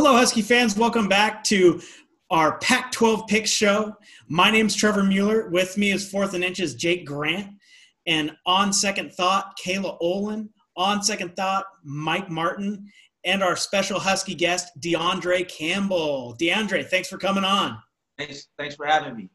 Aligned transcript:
Hello, 0.00 0.12
Husky 0.12 0.42
fans. 0.42 0.76
Welcome 0.76 1.08
back 1.08 1.42
to 1.42 1.82
our 2.30 2.58
Pac 2.58 2.92
12 2.92 3.26
Picks 3.26 3.50
Show. 3.50 3.96
My 4.28 4.48
name's 4.48 4.76
Trevor 4.76 5.02
Mueller. 5.02 5.48
With 5.48 5.76
me 5.76 5.90
is 5.90 6.08
Fourth 6.08 6.34
and 6.34 6.44
Inches 6.44 6.76
Jake 6.76 7.04
Grant. 7.04 7.48
And 8.06 8.30
on 8.46 8.72
second 8.72 9.12
thought, 9.12 9.58
Kayla 9.58 9.96
Olin. 10.00 10.50
On 10.76 11.02
second 11.02 11.34
thought, 11.34 11.64
Mike 11.82 12.30
Martin. 12.30 12.86
And 13.24 13.42
our 13.42 13.56
special 13.56 13.98
Husky 13.98 14.36
guest, 14.36 14.70
DeAndre 14.78 15.48
Campbell. 15.48 16.36
DeAndre, 16.40 16.86
thanks 16.86 17.08
for 17.08 17.18
coming 17.18 17.42
on. 17.42 17.76
Thanks, 18.18 18.46
thanks 18.56 18.76
for 18.76 18.86
having 18.86 19.16
me. 19.16 19.28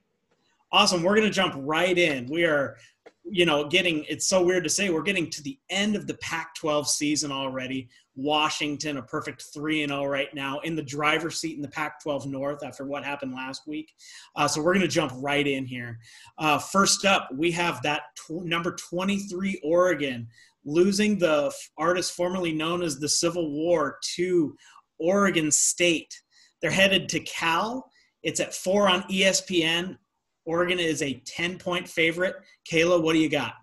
Awesome. 0.71 1.03
We're 1.03 1.15
going 1.15 1.27
to 1.27 1.33
jump 1.33 1.55
right 1.57 1.97
in. 1.97 2.25
We 2.27 2.45
are 2.45 2.77
you 3.25 3.45
know, 3.45 3.67
getting 3.67 4.05
it's 4.09 4.27
so 4.27 4.43
weird 4.43 4.63
to 4.63 4.69
say 4.69 4.89
we're 4.89 5.01
getting 5.01 5.29
to 5.29 5.43
the 5.43 5.57
end 5.69 5.95
of 5.95 6.07
the 6.07 6.13
Pac 6.15 6.55
12 6.55 6.87
season 6.87 7.31
already. 7.31 7.89
Washington, 8.15 8.97
a 8.97 9.01
perfect 9.01 9.45
3 9.53 9.83
and 9.83 9.91
0 9.91 10.05
right 10.05 10.33
now, 10.35 10.59
in 10.59 10.75
the 10.75 10.83
driver's 10.83 11.39
seat 11.39 11.55
in 11.55 11.61
the 11.61 11.67
Pac 11.67 12.01
12 12.03 12.27
North 12.27 12.63
after 12.63 12.85
what 12.85 13.03
happened 13.03 13.33
last 13.33 13.67
week. 13.67 13.91
Uh, 14.35 14.47
so 14.47 14.61
we're 14.61 14.73
going 14.73 14.81
to 14.81 14.87
jump 14.87 15.11
right 15.15 15.47
in 15.47 15.65
here. 15.65 15.99
Uh, 16.37 16.59
first 16.59 17.05
up, 17.05 17.29
we 17.33 17.51
have 17.51 17.81
that 17.81 18.01
tw- 18.15 18.45
number 18.45 18.75
23 18.75 19.59
Oregon 19.63 20.27
losing 20.65 21.17
the 21.17 21.51
artist 21.77 22.13
formerly 22.13 22.53
known 22.53 22.83
as 22.83 22.99
the 22.99 23.09
Civil 23.09 23.51
War 23.51 23.97
to 24.15 24.55
Oregon 24.99 25.51
State. 25.51 26.21
They're 26.61 26.71
headed 26.71 27.09
to 27.09 27.19
Cal. 27.21 27.89
It's 28.21 28.39
at 28.39 28.53
4 28.53 28.89
on 28.89 29.03
ESPN. 29.03 29.97
Oregon 30.45 30.79
is 30.79 31.01
a 31.01 31.21
10 31.25 31.57
point 31.57 31.87
favorite. 31.87 32.35
Kayla, 32.69 33.01
what 33.01 33.13
do 33.13 33.19
you 33.19 33.29
got? 33.29 33.53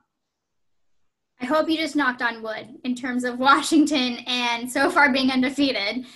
I 1.41 1.47
hope 1.47 1.69
you 1.69 1.77
just 1.77 1.97
knocked 1.97 2.23
on 2.23 2.43
wood 2.43 2.69
in 2.85 2.95
terms 2.95 3.25
of 3.25 3.39
Washington 3.39 4.19
and 4.27 4.71
so 4.71 4.91
far 4.91 5.13
being 5.13 5.31
undefeated. 5.31 6.07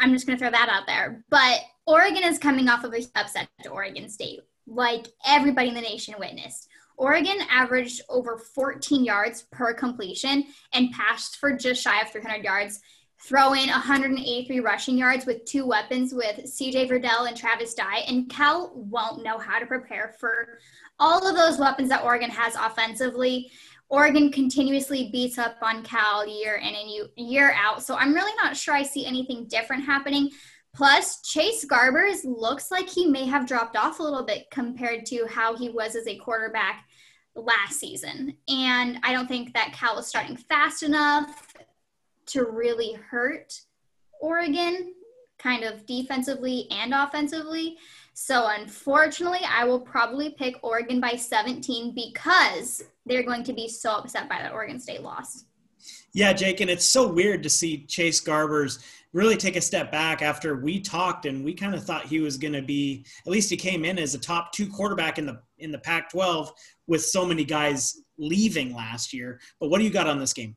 I'm 0.00 0.12
just 0.12 0.26
going 0.26 0.38
to 0.38 0.42
throw 0.42 0.50
that 0.50 0.68
out 0.68 0.86
there. 0.86 1.24
But 1.28 1.60
Oregon 1.86 2.24
is 2.24 2.38
coming 2.38 2.68
off 2.68 2.84
of 2.84 2.94
a 2.94 3.04
upset 3.16 3.48
to 3.62 3.70
Oregon 3.70 4.08
State, 4.08 4.40
like 4.66 5.08
everybody 5.26 5.68
in 5.68 5.74
the 5.74 5.80
nation 5.80 6.14
witnessed. 6.18 6.68
Oregon 6.96 7.38
averaged 7.48 8.02
over 8.08 8.38
14 8.38 9.04
yards 9.04 9.46
per 9.52 9.72
completion 9.72 10.44
and 10.72 10.90
passed 10.90 11.36
for 11.36 11.52
just 11.52 11.80
shy 11.80 12.00
of 12.00 12.10
300 12.10 12.44
yards 12.44 12.80
throw 13.20 13.52
in 13.52 13.68
183 13.68 14.60
rushing 14.60 14.96
yards 14.96 15.26
with 15.26 15.44
two 15.44 15.66
weapons 15.66 16.14
with 16.14 16.36
CJ 16.44 16.88
Verdell 16.88 17.26
and 17.26 17.36
Travis 17.36 17.74
Dye, 17.74 18.04
and 18.06 18.30
Cal 18.30 18.72
won't 18.74 19.24
know 19.24 19.38
how 19.38 19.58
to 19.58 19.66
prepare 19.66 20.14
for 20.18 20.58
all 21.00 21.26
of 21.26 21.36
those 21.36 21.58
weapons 21.58 21.88
that 21.88 22.04
Oregon 22.04 22.30
has 22.30 22.54
offensively. 22.54 23.50
Oregon 23.88 24.30
continuously 24.30 25.10
beats 25.10 25.38
up 25.38 25.56
on 25.62 25.82
Cal 25.82 26.26
year 26.26 26.56
in 26.56 26.74
and 26.74 27.08
year 27.16 27.52
out, 27.56 27.82
so 27.82 27.96
I'm 27.96 28.14
really 28.14 28.34
not 28.42 28.56
sure 28.56 28.74
I 28.74 28.82
see 28.82 29.06
anything 29.06 29.46
different 29.48 29.84
happening. 29.84 30.30
Plus, 30.74 31.22
Chase 31.22 31.64
Garbers 31.64 32.18
looks 32.24 32.70
like 32.70 32.88
he 32.88 33.06
may 33.06 33.24
have 33.26 33.48
dropped 33.48 33.76
off 33.76 33.98
a 33.98 34.02
little 34.02 34.24
bit 34.24 34.44
compared 34.50 35.06
to 35.06 35.26
how 35.28 35.56
he 35.56 35.70
was 35.70 35.96
as 35.96 36.06
a 36.06 36.18
quarterback 36.18 36.84
last 37.34 37.80
season. 37.80 38.36
And 38.48 38.98
I 39.02 39.12
don't 39.12 39.26
think 39.26 39.54
that 39.54 39.72
Cal 39.72 39.98
is 39.98 40.06
starting 40.06 40.36
fast 40.36 40.82
enough 40.82 41.54
to 42.28 42.44
really 42.44 42.94
hurt 42.94 43.60
Oregon, 44.20 44.94
kind 45.38 45.64
of 45.64 45.86
defensively 45.86 46.66
and 46.70 46.92
offensively. 46.92 47.76
So, 48.14 48.48
unfortunately, 48.48 49.40
I 49.48 49.64
will 49.64 49.80
probably 49.80 50.30
pick 50.30 50.56
Oregon 50.62 51.00
by 51.00 51.14
17 51.16 51.94
because 51.94 52.82
they're 53.06 53.22
going 53.22 53.44
to 53.44 53.52
be 53.52 53.68
so 53.68 53.92
upset 53.92 54.28
by 54.28 54.38
that 54.42 54.52
Oregon 54.52 54.80
State 54.80 55.02
loss. 55.02 55.44
Yeah, 56.12 56.32
Jake, 56.32 56.60
and 56.60 56.70
it's 56.70 56.84
so 56.84 57.06
weird 57.06 57.42
to 57.44 57.50
see 57.50 57.84
Chase 57.86 58.20
Garbers 58.20 58.82
really 59.12 59.36
take 59.36 59.56
a 59.56 59.60
step 59.60 59.90
back 59.90 60.20
after 60.20 60.56
we 60.56 60.80
talked 60.80 61.26
and 61.26 61.44
we 61.44 61.54
kind 61.54 61.74
of 61.74 61.82
thought 61.82 62.06
he 62.06 62.20
was 62.20 62.36
going 62.36 62.52
to 62.52 62.62
be 62.62 63.06
at 63.26 63.32
least 63.32 63.48
he 63.48 63.56
came 63.56 63.84
in 63.84 63.98
as 63.98 64.14
a 64.14 64.18
top 64.18 64.52
2 64.52 64.68
quarterback 64.68 65.18
in 65.18 65.24
the 65.24 65.40
in 65.58 65.72
the 65.72 65.78
Pac-12 65.78 66.50
with 66.86 67.02
so 67.02 67.24
many 67.24 67.44
guys 67.44 68.02
leaving 68.18 68.74
last 68.74 69.12
year. 69.12 69.40
But 69.60 69.70
what 69.70 69.78
do 69.78 69.84
you 69.84 69.90
got 69.90 70.06
on 70.06 70.18
this 70.18 70.32
game? 70.32 70.56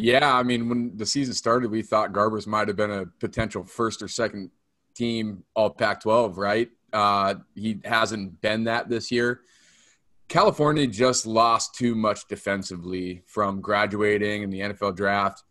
Yeah, 0.00 0.34
I 0.34 0.42
mean, 0.42 0.68
when 0.68 0.96
the 0.96 1.04
season 1.04 1.34
started, 1.34 1.70
we 1.70 1.82
thought 1.82 2.12
Garbers 2.12 2.46
might 2.46 2.68
have 2.68 2.76
been 2.76 2.90
a 2.90 3.06
potential 3.20 3.64
first 3.64 4.00
or 4.00 4.08
second 4.08 4.50
team 4.94 5.44
all 5.54 5.68
Pac 5.68 6.00
12, 6.00 6.38
right? 6.38 6.70
Uh, 6.90 7.34
he 7.54 7.80
hasn't 7.84 8.40
been 8.40 8.64
that 8.64 8.88
this 8.88 9.10
year. 9.10 9.42
California 10.28 10.86
just 10.86 11.26
lost 11.26 11.74
too 11.74 11.94
much 11.94 12.26
defensively 12.28 13.22
from 13.26 13.60
graduating 13.60 14.42
in 14.42 14.48
the 14.48 14.60
NFL 14.60 14.96
draft. 14.96 15.42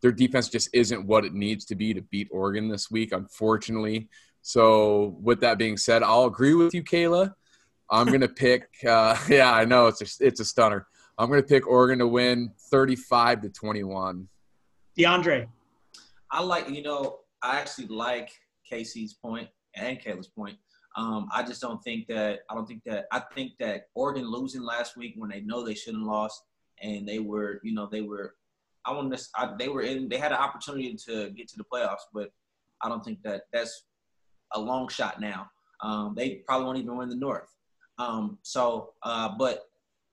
Their 0.00 0.12
defense 0.12 0.48
just 0.48 0.70
isn't 0.72 1.06
what 1.06 1.26
it 1.26 1.34
needs 1.34 1.66
to 1.66 1.74
be 1.74 1.92
to 1.92 2.00
beat 2.00 2.28
Oregon 2.30 2.68
this 2.68 2.90
week, 2.90 3.12
unfortunately. 3.12 4.08
So, 4.40 5.18
with 5.20 5.40
that 5.40 5.58
being 5.58 5.76
said, 5.76 6.02
I'll 6.02 6.24
agree 6.24 6.54
with 6.54 6.72
you, 6.72 6.82
Kayla. 6.82 7.34
I'm 7.90 8.06
to 8.06 8.28
pick, 8.28 8.68
uh, 8.88 9.18
yeah, 9.28 9.52
I 9.52 9.66
know 9.66 9.88
it's 9.88 10.00
a, 10.00 10.26
it's 10.26 10.40
a 10.40 10.44
stunner. 10.44 10.86
I'm 11.18 11.28
going 11.28 11.42
to 11.42 11.46
pick 11.46 11.66
Oregon 11.66 11.98
to 11.98 12.06
win 12.06 12.52
35 12.70 13.42
to 13.42 13.48
21. 13.48 14.28
DeAndre. 14.96 15.48
I 16.30 16.42
like, 16.42 16.70
you 16.70 16.82
know, 16.82 17.20
I 17.42 17.58
actually 17.58 17.88
like 17.88 18.30
Casey's 18.68 19.14
point 19.14 19.48
and 19.74 20.00
Kayla's 20.00 20.28
point. 20.28 20.56
Um, 20.96 21.28
I 21.32 21.42
just 21.42 21.60
don't 21.60 21.82
think 21.82 22.06
that, 22.08 22.40
I 22.48 22.54
don't 22.54 22.66
think 22.66 22.82
that, 22.86 23.06
I 23.10 23.20
think 23.34 23.52
that 23.58 23.88
Oregon 23.94 24.30
losing 24.30 24.62
last 24.62 24.96
week 24.96 25.14
when 25.16 25.30
they 25.30 25.40
know 25.40 25.64
they 25.64 25.74
shouldn't 25.74 26.02
have 26.04 26.08
lost 26.08 26.42
and 26.82 27.08
they 27.08 27.18
were, 27.18 27.60
you 27.64 27.74
know, 27.74 27.88
they 27.90 28.02
were, 28.02 28.34
I 28.84 28.92
want 28.92 29.12
to, 29.16 29.24
I, 29.34 29.54
they 29.58 29.68
were 29.68 29.82
in, 29.82 30.08
they 30.08 30.18
had 30.18 30.32
an 30.32 30.38
opportunity 30.38 30.96
to 31.06 31.30
get 31.30 31.48
to 31.48 31.56
the 31.56 31.64
playoffs, 31.64 32.06
but 32.14 32.30
I 32.80 32.88
don't 32.88 33.04
think 33.04 33.22
that 33.22 33.42
that's 33.52 33.84
a 34.52 34.60
long 34.60 34.88
shot 34.88 35.20
now. 35.20 35.50
Um, 35.82 36.14
they 36.16 36.42
probably 36.46 36.66
won't 36.66 36.78
even 36.78 36.96
win 36.96 37.08
the 37.08 37.16
North. 37.16 37.54
Um, 37.98 38.38
so, 38.42 38.94
uh, 39.02 39.30
but 39.36 39.64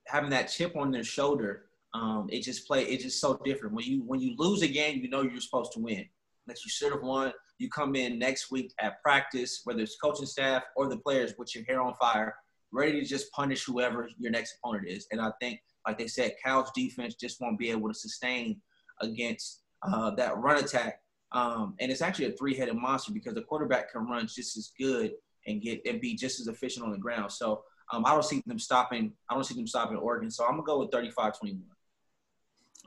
having 0.06 0.30
that 0.30 0.44
chip 0.44 0.76
on 0.76 0.90
their 0.90 1.04
shoulder, 1.04 1.66
um, 1.94 2.28
it 2.30 2.42
just 2.42 2.66
play. 2.66 2.84
It's 2.84 3.04
just 3.04 3.20
so 3.20 3.40
different. 3.44 3.74
When 3.74 3.84
you 3.84 4.02
when 4.04 4.20
you 4.20 4.34
lose 4.36 4.62
a 4.62 4.68
game, 4.68 5.00
you 5.00 5.08
know 5.08 5.22
you're 5.22 5.40
supposed 5.40 5.72
to 5.72 5.80
win. 5.80 6.06
That 6.46 6.64
you 6.64 6.70
should 6.70 6.92
have 6.92 7.02
won. 7.02 7.32
You 7.58 7.68
come 7.70 7.96
in 7.96 8.18
next 8.18 8.50
week 8.50 8.72
at 8.78 9.02
practice, 9.02 9.62
whether 9.64 9.80
it's 9.80 9.96
coaching 9.96 10.26
staff 10.26 10.62
or 10.76 10.88
the 10.88 10.98
players, 10.98 11.34
with 11.38 11.54
your 11.54 11.64
hair 11.64 11.80
on 11.80 11.94
fire, 11.94 12.36
ready 12.70 13.00
to 13.00 13.06
just 13.06 13.32
punish 13.32 13.64
whoever 13.64 14.08
your 14.18 14.30
next 14.30 14.58
opponent 14.58 14.88
is. 14.88 15.06
And 15.10 15.20
I 15.20 15.32
think, 15.40 15.60
like 15.86 15.98
they 15.98 16.06
said, 16.06 16.34
Cal's 16.44 16.70
defense 16.74 17.14
just 17.14 17.40
won't 17.40 17.58
be 17.58 17.70
able 17.70 17.88
to 17.88 17.94
sustain 17.94 18.60
against 19.00 19.62
uh, 19.82 20.10
that 20.12 20.36
run 20.36 20.62
attack. 20.62 21.00
Um, 21.32 21.74
and 21.80 21.90
it's 21.90 22.02
actually 22.02 22.26
a 22.26 22.32
three-headed 22.32 22.76
monster 22.76 23.12
because 23.12 23.34
the 23.34 23.42
quarterback 23.42 23.90
can 23.90 24.06
run 24.06 24.26
just 24.26 24.56
as 24.56 24.70
good 24.78 25.12
and 25.46 25.60
get 25.62 25.80
and 25.86 26.00
be 26.00 26.14
just 26.14 26.40
as 26.40 26.46
efficient 26.46 26.84
on 26.84 26.92
the 26.92 26.98
ground. 26.98 27.32
So 27.32 27.62
um, 27.92 28.04
I 28.04 28.10
don't 28.10 28.24
see 28.24 28.42
them 28.46 28.58
stopping. 28.58 29.12
I 29.30 29.34
don't 29.34 29.44
see 29.44 29.54
them 29.54 29.66
stopping 29.66 29.96
Oregon. 29.96 30.30
So 30.30 30.44
I'm 30.44 30.52
gonna 30.52 30.62
go 30.62 30.78
with 30.80 30.90
35-21. 30.90 31.60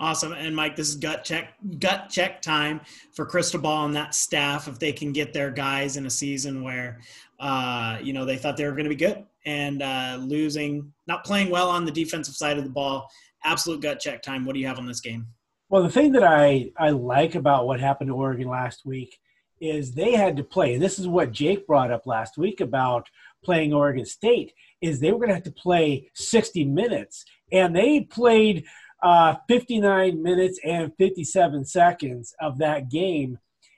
Awesome. 0.01 0.31
And 0.31 0.55
Mike, 0.55 0.77
this 0.77 0.87
is 0.87 0.95
gut 0.95 1.25
check 1.25 1.55
gut 1.79 2.09
check 2.09 2.41
time 2.41 2.79
for 3.13 3.25
Cristobal 3.25 3.85
and 3.85 3.95
that 3.95 4.15
staff 4.15 4.67
if 4.67 4.79
they 4.79 4.93
can 4.93 5.11
get 5.11 5.33
their 5.33 5.51
guys 5.51 5.97
in 5.97 6.05
a 6.05 6.09
season 6.09 6.63
where 6.63 6.99
uh, 7.39 7.97
you 8.01 8.13
know 8.13 8.25
they 8.25 8.37
thought 8.37 8.55
they 8.55 8.65
were 8.65 8.71
going 8.71 8.85
to 8.85 8.89
be 8.89 8.95
good 8.95 9.25
and 9.45 9.81
uh, 9.81 10.17
losing, 10.21 10.91
not 11.07 11.23
playing 11.23 11.49
well 11.49 11.69
on 11.69 11.85
the 11.85 11.91
defensive 11.91 12.35
side 12.35 12.57
of 12.57 12.63
the 12.63 12.69
ball. 12.69 13.09
Absolute 13.43 13.81
gut 13.81 13.99
check 13.99 14.21
time. 14.21 14.45
What 14.45 14.53
do 14.53 14.59
you 14.59 14.67
have 14.67 14.79
on 14.79 14.85
this 14.85 14.99
game? 15.01 15.27
Well, 15.69 15.83
the 15.83 15.89
thing 15.89 16.11
that 16.13 16.23
I, 16.23 16.71
I 16.77 16.89
like 16.89 17.35
about 17.35 17.67
what 17.67 17.79
happened 17.79 18.09
to 18.09 18.15
Oregon 18.15 18.47
last 18.47 18.85
week 18.85 19.17
is 19.61 19.91
they 19.91 20.13
had 20.13 20.37
to 20.37 20.43
play, 20.43 20.73
and 20.73 20.81
this 20.81 20.99
is 20.99 21.07
what 21.07 21.31
Jake 21.31 21.67
brought 21.67 21.91
up 21.91 22.07
last 22.07 22.37
week 22.37 22.61
about 22.61 23.07
playing 23.43 23.73
Oregon 23.73 24.05
State 24.05 24.53
is 24.81 24.99
they 24.99 25.11
were 25.11 25.17
going 25.17 25.29
to 25.29 25.35
have 25.35 25.43
to 25.43 25.51
play 25.51 26.09
60 26.15 26.65
minutes, 26.65 27.25
and 27.51 27.75
they 27.75 28.01
played 28.01 28.65
uh, 29.03 29.35
59 29.47 30.21
minutes 30.21 30.59
and 30.63 30.91
57 30.97 31.65
seconds 31.65 32.33
of 32.41 32.57
that 32.59 32.89
game, 32.89 33.37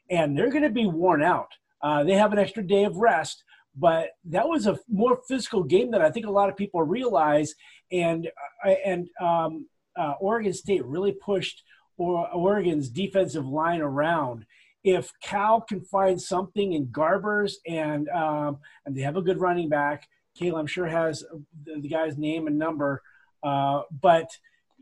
and 0.09 0.37
they're 0.37 0.51
going 0.51 0.63
to 0.63 0.69
be 0.69 0.87
worn 0.87 1.23
out. 1.23 1.51
Uh, 1.81 2.03
they 2.03 2.13
have 2.13 2.33
an 2.33 2.39
extra 2.39 2.65
day 2.65 2.83
of 2.83 2.97
rest, 2.97 3.43
but 3.75 4.09
that 4.25 4.47
was 4.47 4.67
a 4.67 4.77
more 4.89 5.19
physical 5.27 5.63
game 5.63 5.91
than 5.91 6.01
I 6.01 6.11
think 6.11 6.25
a 6.25 6.31
lot 6.31 6.49
of 6.49 6.57
people 6.57 6.83
realize. 6.83 7.55
And 7.91 8.29
uh, 8.65 8.69
and 8.85 9.09
um, 9.19 9.67
uh, 9.97 10.13
Oregon 10.19 10.53
State 10.53 10.85
really 10.85 11.13
pushed 11.13 11.63
Oregon's 11.97 12.89
defensive 12.89 13.45
line 13.45 13.81
around 13.81 14.45
if 14.83 15.11
Cal 15.21 15.61
can 15.61 15.81
find 15.81 16.19
something 16.19 16.73
in 16.73 16.87
Garbers 16.87 17.53
and 17.67 18.09
um, 18.09 18.57
and 18.85 18.95
they 18.95 19.01
have 19.01 19.17
a 19.17 19.21
good 19.21 19.39
running 19.39 19.69
back, 19.69 20.07
Kayla 20.41 20.59
I'm 20.59 20.67
sure 20.67 20.87
has 20.87 21.23
the, 21.65 21.87
guy's 21.87 22.17
name 22.17 22.47
and 22.47 22.57
number, 22.57 23.01
uh, 23.43 23.81
but 24.01 24.29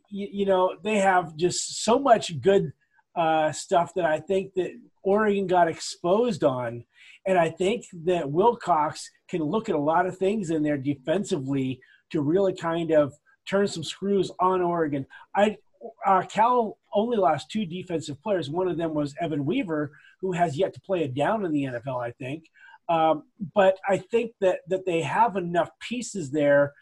you, 0.10 0.28
you, 0.32 0.46
know 0.46 0.76
they 0.84 0.98
have 0.98 1.36
just 1.36 1.84
so 1.84 2.00
much 2.00 2.40
good 2.42 2.72
uh, 3.16 3.52
stuff 3.52 3.94
that 3.96 4.06
I 4.06 4.20
think 4.20 4.54
that 4.56 4.72
Oregon 5.04 5.48
got 5.48 5.68
exposed 5.68 6.44
on, 6.44 6.86
and 7.26 7.38
I 7.38 7.50
think 7.50 7.86
that 8.06 8.32
Wilcox 8.32 9.10
can 9.30 9.44
look 9.44 9.70
at 9.70 9.76
a 9.76 9.80
lot 9.80 10.06
of 10.06 10.18
things 10.18 10.50
in 10.50 10.64
there 10.64 10.78
defensively 10.78 11.80
to 12.12 12.22
really 12.22 12.54
kind 12.54 12.92
of 12.92 13.14
turn 13.48 13.68
some 13.68 13.84
screws 13.84 14.32
on 14.40 14.62
Oregon. 14.62 15.06
I 15.36 15.58
uh, 16.06 16.24
Cal 16.24 16.78
only 16.94 17.18
lost 17.18 17.50
two 17.50 17.66
defensive 17.66 18.22
players. 18.22 18.50
One 18.50 18.68
of 18.68 18.78
them 18.78 18.94
was 18.94 19.16
Evan 19.22 19.46
Weaver, 19.46 19.92
who 20.22 20.32
has 20.34 20.58
yet 20.58 20.74
to 20.74 20.82
play 20.82 21.04
it 21.04 21.14
down 21.14 21.46
in 21.46 21.52
the 21.52 21.64
NFL, 21.64 22.04
I 22.04 22.12
think. 22.12 22.46
Um, 22.90 23.24
but 23.56 23.78
I 23.88 23.98
think 23.98 24.32
that 24.42 24.62
that 24.68 24.86
they 24.86 25.02
have 25.02 25.38
enough 25.38 25.70
pieces 25.80 26.32
there 26.32 26.74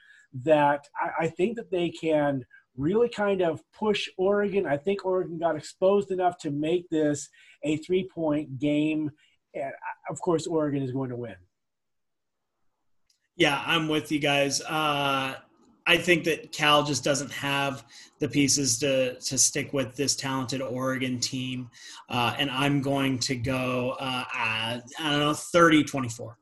that 0.44 0.86
I, 1.00 1.26
I 1.26 1.28
think 1.28 1.58
that 1.58 1.70
they 1.70 1.90
can 1.90 2.46
really 2.78 3.10
kind 3.10 3.42
of 3.42 3.62
push 3.74 4.08
Oregon. 4.18 4.66
I 4.66 4.78
think 4.78 5.06
Oregon 5.06 5.38
got 5.38 5.58
exposed 5.58 6.12
enough 6.12 6.38
to 6.40 6.52
make 6.52 6.88
this 6.90 7.28
a 7.64 7.78
three 7.78 8.08
point 8.08 8.58
game. 8.60 9.12
And 9.54 9.66
uh, 9.66 10.12
of 10.12 10.22
course, 10.22 10.48
Oregon 10.48 10.84
is 10.84 10.92
going 10.92 11.10
to 11.10 11.16
win. 11.16 11.36
Yeah, 13.36 13.62
I'm 13.66 13.88
with 13.88 14.12
you 14.12 14.20
guys. 14.20 14.62
Uh, 14.62 15.36
I 15.88 15.96
think 15.98 16.26
that 16.26 16.52
Cal 16.52 16.84
just 16.84 17.04
doesn't 17.04 17.32
have 17.32 17.86
the 18.20 18.28
pieces 18.28 18.78
to 18.80 19.18
to 19.20 19.38
stick 19.38 19.72
with 19.72 19.96
this 19.96 20.16
talented 20.16 20.62
Oregon 20.62 21.20
team, 21.20 21.70
uh, 22.10 22.36
and 22.38 22.52
I'm 22.52 22.82
going 22.82 23.20
to 23.20 23.36
go. 23.36 23.96
Uh, 24.00 24.24
I 24.34 24.82
don't 25.00 25.20
know, 25.20 25.32
30-24. 25.32 26.36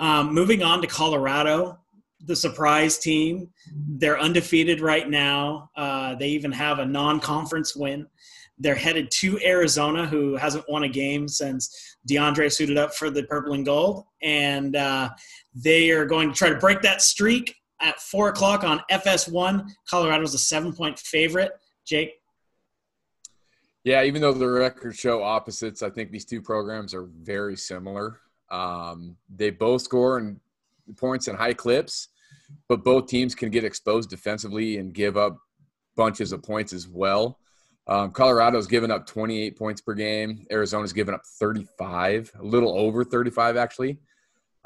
Um, 0.00 0.34
moving 0.34 0.62
on 0.62 0.80
to 0.82 0.88
Colorado, 0.88 1.78
the 2.24 2.34
surprise 2.34 2.98
team. 2.98 3.48
They're 3.72 4.18
undefeated 4.18 4.80
right 4.80 5.08
now. 5.08 5.70
Uh, 5.76 6.16
they 6.16 6.28
even 6.28 6.52
have 6.52 6.80
a 6.80 6.86
non-conference 6.86 7.76
win. 7.76 8.06
They're 8.58 8.74
headed 8.74 9.10
to 9.12 9.38
Arizona, 9.44 10.04
who 10.04 10.34
hasn't 10.36 10.68
won 10.68 10.82
a 10.82 10.88
game 10.88 11.28
since 11.28 11.96
DeAndre 12.08 12.52
suited 12.52 12.76
up 12.76 12.92
for 12.92 13.08
the 13.08 13.22
purple 13.24 13.52
and 13.52 13.64
gold, 13.64 14.04
and 14.20 14.74
uh, 14.74 15.10
they 15.54 15.90
are 15.90 16.06
going 16.06 16.32
to 16.32 16.34
try 16.34 16.48
to 16.48 16.56
break 16.56 16.82
that 16.82 17.02
streak 17.02 17.54
at 17.80 18.00
four 18.00 18.28
o'clock 18.28 18.64
on 18.64 18.80
FS1. 18.90 19.70
Colorado's 19.88 20.34
a 20.34 20.38
seven-point 20.38 20.98
favorite. 20.98 21.52
Jake. 21.86 22.14
Yeah, 23.84 24.02
even 24.02 24.20
though 24.20 24.32
the 24.32 24.48
records 24.48 24.98
show 24.98 25.22
opposites, 25.22 25.82
I 25.82 25.90
think 25.90 26.10
these 26.10 26.24
two 26.24 26.42
programs 26.42 26.92
are 26.92 27.08
very 27.22 27.56
similar. 27.56 28.20
Um, 28.50 29.16
they 29.34 29.50
both 29.50 29.82
score 29.82 30.18
in 30.18 30.40
points 30.96 31.28
in 31.28 31.36
high 31.36 31.54
clips, 31.54 32.08
but 32.68 32.84
both 32.84 33.06
teams 33.06 33.34
can 33.34 33.50
get 33.50 33.64
exposed 33.64 34.10
defensively 34.10 34.78
and 34.78 34.92
give 34.92 35.16
up 35.16 35.38
bunches 35.96 36.32
of 36.32 36.42
points 36.42 36.72
as 36.72 36.88
well. 36.88 37.38
Um, 37.86 38.10
Colorado's 38.10 38.66
given 38.66 38.90
up 38.90 39.06
28 39.06 39.56
points 39.56 39.80
per 39.80 39.94
game. 39.94 40.46
Arizona's 40.50 40.92
given 40.92 41.14
up 41.14 41.22
35, 41.24 42.32
a 42.38 42.42
little 42.42 42.78
over 42.78 43.02
35 43.04 43.56
actually. 43.56 43.98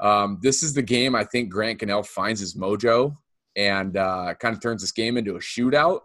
Um, 0.03 0.37
this 0.41 0.61
is 0.63 0.73
the 0.73 0.81
game 0.81 1.15
I 1.15 1.23
think 1.23 1.49
Grant 1.49 1.79
Gunnell 1.79 2.05
finds 2.05 2.41
his 2.41 2.55
mojo 2.55 3.15
and 3.55 3.95
uh, 3.95 4.33
kind 4.39 4.53
of 4.53 4.61
turns 4.61 4.81
this 4.81 4.91
game 4.91 5.17
into 5.17 5.37
a 5.37 5.39
shootout. 5.39 6.01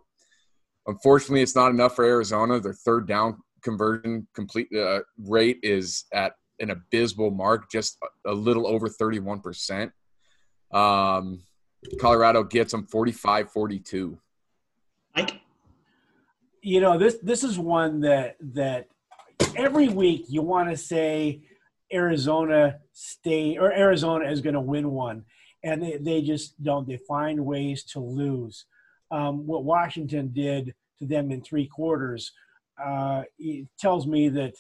Unfortunately, 0.86 1.42
it's 1.42 1.56
not 1.56 1.72
enough 1.72 1.96
for 1.96 2.04
Arizona. 2.04 2.60
Their 2.60 2.72
third 2.72 3.08
down 3.08 3.42
conversion 3.62 4.26
complete 4.34 4.68
uh, 4.72 5.00
rate 5.18 5.58
is 5.64 6.04
at 6.14 6.34
an 6.60 6.70
abysmal 6.70 7.32
mark, 7.32 7.70
just 7.70 7.98
a 8.24 8.32
little 8.32 8.68
over 8.68 8.88
31%. 8.88 9.90
Um, 10.72 11.42
Colorado 12.00 12.44
gets 12.44 12.72
them 12.72 12.86
45 12.86 13.50
42. 13.50 14.18
Mike? 15.16 15.40
You 16.62 16.80
know, 16.80 16.98
this 16.98 17.16
this 17.22 17.44
is 17.44 17.58
one 17.58 18.00
that 18.00 18.36
that 18.54 18.88
every 19.56 19.88
week 19.88 20.26
you 20.28 20.42
want 20.42 20.68
to 20.70 20.76
say 20.76 21.42
Arizona 21.92 22.78
State 22.92 23.58
or 23.58 23.72
Arizona 23.72 24.30
is 24.30 24.40
going 24.40 24.54
to 24.54 24.60
win 24.60 24.90
one, 24.90 25.24
and 25.62 25.82
they, 25.82 25.96
they 25.98 26.22
just 26.22 26.62
don't. 26.62 26.86
They 26.86 26.98
find 27.08 27.44
ways 27.44 27.84
to 27.84 28.00
lose. 28.00 28.66
Um, 29.10 29.46
what 29.46 29.64
Washington 29.64 30.30
did 30.32 30.74
to 30.98 31.06
them 31.06 31.30
in 31.30 31.40
three 31.40 31.66
quarters 31.66 32.32
uh, 32.82 33.22
tells 33.78 34.06
me 34.06 34.28
that 34.28 34.54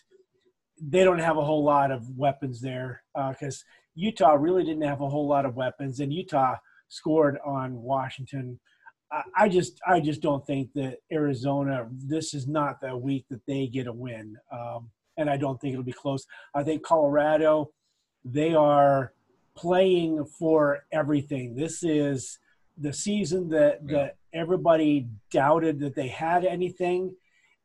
they 0.80 1.04
don't 1.04 1.18
have 1.18 1.36
a 1.36 1.44
whole 1.44 1.64
lot 1.64 1.90
of 1.90 2.08
weapons 2.16 2.60
there 2.60 3.02
because 3.30 3.56
uh, 3.56 3.70
Utah 3.94 4.34
really 4.34 4.64
didn't 4.64 4.82
have 4.82 5.00
a 5.00 5.08
whole 5.08 5.28
lot 5.28 5.44
of 5.44 5.56
weapons, 5.56 6.00
and 6.00 6.12
Utah 6.12 6.56
scored 6.88 7.38
on 7.44 7.82
Washington. 7.82 8.58
I 9.34 9.48
just, 9.48 9.80
I 9.86 10.00
just 10.00 10.20
don't 10.20 10.46
think 10.46 10.72
that 10.74 10.98
Arizona. 11.10 11.88
This 11.90 12.34
is 12.34 12.46
not 12.46 12.80
the 12.80 12.94
week 12.94 13.24
that 13.30 13.40
they 13.46 13.66
get 13.66 13.86
a 13.86 13.92
win. 13.92 14.36
Um, 14.52 14.90
and 15.18 15.28
I 15.28 15.36
don't 15.36 15.60
think 15.60 15.72
it'll 15.72 15.84
be 15.84 15.92
close. 15.92 16.26
I 16.54 16.62
think 16.62 16.82
Colorado, 16.82 17.72
they 18.24 18.54
are 18.54 19.12
playing 19.56 20.24
for 20.24 20.84
everything. 20.92 21.54
This 21.54 21.82
is 21.82 22.38
the 22.78 22.92
season 22.92 23.48
that 23.50 23.86
that 23.88 24.16
everybody 24.32 25.08
doubted 25.30 25.80
that 25.80 25.96
they 25.96 26.08
had 26.08 26.44
anything, 26.44 27.14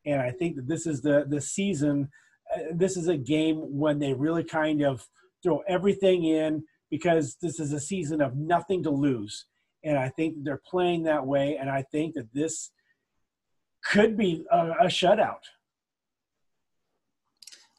and 0.04 0.20
I 0.20 0.32
think 0.32 0.56
that 0.56 0.68
this 0.68 0.86
is 0.86 1.00
the 1.00 1.24
the 1.28 1.40
season. 1.40 2.10
Uh, 2.54 2.60
this 2.74 2.96
is 2.96 3.08
a 3.08 3.16
game 3.16 3.56
when 3.78 3.98
they 3.98 4.12
really 4.12 4.44
kind 4.44 4.82
of 4.82 5.06
throw 5.42 5.62
everything 5.68 6.24
in 6.24 6.64
because 6.90 7.36
this 7.40 7.58
is 7.58 7.72
a 7.72 7.80
season 7.80 8.20
of 8.20 8.36
nothing 8.36 8.82
to 8.82 8.90
lose, 8.90 9.46
and 9.84 9.96
I 9.96 10.08
think 10.08 10.42
they're 10.42 10.60
playing 10.68 11.04
that 11.04 11.24
way. 11.24 11.56
And 11.56 11.70
I 11.70 11.82
think 11.82 12.14
that 12.14 12.32
this 12.34 12.70
could 13.84 14.16
be 14.16 14.44
a, 14.50 14.70
a 14.80 14.86
shutout. 14.86 15.44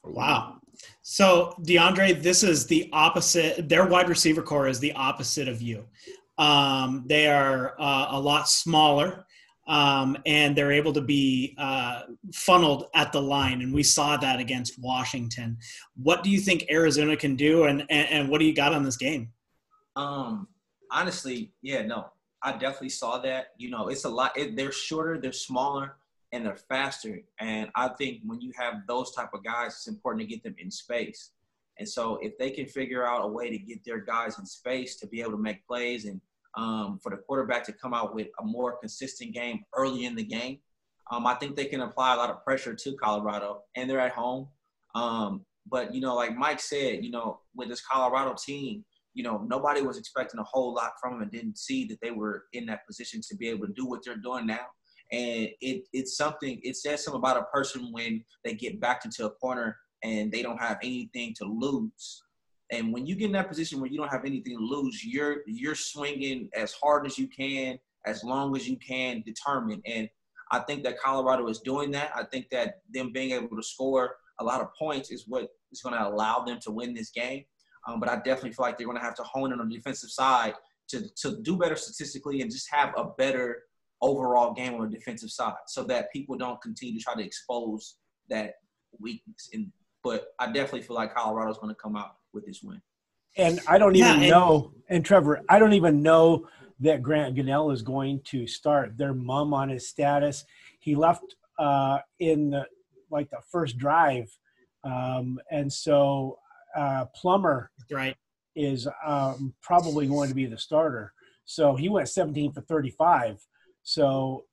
Wow. 0.06 0.62
So 1.02 1.54
DeAndre, 1.62 2.22
this 2.22 2.44
is 2.44 2.66
the 2.68 2.90
opposite. 2.92 3.70
Their 3.70 3.86
wide 3.86 4.10
receiver 4.10 4.42
core 4.42 4.68
is 4.68 4.80
the 4.80 4.94
opposite 4.94 5.48
of 5.48 5.62
you. 5.62 5.86
Um, 6.38 7.04
they 7.06 7.28
are 7.28 7.76
uh, 7.80 8.08
a 8.12 8.20
lot 8.20 8.50
smaller, 8.50 9.26
um, 9.68 10.18
and 10.26 10.56
they're 10.56 10.72
able 10.72 10.94
to 10.94 11.02
be 11.02 11.56
uh, 11.58 12.04
funneled 12.34 12.88
at 12.94 13.12
the 13.12 13.22
line, 13.22 13.62
and 13.62 13.74
we 13.74 13.84
saw 13.84 14.18
that 14.18 14.40
against 14.40 14.80
Washington. 14.80 15.58
What 15.96 16.24
do 16.24 16.30
you 16.30 16.40
think 16.40 16.66
Arizona 16.70 17.16
can 17.16 17.36
do, 17.36 17.66
and 17.66 17.82
and, 17.90 18.10
and 18.10 18.30
what 18.30 18.40
do 18.40 18.46
you 18.46 18.54
got 18.54 18.74
on 18.74 18.84
this 18.84 18.98
game? 18.98 19.32
Um, 19.96 20.48
honestly, 20.92 21.52
yeah, 21.62 21.84
no, 21.84 22.08
I 22.44 22.52
definitely 22.54 22.90
saw 22.90 23.20
that. 23.20 23.54
You 23.58 23.70
know, 23.70 23.88
it's 23.88 24.04
a 24.04 24.10
lot. 24.10 24.38
It, 24.38 24.56
they're 24.58 24.74
shorter, 24.74 25.18
they're 25.18 25.32
smaller 25.32 25.96
and 26.36 26.46
they're 26.46 26.56
faster. 26.56 27.22
And 27.40 27.70
I 27.76 27.88
think 27.88 28.20
when 28.26 28.42
you 28.42 28.52
have 28.58 28.86
those 28.88 29.14
type 29.14 29.30
of 29.34 29.44
guys, 29.44 29.74
it's 29.74 29.88
important 29.88 30.22
to 30.22 30.28
get 30.28 30.44
them 30.44 30.56
in 30.60 30.70
space. 30.70 31.32
And 31.80 31.88
so 31.88 32.20
if 32.22 32.38
they 32.38 32.52
can 32.52 32.68
figure 32.68 33.08
out 33.08 33.24
a 33.24 33.28
way 33.28 33.50
to 33.50 33.58
get 33.58 33.84
their 33.86 34.00
guys 34.00 34.38
in 34.38 34.46
space 34.46 34.98
to 34.98 35.08
be 35.08 35.22
able 35.22 35.32
to 35.32 35.38
make 35.38 35.66
plays 35.66 36.06
and 36.06 36.20
um, 36.58 37.00
for 37.02 37.10
the 37.10 37.18
quarterback 37.18 37.64
to 37.66 37.74
come 37.74 37.94
out 37.94 38.16
with 38.16 38.28
a 38.40 38.46
more 38.46 38.78
consistent 38.78 39.34
game 39.34 39.66
early 39.76 40.06
in 40.06 40.16
the 40.16 40.24
game, 40.24 40.60
um, 41.12 41.26
I 41.28 41.36
think 41.36 41.56
they 41.56 41.66
can 41.66 41.82
apply 41.82 42.14
a 42.14 42.18
lot 42.18 42.30
of 42.30 42.44
pressure 42.44 42.74
to 42.74 42.96
Colorado, 42.96 43.64
and 43.76 43.90
they're 43.90 44.00
at 44.00 44.14
home. 44.14 44.48
Um, 44.96 45.46
but 45.70 45.94
you 45.94 46.00
know, 46.00 46.16
like 46.16 46.36
Mike 46.36 46.62
said, 46.62 47.04
you 47.04 47.12
know, 47.12 47.42
with 47.56 47.68
this 47.68 47.82
Colorado 47.82 48.36
team, 48.42 48.86
you 49.14 49.24
know, 49.24 49.46
nobody 49.46 49.82
was 49.82 49.98
expecting 49.98 50.40
a 50.40 50.44
whole 50.44 50.74
lot 50.74 50.94
from 51.02 51.14
them 51.14 51.24
and 51.24 51.32
didn't 51.32 51.58
see 51.58 51.86
that 51.88 52.00
they 52.02 52.12
were 52.12 52.46
in 52.54 52.66
that 52.68 52.88
position 52.88 53.20
to 53.28 53.36
be 53.36 53.50
able 53.50 53.68
to 53.68 53.74
do 53.74 53.86
what 53.86 54.04
they're 54.04 54.16
doing 54.16 54.48
now 54.48 54.68
and 55.12 55.50
it 55.62 55.84
it's 55.94 56.18
something 56.18 56.60
it 56.64 56.76
says 56.76 57.04
something 57.04 57.20
about 57.20 57.38
a 57.38 57.44
person 57.46 57.90
when 57.92 58.24
they 58.44 58.54
get 58.54 58.80
backed 58.80 59.06
into 59.06 59.26
a 59.26 59.30
corner 59.30 59.78
and 60.04 60.32
they 60.32 60.42
don't 60.42 60.60
have 60.60 60.78
anything 60.84 61.34
to 61.38 61.46
lose. 61.46 62.24
And 62.72 62.92
when 62.92 63.06
you 63.06 63.16
get 63.16 63.26
in 63.28 63.32
that 63.34 63.48
position 63.48 63.80
where 63.80 63.90
you 63.90 63.98
don't 63.98 64.12
have 64.12 64.26
anything 64.26 64.58
to 64.58 64.64
lose 64.64 65.04
you're 65.04 65.38
you're 65.46 65.76
swinging 65.76 66.50
as 66.56 66.74
hard 66.74 67.06
as 67.06 67.18
you 67.18 67.28
can 67.28 67.78
as 68.06 68.24
long 68.24 68.56
as 68.56 68.68
you 68.68 68.78
can 68.78 69.24
determine. 69.26 69.82
And 69.86 70.10
i 70.52 70.60
think 70.60 70.84
that 70.84 71.00
colorado 71.00 71.48
is 71.48 71.60
doing 71.60 71.92
that. 71.92 72.12
I 72.16 72.24
think 72.24 72.50
that 72.52 72.82
them 72.92 73.12
being 73.14 73.32
able 73.32 73.56
to 73.56 73.64
score 73.64 74.16
a 74.40 74.44
lot 74.44 74.62
of 74.62 74.74
points 74.74 75.12
is 75.12 75.26
what 75.28 75.50
is 75.72 75.82
going 75.82 75.96
to 75.96 76.08
allow 76.08 76.40
them 76.40 76.60
to 76.62 76.72
win 76.72 76.94
this 76.94 77.12
game. 77.12 77.46
Um, 77.88 78.00
but 78.00 78.10
i 78.10 78.16
definitely 78.16 78.54
feel 78.54 78.66
like 78.66 78.78
they're 78.78 78.88
going 78.88 78.98
to 78.98 79.04
have 79.04 79.16
to 79.16 79.24
hone 79.24 79.54
in 79.54 79.60
on 79.60 79.70
the 79.70 79.76
defensive 79.76 80.10
side 80.10 80.56
to, 80.90 81.08
to 81.16 81.42
do 81.42 81.58
better 81.58 81.76
statistically 81.76 82.42
and 82.42 82.52
just 82.52 82.72
have 82.72 82.94
a 82.98 83.06
better 83.18 83.64
overall 84.02 84.54
game 84.54 84.76
on 84.76 84.90
the 84.90 84.96
defensive 84.96 85.30
side 85.32 85.54
so 85.68 85.84
that 85.84 86.12
people 86.12 86.38
don't 86.38 86.62
continue 86.62 86.98
to 86.98 87.04
try 87.04 87.16
to 87.16 87.24
expose 87.24 87.96
that 88.30 88.56
weakness. 89.00 89.50
And 89.54 89.72
but 90.04 90.28
I 90.40 90.46
definitely 90.48 90.84
feel 90.84 90.96
like 90.96 91.16
Colorado's 91.16 91.58
going 91.58 91.74
to 91.74 91.82
come 91.82 91.96
out 91.96 92.18
with 92.32 92.46
this 92.46 92.62
win. 92.62 92.80
And 93.38 93.60
I 93.68 93.78
don't 93.78 93.96
even 93.96 94.08
yeah, 94.08 94.22
and- 94.22 94.30
know, 94.30 94.72
and 94.88 95.04
Trevor, 95.04 95.42
I 95.50 95.60
don't 95.60 95.74
even 95.74 96.02
know 96.02 96.48
that 96.80 97.02
Grant 97.02 97.36
Gunnell 97.36 97.74
is 97.74 97.82
going 97.82 98.22
to 98.26 98.46
start. 98.46 98.98
Their 98.98 99.14
mum 99.14 99.54
on 99.54 99.70
his 99.70 99.88
status. 99.88 100.46
He 100.80 100.96
left 100.96 101.36
uh, 101.58 102.00
in 102.20 102.52
the, 102.52 102.66
like 103.10 103.30
the 103.30 103.40
first 103.52 103.78
drive, 103.78 104.30
um, 104.84 105.40
and 105.50 105.72
so 105.72 106.38
uh, 106.78 107.06
Plummer 107.16 107.72
right 107.92 108.16
is 108.56 108.88
um, 109.06 109.54
probably 109.62 110.08
going 110.08 110.30
to 110.30 110.36
be 110.36 110.46
the 110.46 110.58
starter. 110.58 111.14
So 111.46 111.76
he 111.76 111.90
went 111.90 112.10
17 112.10 112.54
for 112.54 112.62
35. 112.62 113.46
So, 113.86 114.46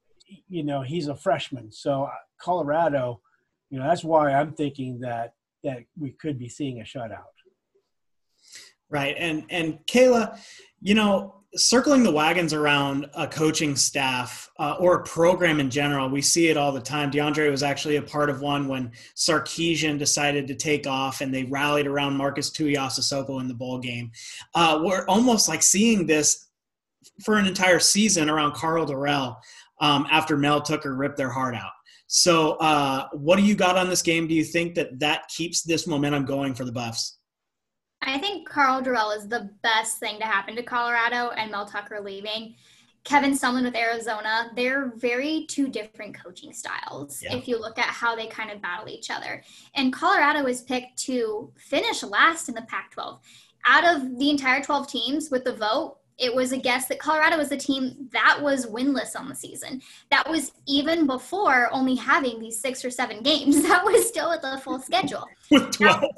you 0.48 0.62
know, 0.62 0.82
he's 0.82 1.08
a 1.08 1.16
freshman. 1.16 1.72
So 1.72 2.04
uh, 2.04 2.10
Colorado, 2.38 3.20
you 3.70 3.78
know, 3.78 3.88
that's 3.88 4.04
why 4.04 4.32
I'm 4.32 4.52
thinking 4.52 5.00
that 5.00 5.34
that 5.64 5.84
we 5.98 6.10
could 6.10 6.38
be 6.38 6.48
seeing 6.48 6.80
a 6.80 6.84
shutout. 6.84 7.24
Right. 8.90 9.16
And 9.18 9.44
and 9.48 9.78
Kayla, 9.86 10.38
you 10.82 10.94
know, 10.94 11.42
circling 11.54 12.02
the 12.02 12.12
wagons 12.12 12.52
around 12.52 13.06
a 13.14 13.26
coaching 13.26 13.74
staff 13.74 14.50
uh, 14.58 14.76
or 14.78 14.96
a 14.96 15.04
program 15.04 15.60
in 15.60 15.70
general, 15.70 16.10
we 16.10 16.20
see 16.20 16.48
it 16.48 16.58
all 16.58 16.72
the 16.72 16.80
time. 16.80 17.10
DeAndre 17.10 17.50
was 17.50 17.62
actually 17.62 17.96
a 17.96 18.02
part 18.02 18.28
of 18.28 18.42
one 18.42 18.68
when 18.68 18.92
Sarkisian 19.16 19.98
decided 19.98 20.46
to 20.48 20.54
take 20.54 20.86
off 20.86 21.22
and 21.22 21.32
they 21.32 21.44
rallied 21.44 21.86
around 21.86 22.16
Marcus 22.16 22.50
Tuiasosopo 22.50 23.40
in 23.40 23.48
the 23.48 23.54
bowl 23.54 23.78
game. 23.78 24.12
Uh, 24.54 24.82
we're 24.82 25.06
almost 25.06 25.48
like 25.48 25.62
seeing 25.62 26.06
this 26.06 26.48
for 27.25 27.37
an 27.37 27.47
entire 27.47 27.78
season 27.78 28.30
around 28.30 28.54
Karl 28.54 28.87
Dorrell 28.87 29.37
um, 29.80 30.06
after 30.11 30.37
Mel 30.37 30.61
Tucker 30.61 30.94
ripped 30.94 31.16
their 31.16 31.30
heart 31.30 31.54
out. 31.54 31.73
So, 32.06 32.52
uh, 32.52 33.09
what 33.12 33.37
do 33.37 33.42
you 33.42 33.54
got 33.54 33.78
on 33.78 33.88
this 33.88 34.02
game? 34.02 34.28
Do 34.28 34.35
you 34.35 34.44
think 34.44 34.75
that 34.75 34.99
that 35.00 35.28
keeps 35.28 35.62
this 35.62 35.87
momentum 35.87 36.25
going 36.25 36.54
for 36.54 36.64
the 36.64 36.73
Buffs? 36.73 37.18
I 38.02 38.18
think 38.18 38.49
Karl 38.49 38.82
Dorrell 38.82 39.16
is 39.16 39.28
the 39.28 39.50
best 39.62 39.99
thing 39.99 40.18
to 40.18 40.25
happen 40.25 40.56
to 40.56 40.62
Colorado 40.62 41.30
and 41.30 41.50
Mel 41.50 41.66
Tucker 41.66 42.00
leaving. 42.00 42.54
Kevin 43.04 43.32
Sumlin 43.32 43.64
with 43.64 43.76
Arizona, 43.76 44.50
they're 44.54 44.92
very 44.97 45.47
two 45.49 45.68
different 45.68 46.16
coaching 46.21 46.52
styles 46.52 47.21
yeah. 47.23 47.35
if 47.35 47.49
you 47.49 47.59
look 47.59 47.78
at 47.78 47.87
how 47.87 48.14
they 48.14 48.28
kind 48.28 48.50
of 48.50 48.62
battle 48.62 48.88
each 48.88 49.11
other. 49.11 49.42
And 49.75 49.92
Colorado 49.92 50.44
was 50.44 50.62
picked 50.62 50.99
to 51.04 51.52
finish 51.56 52.02
last 52.02 52.49
in 52.49 52.54
the 52.54 52.62
Pac 52.62 52.92
12. 52.92 53.21
Out 53.64 53.97
of 53.97 54.18
the 54.18 54.30
entire 54.30 54.62
12 54.62 54.87
teams 54.88 55.30
with 55.30 55.44
the 55.44 55.54
vote, 55.54 55.99
it 56.22 56.32
was 56.32 56.52
a 56.52 56.56
guess 56.56 56.86
that 56.86 57.00
Colorado 57.00 57.36
was 57.36 57.48
the 57.48 57.56
team 57.56 58.08
that 58.12 58.38
was 58.40 58.66
winless 58.66 59.18
on 59.18 59.28
the 59.28 59.34
season. 59.34 59.82
That 60.10 60.28
was 60.28 60.52
even 60.66 61.06
before 61.06 61.68
only 61.72 61.96
having 61.96 62.38
these 62.38 62.60
six 62.60 62.84
or 62.84 62.90
seven 62.90 63.22
games. 63.22 63.62
That 63.72 63.84
was 63.84 64.06
still 64.06 64.32
at 64.32 64.42
the 64.42 64.60
full 64.62 64.80
schedule. 64.80 65.26
With 65.50 65.72
12. 65.72 66.00
Now, 66.02 66.08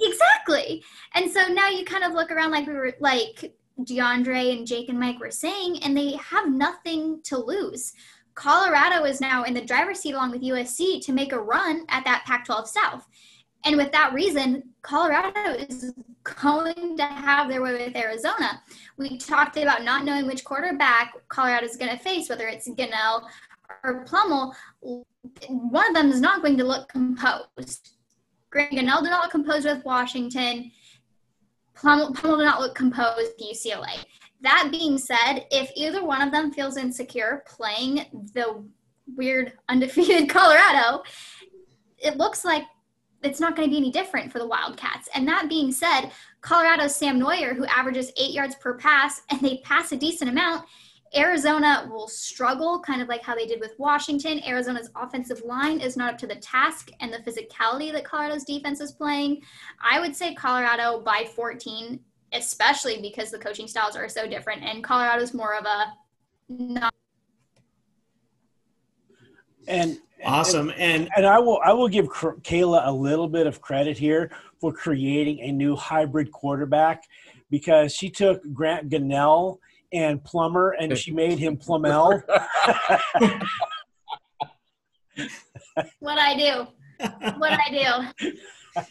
Exactly. 0.00 0.82
And 1.14 1.30
so 1.30 1.46
now 1.46 1.68
you 1.68 1.84
kind 1.84 2.04
of 2.04 2.12
look 2.12 2.30
around 2.30 2.50
like 2.50 2.66
we 2.66 2.74
were 2.74 2.94
like 3.00 3.54
DeAndre 3.80 4.56
and 4.56 4.66
Jake 4.66 4.88
and 4.88 4.98
Mike 4.98 5.20
were 5.20 5.30
saying, 5.30 5.82
and 5.82 5.96
they 5.96 6.16
have 6.16 6.50
nothing 6.50 7.20
to 7.24 7.38
lose. 7.38 7.92
Colorado 8.34 9.04
is 9.04 9.20
now 9.20 9.44
in 9.44 9.54
the 9.54 9.64
driver's 9.64 10.00
seat 10.00 10.12
along 10.12 10.32
with 10.32 10.42
USC 10.42 11.00
to 11.04 11.12
make 11.12 11.32
a 11.32 11.40
run 11.40 11.86
at 11.88 12.04
that 12.04 12.24
Pac 12.26 12.44
12 12.44 12.68
South. 12.68 13.06
And 13.66 13.76
with 13.76 13.90
that 13.90 14.14
reason, 14.14 14.62
Colorado 14.82 15.50
is 15.50 15.92
going 16.22 16.96
to 16.96 17.04
have 17.04 17.48
their 17.48 17.62
way 17.62 17.72
with 17.72 17.96
Arizona. 17.96 18.62
We 18.96 19.18
talked 19.18 19.56
about 19.56 19.82
not 19.82 20.04
knowing 20.04 20.28
which 20.28 20.44
quarterback 20.44 21.14
Colorado 21.28 21.66
is 21.66 21.76
going 21.76 21.90
to 21.90 22.02
face, 22.02 22.28
whether 22.28 22.46
it's 22.46 22.68
Gunnell 22.68 23.24
or 23.82 24.04
Plumlee. 24.04 24.54
One 25.48 25.88
of 25.88 25.94
them 25.94 26.10
is 26.10 26.20
not 26.20 26.42
going 26.42 26.56
to 26.58 26.64
look 26.64 26.88
composed. 26.88 27.96
Grant 28.50 28.70
Gunnell 28.72 29.02
did 29.02 29.10
not 29.10 29.24
look 29.24 29.32
composed 29.32 29.66
with 29.66 29.84
Washington. 29.84 30.70
Plum, 31.74 32.12
Plum 32.12 32.38
did 32.38 32.44
not 32.44 32.60
look 32.60 32.76
composed 32.76 33.16
with 33.16 33.38
UCLA. 33.38 34.04
That 34.42 34.68
being 34.70 34.96
said, 34.96 35.46
if 35.50 35.72
either 35.74 36.04
one 36.04 36.22
of 36.22 36.30
them 36.30 36.52
feels 36.52 36.76
insecure 36.76 37.42
playing 37.48 38.28
the 38.32 38.64
weird 39.16 39.54
undefeated 39.68 40.28
Colorado, 40.28 41.02
it 41.98 42.16
looks 42.16 42.44
like 42.44 42.62
it's 43.26 43.40
not 43.40 43.56
going 43.56 43.68
to 43.68 43.70
be 43.70 43.78
any 43.78 43.90
different 43.90 44.32
for 44.32 44.38
the 44.38 44.46
Wildcats. 44.46 45.08
And 45.14 45.26
that 45.28 45.48
being 45.48 45.72
said, 45.72 46.10
Colorado's 46.40 46.94
Sam 46.94 47.20
Noyer, 47.20 47.54
who 47.54 47.66
averages 47.66 48.12
eight 48.16 48.32
yards 48.32 48.54
per 48.56 48.74
pass, 48.74 49.22
and 49.30 49.40
they 49.40 49.58
pass 49.58 49.92
a 49.92 49.96
decent 49.96 50.30
amount, 50.30 50.66
Arizona 51.14 51.88
will 51.90 52.08
struggle, 52.08 52.80
kind 52.80 53.00
of 53.00 53.08
like 53.08 53.22
how 53.22 53.34
they 53.34 53.46
did 53.46 53.60
with 53.60 53.78
Washington. 53.78 54.42
Arizona's 54.44 54.90
offensive 54.96 55.42
line 55.44 55.80
is 55.80 55.96
not 55.96 56.14
up 56.14 56.18
to 56.18 56.26
the 56.26 56.34
task 56.36 56.90
and 57.00 57.12
the 57.12 57.18
physicality 57.18 57.92
that 57.92 58.04
Colorado's 58.04 58.44
defense 58.44 58.80
is 58.80 58.92
playing. 58.92 59.42
I 59.80 60.00
would 60.00 60.14
say 60.14 60.34
Colorado 60.34 61.00
by 61.00 61.28
14, 61.34 62.00
especially 62.32 63.00
because 63.00 63.30
the 63.30 63.38
coaching 63.38 63.68
styles 63.68 63.96
are 63.96 64.08
so 64.08 64.26
different, 64.26 64.62
and 64.64 64.82
Colorado's 64.82 65.32
more 65.32 65.56
of 65.56 65.64
a 65.64 65.86
not. 66.48 66.92
And 69.66 69.98
awesome, 70.24 70.72
and 70.76 71.08
and 71.16 71.26
I 71.26 71.38
will 71.38 71.60
I 71.64 71.72
will 71.72 71.88
give 71.88 72.06
Kayla 72.08 72.86
a 72.86 72.92
little 72.92 73.28
bit 73.28 73.46
of 73.46 73.60
credit 73.60 73.98
here 73.98 74.30
for 74.60 74.72
creating 74.72 75.40
a 75.40 75.52
new 75.52 75.76
hybrid 75.76 76.32
quarterback 76.32 77.04
because 77.50 77.94
she 77.94 78.10
took 78.10 78.42
Grant 78.52 78.88
Gunnell 78.88 79.58
and 79.92 80.22
Plummer, 80.24 80.70
and 80.78 80.96
she 80.96 81.12
made 81.12 81.38
him 81.38 81.56
Plumel. 81.56 82.22
what 86.00 86.18
I 86.18 86.36
do. 86.36 86.66
What 87.38 87.52
I 87.52 87.70
do. 87.70 88.84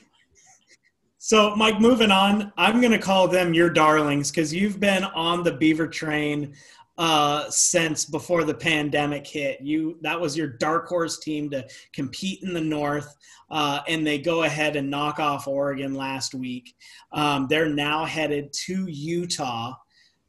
So, 1.17 1.55
Mike, 1.55 1.81
moving 1.81 2.11
on, 2.11 2.53
I'm 2.55 2.79
going 2.79 2.91
to 2.91 2.99
call 2.99 3.27
them 3.27 3.53
your 3.53 3.71
darlings 3.71 4.29
because 4.29 4.53
you've 4.53 4.79
been 4.79 5.03
on 5.03 5.43
the 5.43 5.51
Beaver 5.51 5.87
train 5.87 6.53
uh, 6.97 7.49
since 7.49 8.05
before 8.05 8.43
the 8.43 8.53
pandemic 8.53 9.27
hit. 9.27 9.61
You 9.61 9.97
that 10.01 10.19
was 10.19 10.37
your 10.37 10.47
dark 10.47 10.87
horse 10.87 11.19
team 11.19 11.49
to 11.51 11.67
compete 11.93 12.41
in 12.43 12.53
the 12.53 12.61
North, 12.61 13.15
uh, 13.49 13.81
and 13.87 14.05
they 14.05 14.17
go 14.17 14.43
ahead 14.43 14.75
and 14.75 14.89
knock 14.89 15.19
off 15.19 15.47
Oregon 15.47 15.93
last 15.93 16.33
week. 16.33 16.75
Um, 17.11 17.47
they're 17.49 17.69
now 17.69 18.05
headed 18.05 18.53
to 18.65 18.85
Utah 18.87 19.73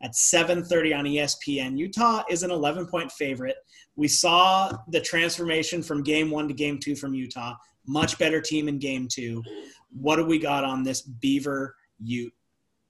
at 0.03 0.15
7:30 0.15 0.95
on 0.95 1.05
ESPN. 1.05 1.79
Utah 1.79 2.23
is 2.29 2.43
an 2.43 2.51
11 2.51 2.87
point 2.87 3.11
favorite. 3.13 3.57
We 3.95 4.09
saw 4.09 4.73
the 4.89 5.01
transformation 5.01 5.83
from 5.83 6.03
game 6.03 6.31
1 6.31 6.49
to 6.49 6.55
game 6.55 6.79
2 6.79 6.97
from 6.97 7.15
Utah. 7.15 7.55
Much 7.87 8.19
better 8.19 8.41
team 8.41 8.69
in 8.69 8.79
game 8.79 9.09
2. 9.09 9.43
What 9.91 10.17
do 10.17 10.27
we 10.27 10.39
got 10.39 10.65
on 10.65 10.83
this 10.83 11.03
Beaver 11.03 11.75
Ute 12.03 12.35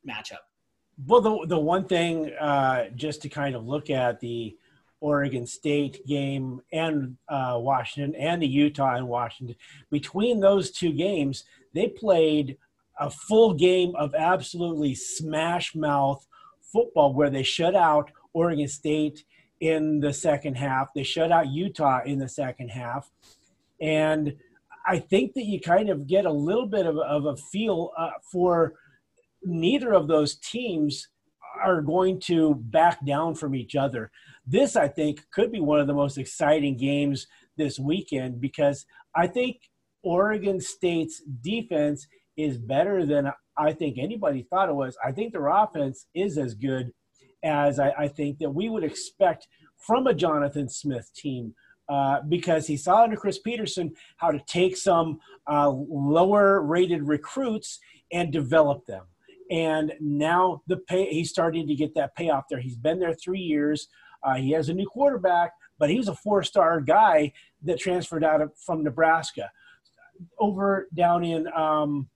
matchup? 0.09 0.45
Well, 1.04 1.20
the 1.20 1.46
the 1.46 1.58
one 1.58 1.86
thing 1.86 2.32
uh, 2.40 2.86
just 2.94 3.22
to 3.22 3.28
kind 3.28 3.54
of 3.54 3.66
look 3.66 3.90
at 3.90 4.20
the 4.20 4.56
Oregon 5.00 5.46
State 5.46 6.06
game 6.06 6.62
and 6.72 7.16
uh, 7.28 7.56
Washington 7.60 8.14
and 8.18 8.40
the 8.40 8.46
Utah 8.46 8.94
and 8.94 9.08
Washington 9.08 9.56
between 9.90 10.40
those 10.40 10.70
two 10.70 10.92
games, 10.92 11.44
they 11.74 11.88
played 11.88 12.56
a 12.98 13.10
full 13.10 13.52
game 13.52 13.94
of 13.96 14.14
absolutely 14.14 14.94
smash 14.94 15.74
mouth 15.74 16.26
football 16.60 17.12
where 17.12 17.30
they 17.30 17.42
shut 17.42 17.74
out 17.74 18.10
Oregon 18.32 18.68
State 18.68 19.24
in 19.60 20.00
the 20.00 20.12
second 20.12 20.56
half. 20.56 20.92
They 20.94 21.02
shut 21.02 21.30
out 21.30 21.48
Utah 21.48 22.00
in 22.04 22.18
the 22.18 22.28
second 22.28 22.70
half. 22.70 23.10
And 23.80 24.36
I 24.86 24.98
think 24.98 25.34
that 25.34 25.44
you 25.44 25.60
kind 25.60 25.90
of 25.90 26.06
get 26.06 26.24
a 26.26 26.32
little 26.32 26.66
bit 26.66 26.86
of, 26.86 26.96
of 26.98 27.26
a 27.26 27.36
feel 27.36 27.92
uh, 27.98 28.10
for 28.30 28.74
neither 29.46 29.92
of 29.92 30.08
those 30.08 30.36
teams 30.36 31.08
are 31.62 31.80
going 31.80 32.20
to 32.20 32.54
back 32.56 33.04
down 33.06 33.34
from 33.34 33.54
each 33.54 33.76
other. 33.76 34.10
This, 34.46 34.76
I 34.76 34.88
think, 34.88 35.24
could 35.32 35.50
be 35.50 35.60
one 35.60 35.80
of 35.80 35.86
the 35.86 35.94
most 35.94 36.18
exciting 36.18 36.76
games 36.76 37.26
this 37.56 37.78
weekend 37.78 38.40
because 38.40 38.84
I 39.14 39.26
think 39.26 39.56
Oregon 40.02 40.60
State's 40.60 41.22
defense 41.40 42.06
is 42.36 42.58
better 42.58 43.06
than 43.06 43.32
I 43.58 43.72
think 43.72 43.96
anybody 43.98 44.46
thought 44.48 44.68
it 44.68 44.74
was. 44.74 44.96
I 45.04 45.12
think 45.12 45.32
their 45.32 45.48
offense 45.48 46.06
is 46.14 46.36
as 46.36 46.54
good 46.54 46.92
as 47.42 47.78
I, 47.78 47.90
I 47.90 48.08
think 48.08 48.38
that 48.38 48.50
we 48.50 48.68
would 48.68 48.84
expect 48.84 49.48
from 49.78 50.06
a 50.06 50.14
Jonathan 50.14 50.68
Smith 50.68 51.10
team. 51.14 51.54
Uh, 51.88 52.20
because 52.28 52.66
he 52.66 52.76
saw 52.76 53.04
under 53.04 53.14
Chris 53.14 53.38
Petersen 53.38 53.94
how 54.16 54.32
to 54.32 54.42
take 54.48 54.76
some 54.76 55.20
uh, 55.48 55.70
lower 55.70 56.60
rated 56.60 57.06
recruits 57.06 57.78
and 58.12 58.32
develop 58.32 58.84
them. 58.86 59.04
And 59.50 59.92
now 60.00 60.62
the 60.66 60.78
pay, 60.78 61.06
he's 61.06 61.30
starting 61.30 61.66
to 61.66 61.74
get 61.74 61.94
that 61.94 62.16
payoff 62.16 62.44
there. 62.50 62.60
He's 62.60 62.76
been 62.76 62.98
there 62.98 63.14
three 63.14 63.40
years. 63.40 63.88
Uh, 64.22 64.34
he 64.34 64.50
has 64.52 64.68
a 64.68 64.74
new 64.74 64.86
quarterback, 64.86 65.52
but 65.78 65.90
he 65.90 65.96
was 65.96 66.08
a 66.08 66.14
four 66.14 66.42
star 66.42 66.80
guy 66.80 67.32
that 67.62 67.78
transferred 67.78 68.24
out 68.24 68.40
of, 68.40 68.52
from 68.58 68.82
Nebraska. 68.82 69.50
Over 70.38 70.88
down 70.94 71.24
in 71.24 71.46
um, 71.52 72.08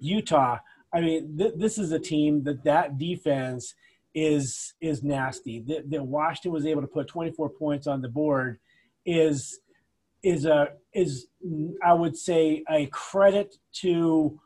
Utah, 0.00 0.58
I 0.92 1.00
mean, 1.00 1.36
th- 1.36 1.54
this 1.56 1.78
is 1.78 1.92
a 1.92 1.98
team 1.98 2.42
that 2.44 2.64
that 2.64 2.98
defense 2.98 3.74
is 4.14 4.74
is 4.80 5.02
nasty. 5.02 5.60
That, 5.60 5.90
that 5.90 6.02
Washington 6.02 6.52
was 6.52 6.66
able 6.66 6.80
to 6.80 6.88
put 6.88 7.06
24 7.06 7.50
points 7.50 7.86
on 7.86 8.00
the 8.00 8.08
board 8.08 8.58
is 9.04 9.60
is 10.22 10.46
a 10.46 10.68
is 10.94 11.26
I 11.84 11.92
would 11.92 12.16
say 12.16 12.64
a 12.68 12.86
credit 12.86 13.56
to 13.80 14.40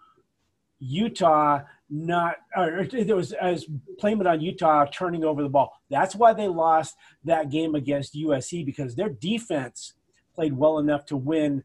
Utah 0.79 1.61
not 1.93 2.37
or 2.57 2.87
there 2.91 3.15
was 3.15 3.33
as 3.33 3.67
it 3.69 4.27
on 4.27 4.41
Utah 4.41 4.87
turning 4.87 5.25
over 5.25 5.43
the 5.43 5.49
ball. 5.49 5.73
That's 5.91 6.17
why 6.17 6.33
they 6.33 6.49
lost 6.49 6.97
that 7.25 7.51
game 7.51 7.75
against 7.75 8.15
USC 8.15 8.65
because 8.65 8.95
their 8.95 9.11
defense 9.11 9.93
played 10.35 10.57
well 10.57 10.79
enough 10.79 11.05
to 11.07 11.17
win 11.19 11.63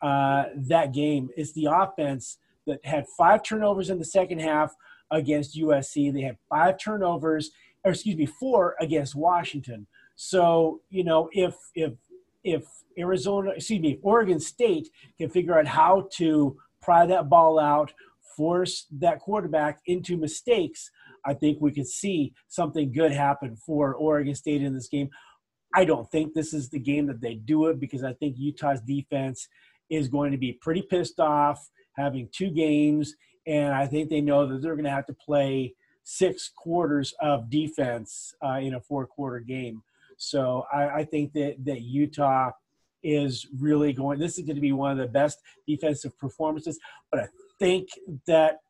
uh, 0.00 0.44
that 0.54 0.94
game. 0.94 1.28
It's 1.36 1.52
the 1.52 1.68
offense 1.70 2.38
that 2.66 2.84
had 2.86 3.04
five 3.18 3.42
turnovers 3.42 3.90
in 3.90 3.98
the 3.98 4.04
second 4.04 4.40
half 4.40 4.74
against 5.10 5.58
USC. 5.58 6.12
They 6.12 6.22
had 6.22 6.38
five 6.48 6.78
turnovers, 6.78 7.50
or 7.84 7.92
excuse 7.92 8.16
me, 8.16 8.24
four 8.24 8.76
against 8.80 9.14
Washington. 9.14 9.86
So 10.16 10.80
you 10.88 11.04
know, 11.04 11.28
if 11.32 11.54
if 11.74 11.92
if 12.44 12.64
Arizona, 12.98 13.50
excuse 13.56 13.80
me, 13.80 13.98
Oregon 14.00 14.40
State 14.40 14.88
can 15.18 15.28
figure 15.28 15.58
out 15.58 15.66
how 15.66 16.08
to 16.12 16.56
pry 16.80 17.04
that 17.04 17.28
ball 17.28 17.58
out, 17.58 17.92
force 18.36 18.86
that 18.98 19.20
quarterback 19.20 19.80
into 19.86 20.16
mistakes, 20.16 20.90
I 21.24 21.34
think 21.34 21.58
we 21.60 21.72
could 21.72 21.88
see 21.88 22.32
something 22.48 22.92
good 22.92 23.12
happen 23.12 23.56
for 23.56 23.94
Oregon 23.94 24.34
State 24.34 24.62
in 24.62 24.74
this 24.74 24.88
game. 24.88 25.08
I 25.74 25.84
don't 25.84 26.10
think 26.10 26.32
this 26.32 26.54
is 26.54 26.68
the 26.68 26.78
game 26.78 27.06
that 27.06 27.20
they 27.20 27.34
do 27.34 27.66
it 27.66 27.80
because 27.80 28.04
I 28.04 28.12
think 28.14 28.36
Utah's 28.38 28.80
defense 28.80 29.48
is 29.90 30.08
going 30.08 30.32
to 30.32 30.38
be 30.38 30.52
pretty 30.52 30.82
pissed 30.82 31.20
off 31.20 31.68
having 31.96 32.28
two 32.32 32.50
games, 32.50 33.14
and 33.46 33.74
I 33.74 33.86
think 33.86 34.10
they 34.10 34.20
know 34.20 34.46
that 34.46 34.62
they're 34.62 34.74
going 34.74 34.84
to 34.84 34.90
have 34.90 35.06
to 35.06 35.14
play 35.14 35.74
six 36.02 36.50
quarters 36.56 37.14
of 37.20 37.50
defense 37.50 38.34
uh, 38.44 38.58
in 38.60 38.74
a 38.74 38.80
four 38.80 39.06
quarter 39.06 39.40
game. 39.40 39.82
So 40.18 40.64
I, 40.72 40.88
I 40.88 41.04
think 41.04 41.32
that, 41.32 41.56
that 41.64 41.82
Utah 41.82 42.50
is 43.02 43.46
really 43.58 43.92
going, 43.92 44.18
this 44.18 44.38
is 44.38 44.44
going 44.44 44.56
to 44.56 44.62
be 44.62 44.72
one 44.72 44.92
of 44.92 44.98
the 44.98 45.06
best 45.06 45.40
defensive 45.66 46.16
performances, 46.18 46.78
but 47.10 47.20
I 47.20 47.26
think 47.58 47.88
that 48.26 48.60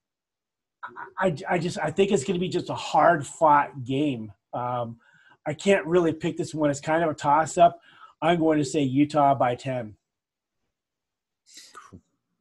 I, 1.18 1.34
I 1.48 1.58
just 1.58 1.78
I 1.78 1.90
think 1.90 2.12
it's 2.12 2.24
going 2.24 2.34
to 2.34 2.40
be 2.40 2.48
just 2.48 2.70
a 2.70 2.74
hard 2.74 3.26
fought 3.26 3.84
game. 3.84 4.32
Um, 4.52 4.98
I 5.46 5.54
can't 5.54 5.86
really 5.86 6.12
pick 6.12 6.36
this 6.36 6.54
one. 6.54 6.70
It's 6.70 6.80
kind 6.80 7.02
of 7.02 7.10
a 7.10 7.14
toss 7.14 7.58
up. 7.58 7.80
I'm 8.22 8.38
going 8.38 8.58
to 8.58 8.64
say 8.64 8.82
Utah 8.82 9.34
by 9.34 9.54
ten. 9.54 9.96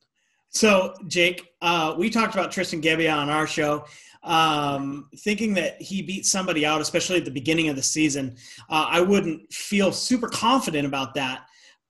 So, 0.52 0.96
Jake, 1.08 1.54
uh, 1.62 1.96
we 1.98 2.10
talked 2.10 2.34
about 2.34 2.52
Tristan 2.52 2.82
Gebbia 2.82 3.16
on 3.16 3.30
our 3.30 3.46
show, 3.46 3.86
um, 4.24 5.08
thinking 5.18 5.54
that 5.54 5.80
he 5.82 6.02
beat 6.02 6.26
somebody 6.26 6.66
out, 6.66 6.82
especially 6.82 7.18
at 7.18 7.26
the 7.26 7.32
beginning 7.32 7.70
of 7.70 7.76
the 7.76 7.84
season. 7.84 8.36
Uh, 8.68 8.88
I 8.90 9.00
wouldn't 9.00 9.54
feel 9.54 9.92
super 9.92 10.28
confident 10.28 10.88
about 10.88 11.14
that. 11.14 11.46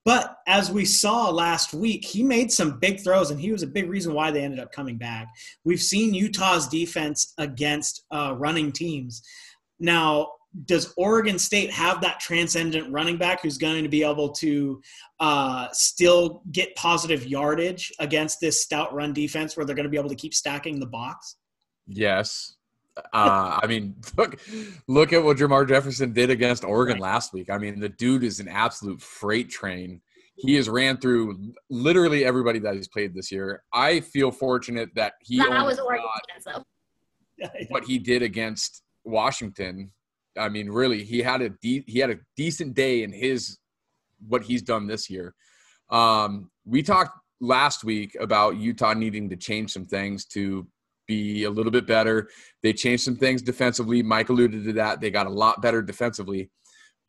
But 0.09 0.39
as 0.47 0.71
we 0.71 0.85
saw 0.85 1.29
last 1.29 1.71
week, 1.71 2.03
he 2.03 2.23
made 2.23 2.51
some 2.51 2.79
big 2.79 2.99
throws, 2.99 3.29
and 3.29 3.39
he 3.39 3.51
was 3.51 3.61
a 3.61 3.67
big 3.67 3.87
reason 3.87 4.15
why 4.15 4.31
they 4.31 4.41
ended 4.41 4.59
up 4.59 4.71
coming 4.71 4.97
back. 4.97 5.27
We've 5.65 5.79
seen 5.79 6.15
Utah's 6.15 6.67
defense 6.67 7.31
against 7.37 8.05
uh, 8.09 8.33
running 8.35 8.71
teams. 8.71 9.21
Now, 9.79 10.29
does 10.65 10.95
Oregon 10.97 11.37
State 11.37 11.69
have 11.69 12.01
that 12.01 12.19
transcendent 12.19 12.91
running 12.91 13.17
back 13.17 13.43
who's 13.43 13.59
going 13.59 13.83
to 13.83 13.87
be 13.87 14.03
able 14.03 14.31
to 14.31 14.81
uh, 15.19 15.67
still 15.73 16.41
get 16.51 16.75
positive 16.75 17.27
yardage 17.27 17.93
against 17.99 18.39
this 18.39 18.63
stout 18.63 18.91
run 18.91 19.13
defense 19.13 19.55
where 19.55 19.63
they're 19.63 19.75
going 19.75 19.83
to 19.83 19.91
be 19.91 19.99
able 19.99 20.09
to 20.09 20.15
keep 20.15 20.33
stacking 20.33 20.79
the 20.79 20.87
box? 20.87 21.35
Yes. 21.85 22.55
Uh, 23.13 23.59
I 23.61 23.67
mean, 23.67 23.95
look, 24.17 24.39
look 24.87 25.13
at 25.13 25.23
what 25.23 25.37
Jamar 25.37 25.67
Jefferson 25.67 26.13
did 26.13 26.29
against 26.29 26.63
Oregon 26.63 26.97
last 26.99 27.33
week. 27.33 27.49
I 27.49 27.57
mean, 27.57 27.79
the 27.79 27.89
dude 27.89 28.23
is 28.23 28.39
an 28.39 28.47
absolute 28.47 29.01
freight 29.01 29.49
train. 29.49 30.01
He 30.35 30.55
has 30.55 30.69
ran 30.69 30.97
through 30.97 31.53
literally 31.69 32.23
everybody 32.23 32.59
that 32.59 32.75
he's 32.75 32.87
played 32.87 33.13
this 33.13 33.31
year. 33.31 33.63
I 33.73 33.99
feel 33.99 34.31
fortunate 34.31 34.89
that 34.95 35.13
he 35.21 35.37
that 35.37 35.65
was 35.65 35.79
Oregon 35.79 36.05
though. 36.45 36.63
what 37.69 37.83
he 37.83 37.99
did 37.99 38.21
against 38.21 38.83
Washington. 39.03 39.91
I 40.37 40.47
mean, 40.47 40.69
really, 40.69 41.03
he 41.03 41.19
had 41.19 41.41
a 41.41 41.49
de- 41.49 41.83
he 41.87 41.99
had 41.99 42.09
a 42.09 42.19
decent 42.37 42.73
day 42.73 43.03
in 43.03 43.11
his 43.11 43.57
what 44.27 44.43
he's 44.43 44.61
done 44.61 44.87
this 44.87 45.09
year. 45.09 45.33
Um, 45.89 46.49
we 46.65 46.83
talked 46.83 47.17
last 47.41 47.83
week 47.83 48.15
about 48.19 48.57
Utah 48.57 48.93
needing 48.93 49.29
to 49.29 49.35
change 49.35 49.71
some 49.71 49.85
things 49.85 50.25
to 50.25 50.67
be 51.09 51.43
a 51.43 51.49
little 51.49 51.71
bit 51.71 51.87
better. 51.87 52.29
They 52.63 52.71
changed 52.71 53.03
some 53.03 53.17
things 53.17 53.41
defensively. 53.41 54.01
Mike 54.01 54.29
alluded 54.29 54.63
to 54.63 54.73
that. 54.73 55.01
They 55.01 55.11
got 55.11 55.27
a 55.27 55.31
lot 55.31 55.61
better 55.61 55.81
defensively. 55.81 56.51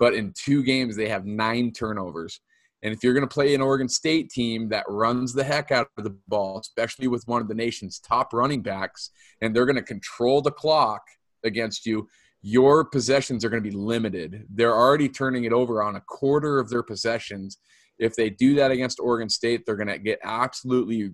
But 0.01 0.15
in 0.15 0.33
two 0.35 0.65
games, 0.65 0.97
they 0.97 1.09
have 1.09 1.27
nine 1.27 1.71
turnovers. 1.73 2.41
And 2.83 2.95
if 2.95 3.05
you're 3.05 3.13
going 3.13 3.29
to 3.29 3.33
play 3.33 3.55
an 3.55 3.61
Oregon 3.61 3.91
State 3.91 4.31
team 4.31 4.71
that 4.71 4.87
runs 4.89 5.35
the 5.35 5.45
heck 5.45 5.71
out 5.71 5.89
of 5.99 6.05
the 6.05 6.17
ball, 6.27 6.59
especially 6.59 7.09
with 7.09 7.23
one 7.27 7.43
of 7.43 7.49
the 7.49 7.55
nation's 7.55 7.99
top 7.99 8.33
running 8.33 8.63
backs, 8.63 9.11
and 9.43 9.55
they're 9.55 9.67
going 9.67 9.77
to 9.77 9.83
control 9.83 10.41
the 10.41 10.51
clock 10.51 11.03
against 11.45 11.85
you, 11.85 12.09
your 12.41 12.87
possessions 12.87 13.45
are 13.45 13.51
going 13.51 13.63
to 13.63 13.71
be 13.71 13.77
limited. 13.77 14.47
They're 14.49 14.75
already 14.75 15.11
turning 15.11 15.45
it 15.45 15.53
over 15.53 15.83
on 15.83 15.97
a 15.97 16.01
quarter 16.01 16.59
of 16.59 16.71
their 16.71 16.83
possessions. 16.83 17.59
If 17.99 18.17
they 18.17 18.31
do 18.31 18.55
that 18.55 18.71
against 18.71 18.99
Oregon 18.99 19.29
State, 19.29 19.67
they're 19.67 19.77
going 19.77 19.89
to 19.89 19.99
get 19.99 20.21
absolutely 20.25 21.11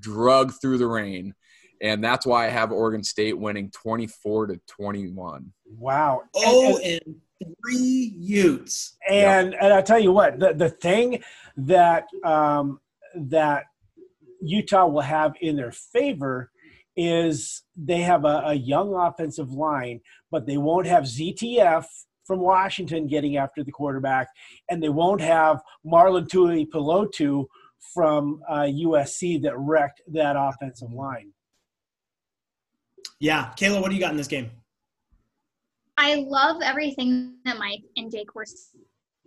drugged 0.00 0.54
through 0.62 0.78
the 0.78 0.86
rain 0.86 1.34
and 1.82 2.02
that's 2.02 2.24
why 2.24 2.46
I 2.46 2.50
have 2.50 2.70
Oregon 2.70 3.02
State 3.02 3.36
winning 3.36 3.70
24 3.70 4.46
to 4.46 4.60
21. 4.68 5.52
Wow. 5.76 6.22
Oh, 6.36 6.78
and, 6.78 7.00
and 7.04 7.16
three 7.64 8.14
Utes. 8.16 8.96
And 9.08 9.52
yep. 9.52 9.60
and 9.62 9.72
I 9.72 9.82
tell 9.82 9.98
you 9.98 10.12
what, 10.12 10.38
the 10.38 10.54
the 10.54 10.70
thing 10.70 11.22
that 11.56 12.04
um, 12.24 12.80
that 13.16 13.64
Utah 14.40 14.86
will 14.86 15.02
have 15.02 15.34
in 15.40 15.56
their 15.56 15.72
favor 15.72 16.50
is 16.96 17.62
they 17.76 18.02
have 18.02 18.24
a, 18.24 18.42
a 18.46 18.54
young 18.54 18.94
offensive 18.94 19.50
line, 19.50 20.00
but 20.30 20.46
they 20.46 20.58
won't 20.58 20.86
have 20.86 21.04
ZTF 21.04 21.84
from 22.24 22.38
Washington 22.38 23.08
getting 23.08 23.38
after 23.38 23.64
the 23.64 23.72
quarterback, 23.72 24.28
and 24.70 24.82
they 24.82 24.88
won't 24.88 25.20
have 25.20 25.60
Marlon 25.84 26.28
Tuipulotu 26.28 27.46
from 27.92 28.40
uh, 28.48 28.60
USC 28.60 29.42
that 29.42 29.58
wrecked 29.58 30.00
that 30.12 30.36
offensive 30.38 30.92
line. 30.92 31.32
Yeah, 33.22 33.52
Kayla, 33.56 33.80
what 33.80 33.90
do 33.90 33.94
you 33.94 34.00
got 34.00 34.10
in 34.10 34.16
this 34.16 34.26
game? 34.26 34.50
I 35.96 36.26
love 36.26 36.60
everything 36.60 37.36
that 37.44 37.56
Mike 37.56 37.84
and 37.96 38.10
Jake 38.10 38.34
were 38.34 38.44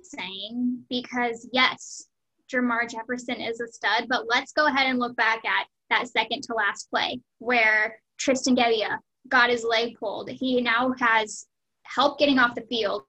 saying 0.01 0.83
because 0.89 1.47
yes, 1.53 2.09
Jermar 2.53 2.91
Jefferson 2.91 3.39
is 3.39 3.61
a 3.61 3.67
stud, 3.69 4.07
but 4.09 4.25
let's 4.27 4.51
go 4.51 4.67
ahead 4.67 4.87
and 4.87 4.99
look 4.99 5.15
back 5.15 5.45
at 5.45 5.67
that 5.89 6.09
second 6.09 6.43
to 6.43 6.53
last 6.55 6.89
play 6.89 7.21
where 7.39 7.97
Tristan 8.17 8.53
Gebbia 8.53 8.97
got 9.29 9.49
his 9.49 9.63
leg 9.63 9.95
pulled. 9.97 10.29
He 10.29 10.59
now 10.59 10.93
has 10.99 11.45
help 11.83 12.19
getting 12.19 12.37
off 12.37 12.53
the 12.53 12.65
field. 12.67 13.03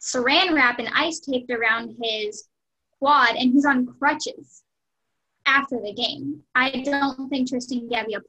Saran 0.00 0.54
wrap 0.54 0.78
and 0.78 0.88
ice 0.94 1.20
taped 1.20 1.50
around 1.50 1.98
his 2.02 2.48
quad, 2.98 3.36
and 3.36 3.52
he's 3.52 3.66
on 3.66 3.94
crutches 3.98 4.62
after 5.44 5.78
the 5.84 5.92
game. 5.92 6.40
I 6.54 6.70
don't 6.70 7.28
think 7.28 7.50
Tristan 7.50 7.90
Gebbia 7.90 8.22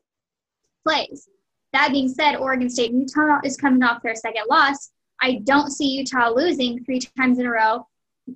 plays. 0.84 1.28
That 1.74 1.92
being 1.92 2.10
said, 2.10 2.36
Oregon 2.36 2.70
State 2.70 2.92
Utah 2.92 3.40
is 3.44 3.58
coming 3.58 3.84
off 3.84 4.02
their 4.02 4.16
second 4.16 4.46
loss. 4.50 4.92
I 5.22 5.42
don't 5.44 5.72
see 5.72 5.90
Utah 5.90 6.30
losing 6.30 6.84
three 6.84 7.00
times 7.00 7.40
in 7.40 7.46
a 7.46 7.52
row 7.52 7.88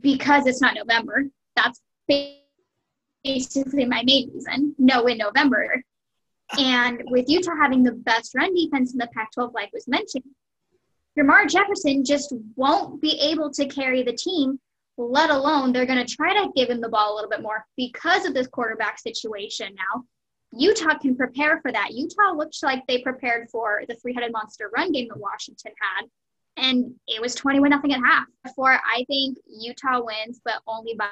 because 0.02 0.46
it's 0.46 0.62
not 0.62 0.76
November. 0.76 1.26
That's 1.56 1.82
basically 2.08 3.86
my 3.86 4.04
main 4.06 4.32
reason. 4.34 4.76
No 4.78 5.06
in 5.08 5.18
November. 5.18 5.82
And 6.60 7.02
with 7.06 7.30
Utah 7.30 7.56
having 7.60 7.84
the 7.84 7.94
best 7.94 8.36
run 8.36 8.54
defense 8.54 8.92
in 8.92 9.00
the 9.00 9.08
Pac 9.16 9.32
12, 9.34 9.54
like 9.54 9.72
was 9.74 9.88
mentioned, 9.88 10.26
Jermar 11.18 11.50
Jefferson 11.50 12.04
just 12.04 12.34
won't 12.56 13.02
be 13.02 13.20
able 13.20 13.52
to 13.52 13.66
carry 13.66 14.04
the 14.04 14.14
team, 14.14 14.60
let 14.98 15.30
alone 15.30 15.72
they're 15.72 15.86
going 15.86 16.06
to 16.06 16.16
try 16.16 16.34
to 16.34 16.52
give 16.56 16.70
him 16.70 16.82
the 16.82 16.90
ball 16.90 17.14
a 17.14 17.16
little 17.16 17.30
bit 17.30 17.42
more 17.42 17.66
because 17.78 18.26
of 18.26 18.34
this 18.34 18.48
quarterback 18.48 19.00
situation 19.00 19.76
now. 19.76 20.04
Utah 20.56 20.98
can 20.98 21.16
prepare 21.16 21.60
for 21.62 21.72
that. 21.72 21.94
Utah 21.94 22.32
looked 22.36 22.58
like 22.64 22.86
they 22.88 23.02
prepared 23.02 23.50
for 23.50 23.84
the 23.88 23.96
three-headed 23.96 24.32
monster 24.32 24.70
run 24.76 24.92
game 24.92 25.08
that 25.10 25.20
Washington 25.20 25.72
had, 25.80 26.06
and 26.58 26.94
it 27.08 27.22
was 27.22 27.36
21 27.36 27.70
nothing 27.70 27.94
at 27.94 28.00
half. 28.00 28.26
Therefore, 28.44 28.74
I 28.74 29.04
think 29.06 29.38
Utah 29.48 30.02
wins, 30.04 30.42
but 30.46 30.56
only 30.68 30.96
by, 30.98 31.08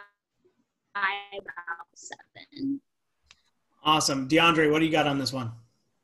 by 0.94 1.10
about 1.34 1.88
seven. 1.96 2.82
Awesome, 3.84 4.28
DeAndre. 4.28 4.72
What 4.72 4.80
do 4.80 4.86
you 4.86 4.92
got 4.92 5.08
on 5.08 5.18
this 5.18 5.34
one? 5.34 5.52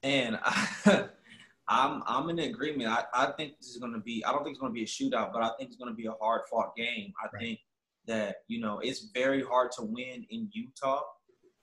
And 0.01 0.39
I, 0.41 1.05
I'm 1.67 2.01
I'm 2.07 2.29
in 2.29 2.39
agreement. 2.39 2.89
I, 2.89 3.03
I 3.13 3.31
think 3.37 3.57
this 3.59 3.69
is 3.69 3.77
going 3.77 3.93
to 3.93 3.99
be. 3.99 4.23
I 4.25 4.31
don't 4.31 4.43
think 4.43 4.53
it's 4.53 4.61
going 4.61 4.71
to 4.71 4.73
be 4.73 4.83
a 4.83 4.87
shootout, 4.87 5.33
but 5.33 5.43
I 5.43 5.49
think 5.57 5.69
it's 5.69 5.75
going 5.75 5.91
to 5.91 5.95
be 5.95 6.07
a 6.07 6.13
hard 6.21 6.41
fought 6.49 6.75
game. 6.75 7.13
I 7.21 7.27
right. 7.33 7.41
think 7.41 7.59
that 8.07 8.37
you 8.47 8.59
know 8.59 8.79
it's 8.79 9.09
very 9.13 9.43
hard 9.43 9.71
to 9.73 9.83
win 9.83 10.25
in 10.29 10.49
Utah 10.51 11.01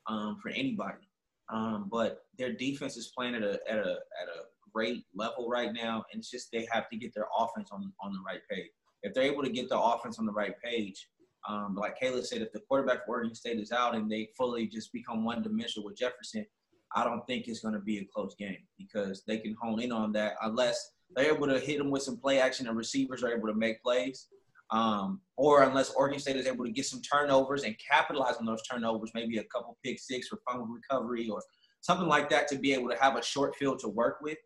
um, 0.06 0.38
for 0.40 0.50
anybody. 0.50 1.08
Um, 1.52 1.88
but 1.90 2.22
their 2.38 2.52
defense 2.52 2.96
is 2.96 3.12
playing 3.16 3.34
at 3.34 3.42
a 3.42 3.60
at 3.68 3.78
a 3.78 3.90
at 3.90 4.28
a 4.28 4.44
great 4.72 5.04
level 5.14 5.48
right 5.48 5.72
now, 5.72 6.04
and 6.12 6.20
it's 6.20 6.30
just 6.30 6.50
they 6.52 6.66
have 6.72 6.88
to 6.90 6.96
get 6.96 7.14
their 7.14 7.26
offense 7.38 7.70
on 7.72 7.92
on 8.02 8.12
the 8.12 8.20
right 8.26 8.40
page. 8.50 8.70
If 9.02 9.12
they're 9.12 9.24
able 9.24 9.42
to 9.42 9.50
get 9.50 9.68
the 9.68 9.78
offense 9.78 10.18
on 10.18 10.26
the 10.26 10.32
right 10.32 10.54
page, 10.62 11.08
um, 11.48 11.76
like 11.76 12.00
Kayla 12.00 12.24
said, 12.24 12.40
if 12.40 12.52
the 12.52 12.60
quarterback 12.60 13.04
for 13.04 13.16
Oregon 13.16 13.34
State 13.34 13.58
is 13.58 13.70
out 13.70 13.94
and 13.94 14.10
they 14.10 14.30
fully 14.36 14.66
just 14.66 14.92
become 14.92 15.24
one 15.24 15.42
dimensional 15.42 15.84
with 15.84 15.98
Jefferson, 15.98 16.46
I 16.94 17.04
don't 17.04 17.26
think 17.26 17.46
it's 17.46 17.60
going 17.60 17.74
to 17.74 17.80
be 17.80 17.98
a 17.98 18.06
close 18.14 18.34
game 18.38 18.56
because 18.78 19.24
they 19.26 19.38
can 19.38 19.56
hone 19.60 19.80
in 19.80 19.92
on 19.92 20.12
that 20.12 20.36
unless 20.42 20.92
they're 21.14 21.34
able 21.34 21.48
to 21.48 21.58
hit 21.58 21.78
them 21.78 21.90
with 21.90 22.02
some 22.02 22.16
play 22.16 22.40
action 22.40 22.66
and 22.66 22.76
receivers 22.76 23.22
are 23.22 23.36
able 23.36 23.48
to 23.48 23.54
make 23.54 23.82
plays. 23.82 24.28
Um, 24.70 25.20
or 25.36 25.62
unless 25.62 25.90
Oregon 25.90 26.18
State 26.18 26.36
is 26.36 26.46
able 26.46 26.64
to 26.64 26.70
get 26.70 26.86
some 26.86 27.02
turnovers 27.02 27.64
and 27.64 27.76
capitalize 27.78 28.36
on 28.36 28.46
those 28.46 28.62
turnovers, 28.62 29.10
maybe 29.14 29.38
a 29.38 29.44
couple 29.44 29.76
pick 29.84 30.00
six 30.00 30.28
or 30.32 30.38
fumble 30.48 30.66
recovery 30.66 31.28
or 31.28 31.42
something 31.80 32.08
like 32.08 32.30
that 32.30 32.48
to 32.48 32.56
be 32.56 32.72
able 32.72 32.88
to 32.88 32.96
have 32.96 33.16
a 33.16 33.22
short 33.22 33.54
field 33.56 33.78
to 33.80 33.88
work 33.88 34.18
with 34.22 34.38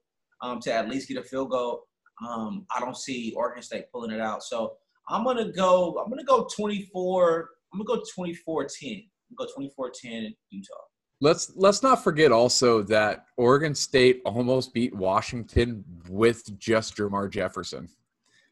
um, 0.42 0.60
to 0.60 0.72
at 0.72 0.88
least 0.88 1.08
get 1.08 1.16
a 1.16 1.22
field 1.22 1.50
goal. 1.50 1.84
Um, 2.26 2.66
I 2.74 2.80
don't 2.80 2.96
see 2.96 3.32
Oregon 3.36 3.62
State 3.62 3.84
pulling 3.92 4.10
it 4.10 4.20
out. 4.20 4.42
So 4.42 4.74
I'm 5.08 5.24
gonna 5.24 5.52
go. 5.52 6.02
I'm 6.02 6.10
gonna 6.10 6.24
go 6.24 6.48
24. 6.54 7.50
I'm 7.72 7.82
gonna 7.84 8.00
go 8.00 8.02
24-10. 8.18 9.06
I'm 9.30 9.36
gonna 9.36 9.50
go 9.56 9.82
24-10 9.82 10.34
Utah. 10.50 10.74
Let's 11.20 11.52
let's 11.56 11.82
not 11.82 12.02
forget 12.04 12.30
also 12.30 12.82
that 12.84 13.24
Oregon 13.36 13.74
State 13.74 14.20
almost 14.24 14.72
beat 14.72 14.94
Washington 14.94 15.84
with 16.08 16.58
just 16.58 16.96
Jamar 16.96 17.30
Jefferson. 17.30 17.88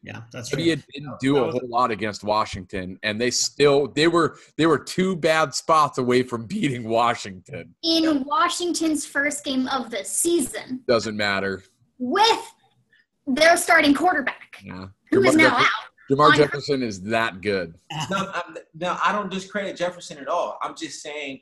Yeah, 0.07 0.21
that's 0.31 0.49
But 0.49 0.55
true. 0.57 0.63
he 0.65 0.75
didn't 0.93 1.19
do 1.19 1.37
a 1.37 1.51
whole 1.51 1.67
lot 1.67 1.91
against 1.91 2.23
Washington, 2.23 2.97
and 3.03 3.19
they 3.19 3.29
still 3.29 3.89
they 3.89 4.07
were 4.07 4.37
they 4.57 4.65
were 4.65 4.79
two 4.79 5.15
bad 5.17 5.53
spots 5.53 5.97
away 5.97 6.23
from 6.23 6.45
beating 6.53 6.87
Washington. 6.87 7.75
In 7.83 8.23
Washington's 8.23 9.05
first 9.05 9.43
game 9.43 9.67
of 9.67 9.91
the 9.91 10.03
season, 10.05 10.81
Doesn't 10.87 11.17
matter. 11.17 11.61
with 11.99 12.41
their 13.27 13.57
starting 13.57 13.93
quarterback, 13.93 14.57
Yeah, 14.63 14.85
who 15.11 15.21
is 15.25 15.35
Jermar 15.35 15.37
now 15.37 15.49
Jefferson- 15.49 15.65
out. 15.65 15.83
Jamar 16.09 16.35
Jefferson 16.37 16.83
is 16.83 17.01
that 17.01 17.41
good. 17.41 17.75
No, 18.09 18.31
I'm, 18.33 18.57
no, 18.73 18.97
I 19.03 19.11
don't 19.11 19.29
discredit 19.29 19.75
Jefferson 19.75 20.17
at 20.19 20.29
all. 20.29 20.57
I'm 20.61 20.73
just 20.73 21.01
saying, 21.01 21.41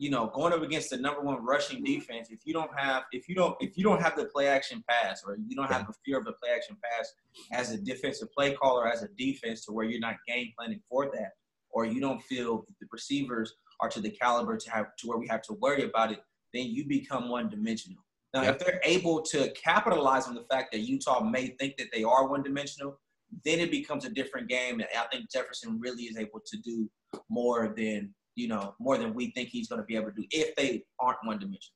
you 0.00 0.08
know, 0.08 0.28
going 0.28 0.50
up 0.54 0.62
against 0.62 0.88
the 0.88 0.96
number 0.96 1.20
one 1.20 1.44
rushing 1.44 1.84
defense, 1.84 2.30
if 2.30 2.40
you 2.46 2.54
don't 2.54 2.70
have, 2.74 3.02
if 3.12 3.28
you 3.28 3.34
don't, 3.34 3.54
if 3.60 3.76
you 3.76 3.84
don't 3.84 4.00
have 4.00 4.16
the 4.16 4.24
play 4.24 4.46
action 4.48 4.82
pass, 4.88 5.22
or 5.26 5.36
you 5.46 5.54
don't 5.54 5.70
have 5.70 5.86
the 5.86 5.92
fear 6.02 6.16
of 6.16 6.24
the 6.24 6.32
play 6.32 6.48
action 6.56 6.74
pass 6.82 7.12
as 7.52 7.70
a 7.72 7.76
defensive 7.76 8.32
play 8.32 8.54
caller, 8.54 8.88
as 8.88 9.02
a 9.02 9.08
defense, 9.18 9.62
to 9.66 9.72
where 9.72 9.84
you're 9.84 10.00
not 10.00 10.16
game 10.26 10.48
planning 10.58 10.80
for 10.88 11.10
that, 11.12 11.32
or 11.68 11.84
you 11.84 12.00
don't 12.00 12.22
feel 12.22 12.64
the 12.80 12.86
receivers 12.90 13.52
are 13.80 13.90
to 13.90 14.00
the 14.00 14.08
caliber 14.08 14.56
to 14.56 14.70
have 14.70 14.86
to 14.96 15.06
where 15.06 15.18
we 15.18 15.28
have 15.28 15.42
to 15.42 15.52
worry 15.60 15.84
about 15.84 16.10
it, 16.10 16.20
then 16.54 16.64
you 16.66 16.86
become 16.88 17.28
one 17.28 17.50
dimensional. 17.50 18.02
Now, 18.32 18.44
Yeah. 18.44 18.52
if 18.52 18.58
they're 18.58 18.80
able 18.84 19.20
to 19.20 19.50
capitalize 19.52 20.26
on 20.26 20.34
the 20.34 20.44
fact 20.50 20.72
that 20.72 20.80
Utah 20.80 21.22
may 21.22 21.48
think 21.58 21.76
that 21.76 21.88
they 21.92 22.04
are 22.04 22.26
one 22.26 22.42
dimensional, 22.42 22.98
then 23.44 23.60
it 23.60 23.70
becomes 23.70 24.06
a 24.06 24.10
different 24.10 24.48
game. 24.48 24.80
And 24.80 24.88
I 24.98 25.04
think 25.12 25.30
Jefferson 25.30 25.78
really 25.78 26.04
is 26.04 26.16
able 26.16 26.40
to 26.40 26.56
do 26.58 26.90
more 27.28 27.74
than 27.76 28.14
you 28.40 28.48
know 28.48 28.74
more 28.78 28.96
than 28.96 29.12
we 29.14 29.30
think 29.32 29.48
he's 29.50 29.68
going 29.68 29.80
to 29.80 29.84
be 29.86 29.94
able 29.96 30.06
to 30.06 30.12
do 30.12 30.24
if 30.30 30.54
they 30.56 30.82
aren't 30.98 31.18
one 31.24 31.38
dimensional. 31.38 31.74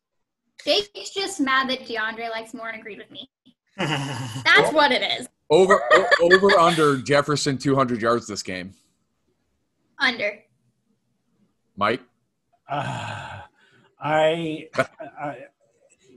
Jake's 0.65 1.11
just 1.11 1.41
mad 1.41 1.69
that 1.69 1.81
DeAndre 1.81 2.31
likes 2.31 2.55
more 2.55 2.69
and 2.69 2.81
agreed 2.81 2.99
with 2.99 3.11
me. 3.11 3.29
That's 3.77 4.73
what 4.73 4.93
it 4.93 5.03
is. 5.21 5.29
Over 5.51 5.81
over 6.23 6.51
under 6.59 6.97
Jefferson 6.97 7.59
200 7.59 8.01
yards 8.01 8.27
this 8.27 8.43
game. 8.43 8.73
Under. 9.99 10.41
Mike, 11.77 12.01
Uh, 12.69 13.41
I, 14.01 14.69
I, 15.21 15.37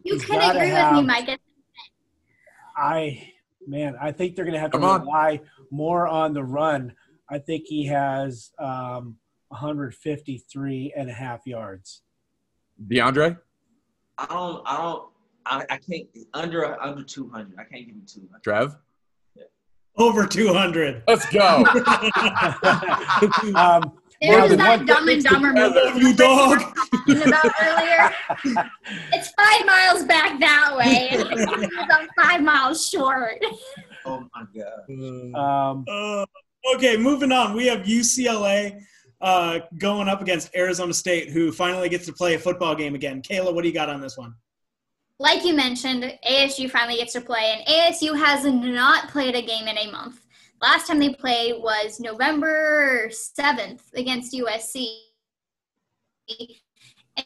You 0.03 0.17
can 0.19 0.37
gotta 0.39 0.57
agree 0.59 0.71
with 0.71 0.91
me, 0.93 1.01
Mike. 1.03 1.39
I, 2.75 3.31
man, 3.65 3.95
I 3.99 4.11
think 4.11 4.35
they're 4.35 4.45
going 4.45 4.53
to 4.53 4.59
have 4.59 4.71
to 4.71 4.77
Come 4.77 4.87
on. 4.87 5.01
rely 5.01 5.41
more 5.71 6.07
on 6.07 6.33
the 6.33 6.43
run. 6.43 6.93
I 7.29 7.39
think 7.39 7.65
he 7.65 7.87
has 7.87 8.51
um, 8.59 9.17
153 9.49 10.93
and 10.95 11.09
a 11.09 11.13
half 11.13 11.45
yards. 11.45 12.01
DeAndre. 12.87 13.37
I 14.17 14.25
don't. 14.27 14.61
I 14.65 14.77
don't. 14.77 15.09
I, 15.45 15.63
I 15.69 15.77
can't 15.77 16.07
under 16.33 16.81
under 16.81 17.03
two 17.03 17.29
hundred. 17.29 17.55
I 17.59 17.63
can't 17.63 17.85
give 17.85 17.95
him 17.95 18.03
two 18.05 18.27
hundred. 18.31 18.43
Trev. 18.43 18.75
Over 19.99 20.27
200. 20.27 21.01
Let's 21.07 21.27
go. 21.31 21.65
um, 23.55 23.93
There's 24.21 24.51
the 24.51 24.57
that 24.57 24.77
one- 24.77 24.85
Dumb 24.85 25.09
and 25.09 25.23
Dumber 25.23 25.53
movie 25.53 25.99
You 25.99 26.13
dog. 26.13 26.59
talking 26.59 27.23
about 27.27 27.51
earlier. 27.59 28.11
It's 29.11 29.29
five 29.31 29.65
miles 29.65 30.03
back 30.03 30.39
that 30.39 30.75
way, 30.77 31.07
and 31.13 31.21
it's 31.31 31.73
about 31.83 32.07
five 32.21 32.43
miles 32.43 32.87
short. 32.87 33.43
Oh 34.05 34.23
my 34.35 34.43
god. 34.55 34.85
um, 35.71 35.83
Uh, 35.89 36.25
okay, 36.75 36.95
moving 36.95 37.31
on. 37.31 37.55
We 37.55 37.65
have 37.65 37.79
UCLA 37.79 38.79
uh, 39.21 39.59
going 39.77 40.07
up 40.07 40.21
against 40.21 40.55
Arizona 40.55 40.93
State, 40.93 41.29
who 41.29 41.51
finally 41.51 41.89
gets 41.89 42.05
to 42.05 42.13
play 42.13 42.35
a 42.35 42.39
football 42.39 42.75
game 42.75 42.95
again. 42.95 43.21
Kayla, 43.21 43.53
what 43.53 43.63
do 43.63 43.67
you 43.67 43.73
got 43.73 43.89
on 43.89 44.01
this 44.01 44.17
one? 44.17 44.35
Like 45.19 45.43
you 45.43 45.55
mentioned, 45.55 46.17
ASU 46.29 46.69
finally 46.69 46.97
gets 46.97 47.13
to 47.13 47.21
play, 47.21 47.55
and 47.57 47.65
ASU 47.67 48.15
has 48.15 48.45
not 48.45 49.09
played 49.09 49.35
a 49.35 49.41
game 49.41 49.67
in 49.67 49.77
a 49.77 49.91
month. 49.91 50.21
Last 50.61 50.87
time 50.87 50.99
they 50.99 51.13
played 51.13 51.61
was 51.61 51.99
November 51.99 53.09
7th 53.09 53.93
against 53.95 54.33
USC. 54.33 54.87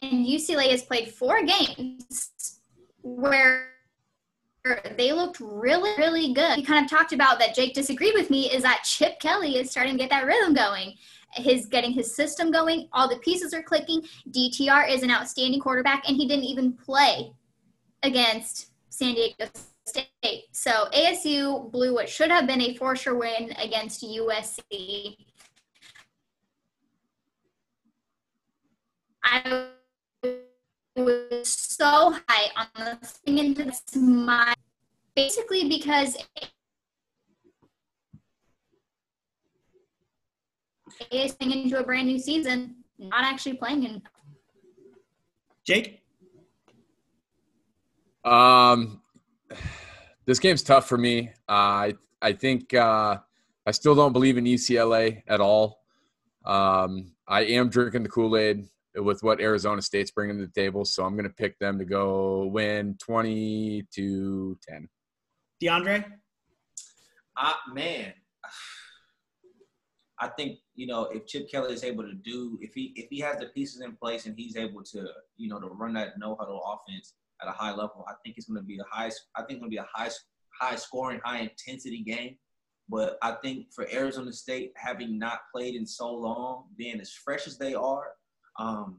And 0.00 0.26
UCLA 0.26 0.70
has 0.70 0.82
played 0.82 1.08
four 1.08 1.42
games 1.42 2.60
where 3.02 3.68
they 4.96 5.12
looked 5.12 5.40
really, 5.40 5.90
really 5.98 6.32
good. 6.32 6.58
We 6.58 6.62
kind 6.62 6.84
of 6.84 6.90
talked 6.90 7.12
about 7.12 7.38
that 7.40 7.54
Jake 7.54 7.74
disagreed 7.74 8.14
with 8.14 8.30
me 8.30 8.50
is 8.50 8.62
that 8.62 8.84
Chip 8.84 9.18
Kelly 9.18 9.56
is 9.56 9.70
starting 9.70 9.94
to 9.94 9.98
get 9.98 10.10
that 10.10 10.26
rhythm 10.26 10.54
going. 10.54 10.94
His 11.34 11.66
getting 11.66 11.92
his 11.92 12.14
system 12.14 12.50
going, 12.50 12.88
all 12.92 13.08
the 13.08 13.16
pieces 13.18 13.54
are 13.54 13.62
clicking. 13.62 14.02
DTR 14.30 14.88
is 14.90 15.02
an 15.02 15.10
outstanding 15.10 15.60
quarterback, 15.60 16.08
and 16.08 16.16
he 16.16 16.28
didn't 16.28 16.44
even 16.44 16.72
play 16.72 17.32
against 18.02 18.70
San 18.90 19.14
Diego 19.14 19.46
State. 19.86 20.44
So 20.52 20.88
ASU 20.92 21.70
blew 21.72 21.94
what 21.94 22.08
should 22.08 22.30
have 22.30 22.46
been 22.46 22.60
a 22.60 22.74
for 22.74 22.94
sure 22.94 23.16
win 23.16 23.52
against 23.58 24.02
USC. 24.02 25.16
I 29.24 29.68
was 30.96 31.48
so 31.48 32.16
high 32.28 32.50
on 32.56 32.66
the 32.84 33.06
thing 33.06 33.38
into 33.38 33.64
the 33.64 33.72
smile, 33.72 34.54
basically 35.16 35.68
because 35.68 36.16
ASU 41.10 41.64
into 41.64 41.78
a 41.78 41.84
brand 41.84 42.08
new 42.08 42.18
season, 42.18 42.76
not 42.98 43.24
actually 43.24 43.54
playing 43.54 43.84
in 43.84 44.02
Jake? 45.64 46.02
Um, 48.24 49.00
this 50.26 50.38
game's 50.38 50.62
tough 50.62 50.88
for 50.88 50.98
me. 50.98 51.30
Uh, 51.48 51.52
I 51.52 51.94
I 52.20 52.32
think 52.32 52.72
uh, 52.74 53.18
I 53.66 53.70
still 53.70 53.94
don't 53.94 54.12
believe 54.12 54.38
in 54.38 54.44
UCLA 54.44 55.22
at 55.26 55.40
all. 55.40 55.80
Um, 56.44 57.12
I 57.26 57.44
am 57.44 57.68
drinking 57.68 58.02
the 58.02 58.08
Kool 58.08 58.36
Aid 58.36 58.66
with 58.96 59.22
what 59.22 59.40
Arizona 59.40 59.80
State's 59.80 60.10
bringing 60.10 60.38
to 60.38 60.46
the 60.46 60.52
table, 60.52 60.84
so 60.84 61.04
I'm 61.04 61.14
going 61.14 61.28
to 61.28 61.34
pick 61.34 61.58
them 61.58 61.78
to 61.78 61.84
go 61.84 62.46
win 62.46 62.96
20 63.00 63.86
to 63.94 64.58
10. 64.68 64.88
DeAndre? 65.62 66.04
I 67.36 67.54
man, 67.72 68.12
I 70.20 70.28
think 70.28 70.58
you 70.74 70.86
know 70.86 71.04
if 71.04 71.26
Chip 71.26 71.50
Kelly 71.50 71.74
is 71.74 71.84
able 71.84 72.04
to 72.04 72.14
do 72.14 72.58
if 72.60 72.74
he 72.74 72.92
if 72.96 73.08
he 73.10 73.20
has 73.20 73.38
the 73.38 73.46
pieces 73.46 73.80
in 73.80 73.92
place 73.92 74.26
and 74.26 74.34
he's 74.36 74.56
able 74.56 74.82
to 74.82 75.06
you 75.36 75.48
know 75.48 75.60
to 75.60 75.66
run 75.68 75.92
that 75.94 76.18
no 76.18 76.34
huddle 76.36 76.62
offense 76.64 77.14
at 77.42 77.48
a 77.48 77.52
high 77.52 77.70
level, 77.70 78.04
I 78.08 78.14
think 78.24 78.36
it's 78.38 78.46
going 78.46 78.60
to 78.60 78.66
be 78.66 78.76
the 78.76 78.84
highest. 78.90 79.26
I 79.36 79.40
think 79.40 79.52
it's 79.52 79.60
going 79.60 79.70
to 79.70 79.74
be 79.74 79.78
a 79.78 79.88
high 79.92 80.10
high 80.60 80.76
scoring, 80.76 81.20
high 81.24 81.40
intensity 81.40 82.02
game. 82.02 82.36
But 82.88 83.18
I 83.22 83.32
think 83.42 83.72
for 83.72 83.86
Arizona 83.92 84.32
State, 84.32 84.72
having 84.76 85.18
not 85.18 85.40
played 85.54 85.74
in 85.74 85.86
so 85.86 86.12
long, 86.12 86.64
being 86.76 87.00
as 87.00 87.12
fresh 87.12 87.46
as 87.46 87.56
they 87.56 87.74
are, 87.74 88.08
um, 88.58 88.98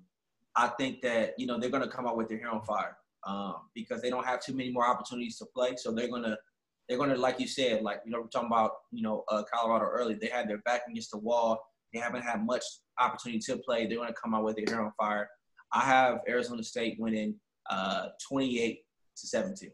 I 0.56 0.68
think 0.68 1.02
that 1.02 1.34
you 1.38 1.48
know 1.48 1.60
they're 1.60 1.70
going 1.70 1.84
to 1.84 1.90
come 1.90 2.08
out 2.08 2.18
with 2.18 2.28
their 2.28 2.40
hair 2.40 2.50
on 2.50 2.64
fire 2.64 2.98
um, 3.26 3.56
because 3.74 4.02
they 4.02 4.10
don't 4.10 4.26
have 4.26 4.42
too 4.42 4.54
many 4.54 4.72
more 4.72 4.88
opportunities 4.88 5.38
to 5.40 5.46
play. 5.46 5.76
So 5.78 5.92
they're 5.92 6.10
going 6.10 6.24
to 6.24 6.38
they're 6.88 6.98
going 6.98 7.10
to, 7.10 7.18
like 7.18 7.40
you 7.40 7.48
said, 7.48 7.82
like, 7.82 8.02
you 8.06 8.12
know, 8.12 8.22
we're 8.22 8.28
talking 8.28 8.48
about, 8.48 8.72
you 8.92 9.04
know, 9.04 9.24
uh, 9.30 9.44
Colorado 9.54 9.86
early. 9.86 10.16
They 10.16 10.28
had 10.28 10.50
their 10.50 10.60
back 10.60 10.82
against 10.90 11.12
the 11.12 11.18
wall. 11.18 11.62
They 11.94 12.00
haven't 12.00 12.24
had 12.24 12.46
much 12.46 12.64
opportunity 13.00 13.40
to 13.40 13.58
play. 13.58 13.86
They're 13.86 13.98
going 13.98 14.10
to 14.10 14.16
come 14.22 14.34
out 14.34 14.44
with 14.44 14.56
their 14.56 14.66
hair 14.68 14.84
on 14.84 14.92
fire. 15.00 15.30
I 15.74 15.82
have 15.82 16.20
Arizona 16.28 16.64
State 16.64 16.98
winning 17.00 17.36
uh, 17.70 18.08
28 18.28 18.80
to 19.18 19.28
17. 19.28 19.72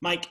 Mike? 0.00 0.28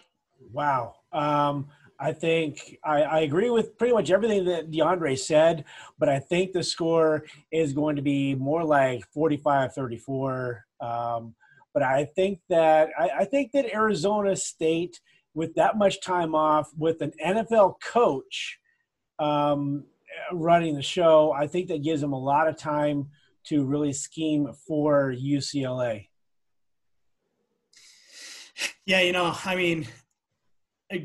Wow. 0.51 0.95
Um, 1.11 1.67
I 1.99 2.13
think 2.13 2.77
I, 2.83 3.01
I 3.01 3.19
agree 3.21 3.49
with 3.49 3.77
pretty 3.77 3.93
much 3.93 4.11
everything 4.11 4.45
that 4.45 4.69
DeAndre 4.69 5.17
said, 5.17 5.65
but 5.97 6.09
I 6.09 6.19
think 6.19 6.51
the 6.51 6.63
score 6.63 7.23
is 7.51 7.73
going 7.73 7.95
to 7.95 8.01
be 8.01 8.35
more 8.35 8.63
like 8.63 9.03
45 9.13 9.73
34. 9.73 10.65
Um, 10.79 11.35
but 11.73 11.83
I 11.83 12.05
think 12.05 12.39
that 12.49 12.89
I, 12.97 13.09
I 13.19 13.25
think 13.25 13.51
that 13.53 13.73
Arizona 13.73 14.35
State, 14.35 14.99
with 15.37 15.53
that 15.53 15.77
much 15.77 16.01
time 16.01 16.33
off, 16.33 16.71
with 16.75 16.99
an 17.03 17.11
NFL 17.23 17.75
coach 17.79 18.57
um, 19.19 19.83
running 20.33 20.73
the 20.73 20.81
show, 20.81 21.31
I 21.31 21.45
think 21.45 21.67
that 21.67 21.83
gives 21.83 22.01
him 22.01 22.11
a 22.11 22.19
lot 22.19 22.47
of 22.47 22.57
time 22.57 23.09
to 23.45 23.63
really 23.63 23.93
scheme 23.93 24.51
for 24.67 25.13
UCLA. 25.13 26.07
Yeah, 28.87 29.01
you 29.01 29.11
know, 29.11 29.31
I 29.45 29.55
mean, 29.55 29.87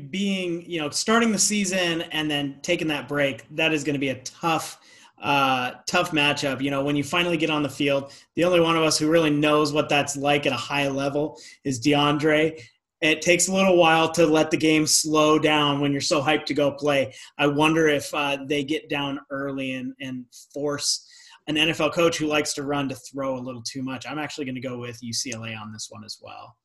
being, 0.09 0.67
you 0.67 0.81
know, 0.81 0.89
starting 0.89 1.31
the 1.31 1.37
season 1.37 2.01
and 2.01 2.29
then 2.29 2.57
taking 2.63 2.87
that 2.87 3.07
break, 3.07 3.45
that 3.51 3.71
is 3.71 3.83
going 3.83 3.93
to 3.93 3.99
be 3.99 4.09
a 4.09 4.19
tough, 4.23 4.79
uh, 5.21 5.73
tough 5.85 6.09
matchup. 6.09 6.59
You 6.59 6.71
know, 6.71 6.83
when 6.83 6.95
you 6.95 7.03
finally 7.03 7.37
get 7.37 7.51
on 7.51 7.61
the 7.61 7.69
field, 7.69 8.11
the 8.35 8.45
only 8.45 8.61
one 8.61 8.75
of 8.75 8.81
us 8.81 8.97
who 8.97 9.11
really 9.11 9.29
knows 9.29 9.71
what 9.71 9.89
that's 9.89 10.17
like 10.17 10.47
at 10.47 10.53
a 10.53 10.57
high 10.57 10.87
level 10.87 11.37
is 11.63 11.79
DeAndre. 11.79 12.59
It 13.03 13.21
takes 13.21 13.49
a 13.49 13.53
little 13.53 13.75
while 13.75 14.09
to 14.13 14.25
let 14.25 14.49
the 14.49 14.55
game 14.55 14.87
slow 14.87 15.37
down 15.37 15.81
when 15.81 15.91
you're 15.91 15.99
so 15.99 16.21
hyped 16.21 16.45
to 16.45 16.53
go 16.53 16.71
play. 16.71 17.13
I 17.37 17.47
wonder 17.47 17.89
if 17.89 18.11
uh, 18.13 18.37
they 18.47 18.63
get 18.63 18.87
down 18.87 19.19
early 19.29 19.73
and, 19.73 19.93
and 19.99 20.23
force 20.53 21.05
an 21.47 21.55
NFL 21.55 21.93
coach 21.93 22.17
who 22.17 22.27
likes 22.27 22.53
to 22.53 22.63
run 22.63 22.87
to 22.87 22.95
throw 22.95 23.37
a 23.37 23.41
little 23.41 23.61
too 23.61 23.83
much. 23.83 24.05
I'm 24.07 24.19
actually 24.19 24.45
going 24.45 24.55
to 24.55 24.61
go 24.61 24.77
with 24.77 25.01
UCLA 25.03 25.59
on 25.59 25.73
this 25.73 25.87
one 25.89 26.05
as 26.05 26.19
well. 26.21 26.55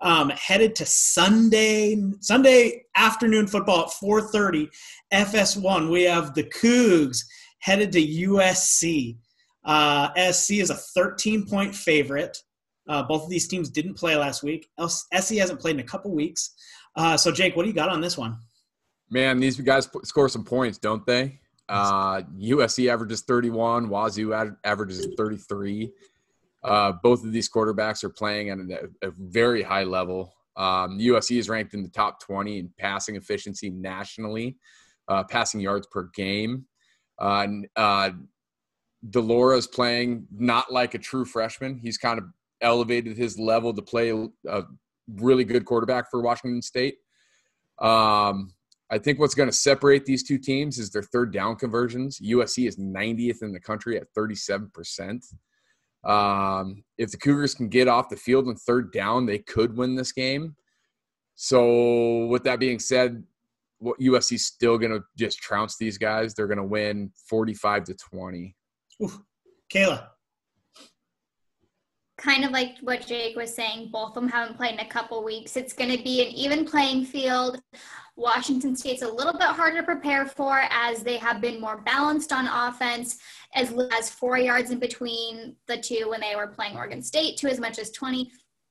Um, 0.00 0.30
headed 0.30 0.76
to 0.76 0.86
Sunday 0.86 2.00
Sunday 2.20 2.84
afternoon 2.96 3.48
football 3.48 3.86
at 3.86 3.90
4:30, 4.00 4.68
FS1. 5.12 5.90
We 5.90 6.04
have 6.04 6.32
the 6.34 6.44
Cougs 6.44 7.24
headed 7.58 7.90
to 7.90 8.06
USC. 8.06 9.16
Uh, 9.64 10.10
SC 10.30 10.52
is 10.52 10.70
a 10.70 10.76
13 10.76 11.44
point 11.44 11.74
favorite. 11.74 12.38
Uh, 12.88 13.02
both 13.02 13.22
of 13.22 13.30
these 13.30 13.46
teams 13.46 13.68
didn't 13.68 13.94
play 13.94 14.16
last 14.16 14.42
week. 14.42 14.70
SC 14.88 15.34
hasn't 15.34 15.60
played 15.60 15.76
in 15.76 15.80
a 15.80 15.84
couple 15.84 16.10
weeks. 16.10 16.54
Uh, 16.96 17.16
so, 17.16 17.30
Jake, 17.30 17.54
what 17.54 17.62
do 17.62 17.68
you 17.68 17.74
got 17.74 17.90
on 17.90 18.00
this 18.00 18.16
one? 18.16 18.38
Man, 19.10 19.38
these 19.38 19.60
guys 19.60 19.88
score 20.04 20.28
some 20.28 20.44
points, 20.44 20.78
don't 20.78 21.04
they? 21.06 21.40
Uh, 21.68 22.22
USC 22.38 22.90
averages 22.90 23.22
31, 23.22 23.88
Wazoo 23.88 24.32
averages 24.64 25.06
33. 25.16 25.92
Uh, 26.64 26.92
both 27.02 27.24
of 27.24 27.32
these 27.32 27.48
quarterbacks 27.48 28.02
are 28.02 28.10
playing 28.10 28.50
at 28.50 28.58
a, 28.58 29.08
a 29.08 29.12
very 29.18 29.62
high 29.62 29.84
level. 29.84 30.34
Um, 30.56 30.98
USC 30.98 31.38
is 31.38 31.48
ranked 31.48 31.74
in 31.74 31.82
the 31.82 31.88
top 31.88 32.20
20 32.20 32.58
in 32.58 32.70
passing 32.78 33.16
efficiency 33.16 33.70
nationally, 33.70 34.56
uh, 35.06 35.24
passing 35.24 35.60
yards 35.60 35.86
per 35.86 36.10
game. 36.14 36.66
Uh, 37.18 37.46
uh, 37.76 38.10
de 39.08 39.20
Laura 39.20 39.56
is 39.56 39.66
playing 39.66 40.26
not 40.32 40.72
like 40.72 40.94
a 40.94 40.98
true 40.98 41.24
freshman. 41.24 41.78
He's 41.78 41.98
kind 41.98 42.18
of 42.18 42.24
elevated 42.60 43.16
his 43.16 43.38
level 43.38 43.72
to 43.74 43.82
play 43.82 44.10
a 44.10 44.62
really 45.16 45.44
good 45.44 45.64
quarterback 45.64 46.10
for 46.10 46.20
Washington 46.20 46.62
State. 46.62 46.96
Um, 47.80 48.52
I 48.90 48.98
think 48.98 49.18
what's 49.18 49.34
going 49.34 49.48
to 49.48 49.54
separate 49.54 50.06
these 50.06 50.22
two 50.22 50.38
teams 50.38 50.78
is 50.78 50.90
their 50.90 51.02
third 51.02 51.32
down 51.32 51.56
conversions. 51.56 52.18
USC 52.20 52.66
is 52.66 52.76
90th 52.76 53.42
in 53.42 53.52
the 53.52 53.60
country 53.60 53.98
at 53.98 54.06
37%. 54.16 55.22
Um, 56.04 56.84
if 56.96 57.10
the 57.10 57.18
Cougars 57.18 57.54
can 57.54 57.68
get 57.68 57.88
off 57.88 58.08
the 58.08 58.16
field 58.16 58.48
on 58.48 58.56
third 58.56 58.92
down, 58.92 59.26
they 59.26 59.38
could 59.38 59.76
win 59.76 59.94
this 59.94 60.12
game. 60.12 60.56
So, 61.34 62.26
with 62.26 62.44
that 62.44 62.60
being 62.60 62.78
said, 62.78 63.22
what 63.78 63.98
USC's 64.00 64.46
still 64.46 64.78
going 64.78 64.90
to 64.90 65.02
just 65.16 65.38
trounce 65.38 65.76
these 65.76 65.98
guys. 65.98 66.34
They're 66.34 66.48
going 66.48 66.58
to 66.58 66.64
win 66.64 67.12
45 67.28 67.84
to 67.84 67.94
20. 67.94 68.56
Oof. 69.02 69.20
Kayla 69.72 70.08
kind 72.18 72.44
of 72.44 72.50
like 72.50 72.76
what 72.82 73.06
Jake 73.06 73.36
was 73.36 73.54
saying, 73.54 73.88
both 73.90 74.08
of 74.08 74.14
them 74.14 74.28
haven't 74.28 74.56
played 74.56 74.74
in 74.74 74.80
a 74.80 74.88
couple 74.88 75.24
weeks. 75.24 75.56
It's 75.56 75.72
going 75.72 75.96
to 75.96 76.02
be 76.02 76.20
an 76.20 76.28
even 76.34 76.64
playing 76.64 77.06
field. 77.06 77.62
Washington 78.16 78.74
State's 78.74 79.02
a 79.02 79.08
little 79.08 79.32
bit 79.32 79.42
harder 79.42 79.76
to 79.76 79.82
prepare 79.84 80.26
for 80.26 80.62
as 80.70 81.04
they 81.04 81.16
have 81.16 81.40
been 81.40 81.60
more 81.60 81.78
balanced 81.78 82.32
on 82.32 82.48
offense, 82.48 83.18
as 83.54 83.72
as 83.96 84.10
four 84.10 84.36
yards 84.36 84.72
in 84.72 84.80
between 84.80 85.54
the 85.68 85.78
two 85.78 86.08
when 86.10 86.20
they 86.20 86.34
were 86.34 86.48
playing 86.48 86.76
Oregon 86.76 87.00
State 87.00 87.36
to 87.38 87.48
as 87.48 87.60
much 87.60 87.78
as 87.78 87.92
20 87.92 88.30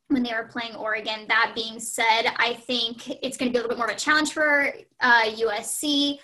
when 0.10 0.24
they 0.24 0.34
were 0.34 0.50
playing 0.52 0.76
Oregon. 0.76 1.26
That 1.30 1.54
being 1.56 1.80
said, 1.80 2.34
I 2.38 2.56
think 2.56 3.10
it's 3.24 3.38
going 3.38 3.52
to 3.52 3.54
be 3.54 3.60
a 3.60 3.62
little 3.62 3.70
bit 3.70 3.78
more 3.78 3.88
of 3.88 3.96
a 3.96 4.00
challenge 4.00 4.34
for 4.34 4.74
uh, 5.00 5.24
USC. 5.24 6.20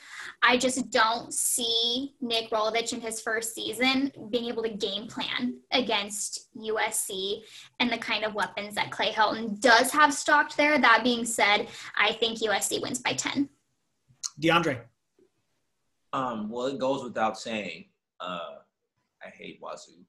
I 0.45 0.57
just 0.57 0.91
don't 0.91 1.33
see 1.33 2.15
Nick 2.19 2.51
Rolovich 2.51 2.91
in 2.91 2.99
his 2.99 3.21
first 3.21 3.55
season 3.55 4.11
being 4.29 4.45
able 4.45 4.61
to 4.63 4.69
game 4.69 5.07
plan 5.07 5.57
against 5.71 6.49
USC 6.57 7.43
and 7.79 7.89
the 7.89 7.97
kind 7.97 8.25
of 8.25 8.35
weapons 8.35 8.75
that 8.75 8.91
Clay 8.91 9.13
Helton 9.13 9.61
does 9.61 9.89
have 9.91 10.13
stocked 10.13 10.57
there. 10.57 10.77
That 10.77 11.01
being 11.01 11.23
said, 11.25 11.69
I 11.97 12.11
think 12.11 12.39
USC 12.39 12.81
wins 12.81 12.99
by 12.99 13.13
10. 13.13 13.47
DeAndre. 14.41 14.81
Um, 16.11 16.49
well, 16.49 16.67
it 16.67 16.77
goes 16.77 17.03
without 17.03 17.39
saying. 17.39 17.85
Uh, 18.19 18.55
I 19.23 19.29
hate 19.29 19.61
Wazoo. 19.61 20.03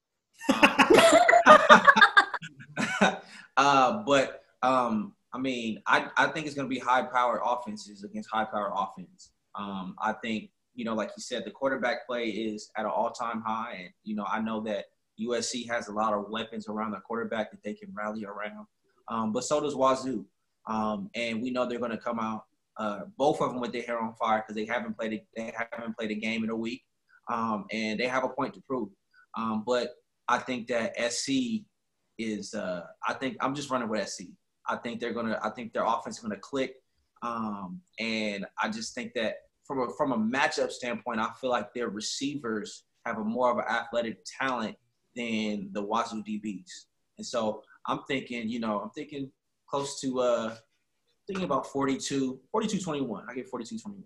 Um, 3.07 3.16
uh, 3.57 4.03
but 4.03 4.42
um, 4.62 5.14
I 5.33 5.38
mean, 5.38 5.81
I, 5.87 6.09
I 6.16 6.27
think 6.27 6.47
it's 6.47 6.57
going 6.57 6.68
to 6.68 6.75
be 6.75 6.81
high 6.81 7.03
powered 7.03 7.40
offenses 7.44 8.03
against 8.03 8.31
high 8.33 8.47
powered 8.47 8.73
offense. 8.75 9.31
Um, 9.54 9.94
I 10.02 10.12
think, 10.12 10.50
you 10.74 10.84
know, 10.84 10.94
like 10.94 11.10
you 11.16 11.22
said, 11.22 11.44
the 11.44 11.50
quarterback 11.50 12.06
play 12.06 12.26
is 12.28 12.70
at 12.76 12.84
an 12.84 12.90
all 12.90 13.10
time 13.10 13.42
high. 13.46 13.76
And, 13.80 13.90
you 14.02 14.16
know, 14.16 14.26
I 14.28 14.40
know 14.40 14.60
that 14.62 14.86
USC 15.20 15.68
has 15.68 15.88
a 15.88 15.92
lot 15.92 16.12
of 16.12 16.28
weapons 16.30 16.68
around 16.68 16.92
the 16.92 17.00
quarterback 17.00 17.50
that 17.50 17.62
they 17.62 17.74
can 17.74 17.92
rally 17.94 18.24
around. 18.24 18.66
Um, 19.08 19.32
but 19.32 19.44
so 19.44 19.60
does 19.60 19.74
Wazoo. 19.74 20.24
Um, 20.66 21.10
and 21.14 21.42
we 21.42 21.50
know 21.50 21.66
they're 21.66 21.78
going 21.78 21.90
to 21.90 21.98
come 21.98 22.18
out, 22.18 22.44
uh, 22.78 23.00
both 23.16 23.40
of 23.40 23.50
them 23.50 23.60
with 23.60 23.72
their 23.72 23.82
hair 23.82 24.00
on 24.00 24.14
fire 24.14 24.42
because 24.42 24.56
they 24.56 24.66
haven't 24.66 24.96
played 24.96 25.12
a, 25.12 25.24
they 25.36 25.52
haven't 25.72 25.96
played 25.96 26.10
a 26.10 26.14
game 26.14 26.42
in 26.42 26.50
a 26.50 26.56
week, 26.56 26.82
um, 27.28 27.66
and 27.70 28.00
they 28.00 28.06
have 28.06 28.24
a 28.24 28.28
point 28.28 28.54
to 28.54 28.60
prove. 28.62 28.88
Um, 29.36 29.62
but 29.66 29.90
I 30.28 30.38
think 30.38 30.68
that 30.68 30.94
SC 31.12 31.64
is, 32.18 32.54
uh, 32.54 32.82
I 33.06 33.14
think 33.14 33.36
I'm 33.40 33.54
just 33.54 33.70
running 33.70 33.88
with 33.88 34.08
SC. 34.08 34.24
I 34.66 34.76
think 34.76 35.00
they're 35.00 35.12
gonna, 35.12 35.38
I 35.42 35.50
think 35.50 35.72
their 35.72 35.84
offense 35.84 36.16
is 36.16 36.22
gonna 36.22 36.36
click. 36.36 36.76
Um, 37.22 37.80
and 37.98 38.46
I 38.62 38.68
just 38.70 38.94
think 38.94 39.12
that 39.14 39.36
from 39.64 39.81
a 39.81 39.88
from 39.96 40.12
a 40.12 40.18
matchup 40.18 40.70
standpoint, 40.70 41.20
I 41.20 41.31
feel 41.40 41.50
like 41.50 41.72
their 41.74 41.88
receivers 41.88 42.85
have 43.05 43.18
a 43.18 43.24
more 43.24 43.50
of 43.50 43.59
an 43.59 43.64
athletic 43.68 44.18
talent 44.38 44.77
than 45.16 45.70
the 45.72 45.83
Wazoo 45.83 46.22
DBs. 46.22 46.70
And 47.18 47.27
so 47.27 47.62
I'm 47.87 48.00
thinking, 48.09 48.48
you 48.48 48.61
know, 48.61 48.81
I'm 48.81 48.90
thinking 48.90 49.31
close 49.68 50.00
to 50.00 50.20
uh 50.20 50.55
thinking 51.27 51.44
about 51.44 51.66
42, 51.66 52.38
42 52.50 52.79
21. 52.81 53.27
I 53.29 53.35
get 53.35 53.48
42 53.48 53.79
21. 53.79 54.05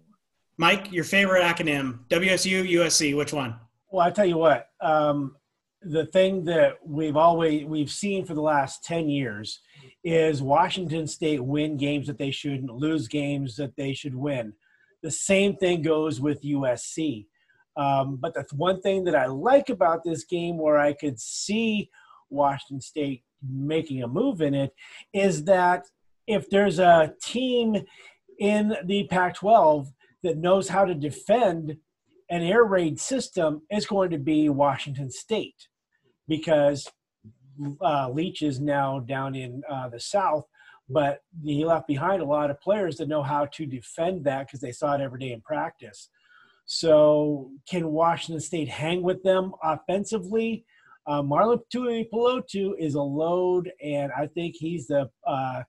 Mike, 0.56 0.92
your 0.92 1.04
favorite 1.04 1.42
acronym, 1.42 2.00
WSU, 2.08 2.68
USC, 2.72 3.16
which 3.16 3.32
one? 3.32 3.56
Well, 3.90 4.04
I 4.04 4.10
tell 4.10 4.26
you 4.26 4.36
what, 4.36 4.68
um, 4.80 5.36
the 5.82 6.06
thing 6.06 6.44
that 6.44 6.78
we've 6.84 7.16
always 7.16 7.64
we've 7.64 7.90
seen 7.90 8.24
for 8.24 8.34
the 8.34 8.42
last 8.42 8.84
10 8.84 9.08
years 9.08 9.60
is 10.02 10.42
Washington 10.42 11.06
State 11.06 11.42
win 11.42 11.76
games 11.76 12.06
that 12.08 12.18
they 12.18 12.32
shouldn't, 12.32 12.72
lose 12.72 13.06
games 13.06 13.56
that 13.56 13.76
they 13.76 13.94
should 13.94 14.14
win. 14.14 14.52
The 15.02 15.10
same 15.10 15.56
thing 15.56 15.82
goes 15.82 16.20
with 16.20 16.42
USC. 16.42 17.26
Um, 17.76 18.18
but 18.20 18.34
the 18.34 18.44
one 18.56 18.80
thing 18.80 19.04
that 19.04 19.14
I 19.14 19.26
like 19.26 19.68
about 19.68 20.02
this 20.04 20.24
game, 20.24 20.58
where 20.58 20.78
I 20.78 20.92
could 20.92 21.20
see 21.20 21.90
Washington 22.28 22.80
State 22.80 23.22
making 23.48 24.02
a 24.02 24.08
move 24.08 24.40
in 24.40 24.54
it, 24.54 24.72
is 25.14 25.44
that 25.44 25.84
if 26.26 26.50
there's 26.50 26.80
a 26.80 27.14
team 27.22 27.76
in 28.38 28.76
the 28.84 29.06
Pac 29.08 29.36
12 29.36 29.88
that 30.24 30.38
knows 30.38 30.68
how 30.68 30.84
to 30.84 30.94
defend 30.94 31.76
an 32.30 32.42
air 32.42 32.64
raid 32.64 32.98
system, 32.98 33.62
it's 33.70 33.86
going 33.86 34.10
to 34.10 34.18
be 34.18 34.48
Washington 34.48 35.10
State 35.10 35.68
because 36.26 36.90
uh, 37.80 38.10
Leach 38.10 38.42
is 38.42 38.60
now 38.60 39.00
down 39.00 39.34
in 39.34 39.62
uh, 39.70 39.88
the 39.88 40.00
South, 40.00 40.44
but 40.88 41.20
he 41.44 41.64
left 41.64 41.86
behind 41.86 42.22
a 42.22 42.24
lot 42.24 42.50
of 42.50 42.60
players 42.60 42.96
that 42.96 43.08
know 43.08 43.22
how 43.22 43.46
to 43.46 43.66
defend 43.66 44.24
that 44.24 44.46
because 44.46 44.60
they 44.60 44.72
saw 44.72 44.94
it 44.94 45.00
every 45.00 45.18
day 45.18 45.32
in 45.32 45.40
practice. 45.40 46.08
So, 46.66 47.50
can 47.68 47.88
Washington 47.88 48.40
State 48.40 48.68
hang 48.68 49.02
with 49.02 49.22
them 49.22 49.52
offensively? 49.62 50.64
Uh, 51.06 51.22
Marlon 51.22 51.60
Tuipulotu 51.74 52.72
is 52.78 52.94
a 52.94 53.00
load, 53.02 53.72
and 53.82 54.12
I 54.12 54.26
think 54.26 54.54
he's 54.56 54.86
the 54.86 55.08
uh, 55.26 55.62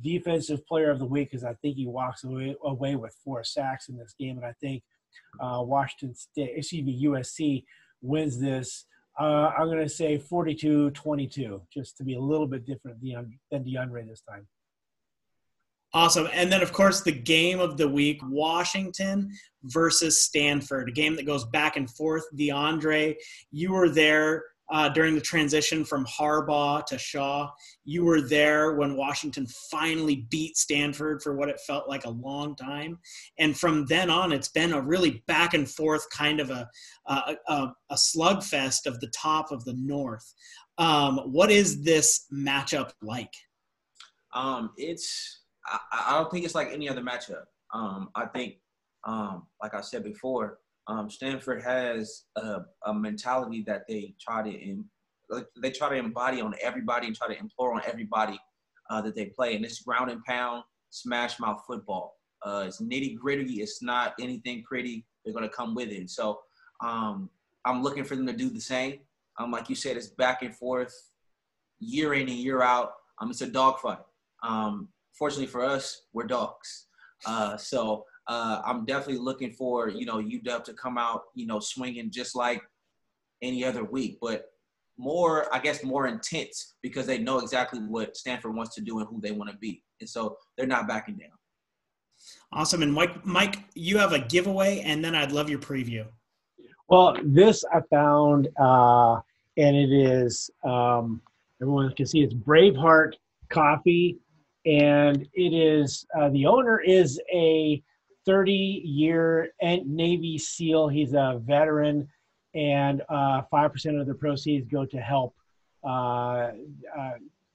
defensive 0.00 0.64
player 0.66 0.90
of 0.90 1.00
the 1.00 1.06
week 1.06 1.30
because 1.30 1.44
I 1.44 1.54
think 1.54 1.76
he 1.76 1.86
walks 1.86 2.22
away, 2.22 2.54
away, 2.64 2.94
with 2.94 3.16
four 3.24 3.42
sacks 3.42 3.88
in 3.88 3.96
this 3.96 4.14
game, 4.18 4.36
and 4.36 4.46
I 4.46 4.54
think 4.60 4.84
uh, 5.40 5.60
Washington 5.60 6.14
State, 6.14 6.52
excuse 6.56 6.84
me, 6.84 7.04
USC 7.04 7.64
wins 8.00 8.38
this 8.38 8.86
uh, 9.18 9.52
I'm 9.56 9.68
going 9.68 9.78
to 9.78 9.88
say 9.88 10.18
42 10.18 10.90
22, 10.90 11.62
just 11.72 11.96
to 11.98 12.04
be 12.04 12.14
a 12.14 12.20
little 12.20 12.46
bit 12.46 12.66
different 12.66 13.00
than 13.00 13.64
DeAndre 13.64 14.08
this 14.08 14.22
time. 14.28 14.46
Awesome. 15.94 16.28
And 16.32 16.50
then, 16.50 16.60
of 16.60 16.72
course, 16.72 17.02
the 17.02 17.12
game 17.12 17.60
of 17.60 17.76
the 17.76 17.88
week 17.88 18.20
Washington 18.24 19.30
versus 19.62 20.24
Stanford, 20.24 20.88
a 20.88 20.92
game 20.92 21.14
that 21.14 21.24
goes 21.24 21.44
back 21.44 21.76
and 21.76 21.88
forth. 21.88 22.24
DeAndre, 22.36 23.14
you 23.52 23.72
were 23.72 23.88
there 23.88 24.42
uh, 24.72 24.88
during 24.88 25.14
the 25.14 25.20
transition 25.20 25.84
from 25.84 26.04
Harbaugh 26.06 26.84
to 26.86 26.98
Shaw. 26.98 27.48
You 27.84 28.04
were 28.04 28.20
there 28.20 28.74
when 28.74 28.96
Washington 28.96 29.46
finally 29.70 30.26
beat 30.30 30.56
Stanford 30.56 31.22
for 31.22 31.36
what 31.36 31.48
it 31.48 31.60
felt 31.64 31.88
like 31.88 32.06
a 32.06 32.10
long 32.10 32.56
time. 32.56 32.98
And 33.38 33.56
from 33.56 33.86
then 33.86 34.10
on, 34.10 34.32
it's 34.32 34.48
been 34.48 34.72
a 34.72 34.80
really 34.80 35.22
back 35.28 35.54
and 35.54 35.70
forth 35.70 36.04
kind 36.10 36.40
of 36.40 36.50
a, 36.50 36.68
a, 37.06 37.36
a, 37.46 37.72
a 37.90 37.94
slugfest 37.94 38.86
of 38.86 38.98
the 38.98 39.12
top 39.14 39.52
of 39.52 39.64
the 39.64 39.74
North. 39.74 40.34
Um, 40.76 41.18
what 41.18 41.52
is 41.52 41.84
this 41.84 42.26
matchup 42.32 42.90
like? 43.00 43.32
Um, 44.34 44.70
it's, 44.76 45.42
I, 45.66 45.78
I, 46.08 46.18
don't 46.18 46.30
think 46.30 46.44
it's 46.44 46.54
like 46.54 46.68
any 46.72 46.88
other 46.88 47.02
matchup. 47.02 47.44
Um, 47.72 48.10
I 48.14 48.26
think, 48.26 48.56
um, 49.06 49.46
like 49.62 49.74
I 49.74 49.80
said 49.80 50.04
before, 50.04 50.58
um, 50.86 51.08
Stanford 51.10 51.62
has 51.62 52.24
a, 52.36 52.60
a, 52.86 52.94
mentality 52.94 53.64
that 53.66 53.84
they 53.88 54.14
try 54.20 54.42
to 54.42 54.50
in, 54.50 54.84
they 55.60 55.70
try 55.70 55.88
to 55.88 55.94
embody 55.94 56.40
on 56.40 56.54
everybody 56.62 57.06
and 57.06 57.16
try 57.16 57.28
to 57.28 57.38
implore 57.38 57.74
on 57.74 57.82
everybody 57.86 58.38
uh, 58.90 59.00
that 59.00 59.14
they 59.14 59.26
play. 59.26 59.56
And 59.56 59.64
it's 59.64 59.80
ground 59.80 60.10
and 60.10 60.22
pound, 60.24 60.62
smash 60.90 61.40
mouth 61.40 61.62
football. 61.66 62.16
Uh, 62.44 62.64
it's 62.66 62.82
nitty 62.82 63.16
gritty. 63.16 63.62
It's 63.62 63.82
not 63.82 64.14
anything 64.20 64.62
pretty. 64.64 65.06
They're 65.24 65.32
going 65.32 65.48
to 65.48 65.54
come 65.54 65.74
with 65.74 65.88
it. 65.88 66.10
So 66.10 66.40
um, 66.84 67.30
I'm 67.64 67.82
looking 67.82 68.04
for 68.04 68.16
them 68.16 68.26
to 68.26 68.32
do 68.34 68.50
the 68.50 68.60
same. 68.60 69.00
Um, 69.38 69.50
like 69.50 69.70
you 69.70 69.74
said, 69.74 69.96
it's 69.96 70.08
back 70.08 70.42
and 70.42 70.54
forth, 70.54 70.94
year 71.80 72.14
in 72.14 72.28
and 72.28 72.30
year 72.30 72.62
out. 72.62 72.92
Um, 73.20 73.30
it's 73.30 73.40
a 73.40 73.46
dogfight. 73.46 73.98
Um, 74.42 74.88
fortunately 75.18 75.46
for 75.46 75.62
us, 75.64 76.02
we're 76.12 76.26
dogs. 76.26 76.86
Uh, 77.26 77.56
so 77.56 78.04
uh, 78.28 78.60
I'm 78.64 78.84
definitely 78.84 79.22
looking 79.22 79.52
for 79.52 79.88
you 79.88 80.06
know 80.06 80.16
UW 80.16 80.64
to 80.64 80.74
come 80.74 80.98
out 80.98 81.22
you 81.34 81.46
know 81.46 81.60
swinging 81.60 82.10
just 82.10 82.34
like 82.34 82.62
any 83.42 83.64
other 83.64 83.84
week, 83.84 84.18
but 84.20 84.46
more 84.96 85.52
I 85.54 85.58
guess 85.58 85.82
more 85.82 86.06
intense 86.06 86.74
because 86.82 87.06
they 87.06 87.18
know 87.18 87.38
exactly 87.38 87.80
what 87.80 88.16
Stanford 88.16 88.54
wants 88.54 88.74
to 88.76 88.80
do 88.80 88.98
and 88.98 89.08
who 89.08 89.20
they 89.20 89.32
want 89.32 89.50
to 89.50 89.56
be, 89.56 89.82
and 90.00 90.08
so 90.08 90.36
they're 90.56 90.66
not 90.66 90.88
backing 90.88 91.16
down. 91.16 91.30
Awesome, 92.52 92.82
and 92.82 92.92
Mike, 92.92 93.24
Mike, 93.26 93.58
you 93.74 93.98
have 93.98 94.12
a 94.12 94.20
giveaway, 94.20 94.80
and 94.80 95.04
then 95.04 95.14
I'd 95.14 95.32
love 95.32 95.50
your 95.50 95.58
preview. 95.58 96.06
Well, 96.88 97.16
this 97.24 97.64
I 97.72 97.80
found, 97.90 98.48
uh, 98.58 99.20
and 99.56 99.76
it 99.76 99.90
is 99.92 100.50
um, 100.64 101.20
everyone 101.60 101.92
can 101.94 102.06
see 102.06 102.22
it's 102.22 102.34
Braveheart 102.34 103.14
Coffee, 103.50 104.18
and 104.66 105.26
it 105.34 105.52
is 105.52 106.06
uh, 106.18 106.28
the 106.30 106.46
owner 106.46 106.80
is 106.80 107.20
a 107.32 107.82
30 108.26 108.52
year 108.84 109.50
Navy 109.62 110.38
SEAL. 110.38 110.88
He's 110.88 111.12
a 111.12 111.40
veteran, 111.44 112.08
and 112.54 113.02
uh, 113.08 113.42
5% 113.52 114.00
of 114.00 114.06
the 114.06 114.14
proceeds 114.14 114.66
go 114.66 114.84
to 114.86 114.98
help 114.98 115.34
uh, 115.82 116.52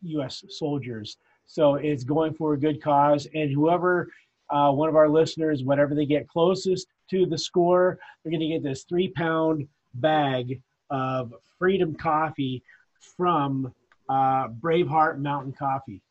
U.S. 0.04 0.43
Uh, 0.43 0.48
soldiers. 0.50 1.17
So 1.48 1.76
it's 1.76 2.04
going 2.04 2.34
for 2.34 2.54
a 2.54 2.60
good 2.60 2.82
cause, 2.82 3.28
and 3.34 3.52
whoever 3.52 4.10
uh, 4.52 4.72
one 4.72 4.89
of 4.89 4.95
our 4.95 5.10
listeners, 5.10 5.63
whatever 5.63 5.95
they 5.95 6.06
get 6.06 6.28
closest 6.28 6.88
to 7.10 7.26
the 7.26 7.38
score, 7.38 8.00
they're 8.24 8.32
going 8.32 8.39
to 8.39 8.48
get 8.48 8.63
this 8.63 8.84
three 8.84 9.08
pound 9.08 9.67
bag 9.95 10.62
of 10.91 11.34
Freedom 11.58 11.95
Coffee 11.95 12.63
from 13.17 13.74
uh, 14.10 14.48
Braveheart 14.48 15.19
Mountain 15.19 15.54
Coffee. 15.54 16.02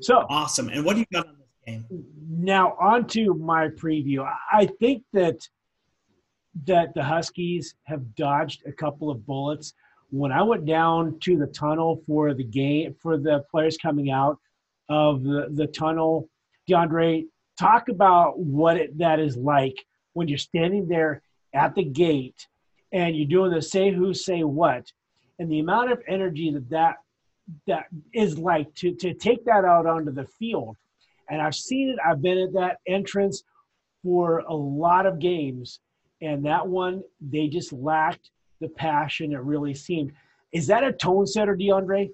So 0.00 0.26
awesome! 0.28 0.68
And 0.68 0.84
what 0.84 0.94
do 0.94 1.00
you 1.00 1.06
got 1.12 1.26
on 1.26 1.36
this 1.38 1.48
game? 1.66 1.86
Now 2.28 2.76
on 2.80 3.06
to 3.08 3.34
my 3.34 3.68
preview. 3.68 4.28
I 4.52 4.66
think 4.80 5.02
that 5.12 5.48
that 6.64 6.94
the 6.94 7.02
Huskies 7.02 7.74
have 7.84 8.14
dodged 8.14 8.62
a 8.66 8.72
couple 8.72 9.10
of 9.10 9.26
bullets. 9.26 9.74
When 10.10 10.32
I 10.32 10.42
went 10.42 10.64
down 10.64 11.18
to 11.20 11.36
the 11.36 11.48
tunnel 11.48 12.02
for 12.06 12.32
the 12.32 12.44
game 12.44 12.94
for 13.02 13.18
the 13.18 13.44
players 13.50 13.76
coming 13.76 14.10
out 14.10 14.38
of 14.88 15.24
the, 15.24 15.48
the 15.50 15.66
tunnel, 15.66 16.28
DeAndre, 16.70 17.26
talk 17.58 17.88
about 17.88 18.38
what 18.38 18.76
it, 18.76 18.98
that 18.98 19.18
is 19.18 19.36
like 19.36 19.76
when 20.12 20.28
you're 20.28 20.38
standing 20.38 20.88
there 20.88 21.22
at 21.54 21.74
the 21.74 21.84
gate 21.84 22.46
and 22.92 23.16
you're 23.16 23.26
doing 23.26 23.50
the 23.50 23.62
say 23.62 23.90
who 23.90 24.14
say 24.14 24.44
what 24.44 24.90
and 25.38 25.50
the 25.50 25.58
amount 25.58 25.92
of 25.92 26.00
energy 26.06 26.50
that 26.50 26.70
that 26.70 26.96
that 27.66 27.86
is 28.12 28.38
like 28.38 28.74
to 28.74 28.94
to 28.94 29.14
take 29.14 29.44
that 29.44 29.64
out 29.64 29.86
onto 29.86 30.12
the 30.12 30.26
field. 30.38 30.76
And 31.28 31.42
i've 31.42 31.54
seen 31.54 31.90
it. 31.90 31.98
I've 32.04 32.22
been 32.22 32.38
at 32.38 32.52
that 32.54 32.78
entrance 32.86 33.42
for 34.02 34.38
a 34.48 34.54
lot 34.54 35.06
of 35.06 35.18
games. 35.18 35.80
And 36.22 36.44
that 36.46 36.66
one 36.66 37.02
they 37.20 37.48
just 37.48 37.72
lacked 37.72 38.30
the 38.60 38.68
passion 38.68 39.32
it 39.32 39.40
really 39.40 39.74
seemed. 39.74 40.12
Is 40.52 40.66
that 40.68 40.84
a 40.84 40.92
tone 40.92 41.26
setter 41.26 41.56
deandre? 41.56 42.10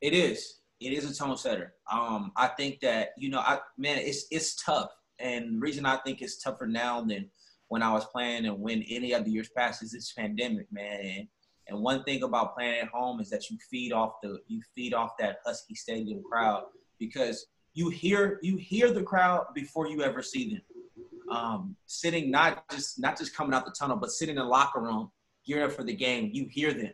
It 0.00 0.12
is. 0.12 0.60
It 0.80 0.92
is 0.92 1.10
a 1.10 1.14
tone 1.14 1.36
setter. 1.36 1.74
Um, 1.90 2.32
I 2.36 2.48
think 2.48 2.80
that 2.80 3.10
you 3.16 3.28
know, 3.28 3.40
I 3.40 3.58
man, 3.76 3.98
it's 3.98 4.26
it's 4.30 4.62
tough, 4.62 4.90
and 5.18 5.56
the 5.56 5.60
reason 5.60 5.84
I 5.84 5.96
think 5.98 6.22
it's 6.22 6.42
tougher 6.42 6.66
now 6.66 7.02
than 7.02 7.30
when 7.68 7.82
I 7.82 7.92
was 7.92 8.04
playing 8.06 8.46
and 8.46 8.58
when 8.60 8.82
any 8.82 9.14
other 9.14 9.28
years 9.28 9.48
past 9.56 9.82
is 9.82 9.92
this 9.92 10.12
pandemic, 10.12 10.66
man. 10.72 11.28
And 11.68 11.80
one 11.80 12.02
thing 12.04 12.22
about 12.22 12.54
playing 12.56 12.80
at 12.80 12.88
home 12.88 13.20
is 13.20 13.30
that 13.30 13.50
you 13.50 13.58
feed 13.70 13.92
off 13.92 14.14
the 14.22 14.40
you 14.48 14.60
feed 14.74 14.94
off 14.94 15.12
that 15.18 15.38
Husky 15.44 15.74
Stadium 15.74 16.22
crowd 16.22 16.64
because 16.98 17.46
you 17.74 17.88
hear 17.88 18.38
you 18.42 18.56
hear 18.56 18.92
the 18.92 19.02
crowd 19.02 19.46
before 19.54 19.88
you 19.88 20.02
ever 20.02 20.22
see 20.22 20.54
them. 20.54 20.62
Um, 21.30 21.76
sitting 21.86 22.30
not 22.30 22.68
just 22.70 23.00
not 23.00 23.16
just 23.16 23.34
coming 23.36 23.54
out 23.54 23.64
the 23.64 23.74
tunnel, 23.78 23.96
but 23.96 24.10
sitting 24.10 24.36
in 24.36 24.42
the 24.42 24.48
locker 24.48 24.80
room, 24.80 25.10
gearing 25.46 25.64
up 25.64 25.72
for 25.72 25.84
the 25.84 25.94
game, 25.94 26.30
you 26.32 26.46
hear 26.50 26.72
them. 26.72 26.92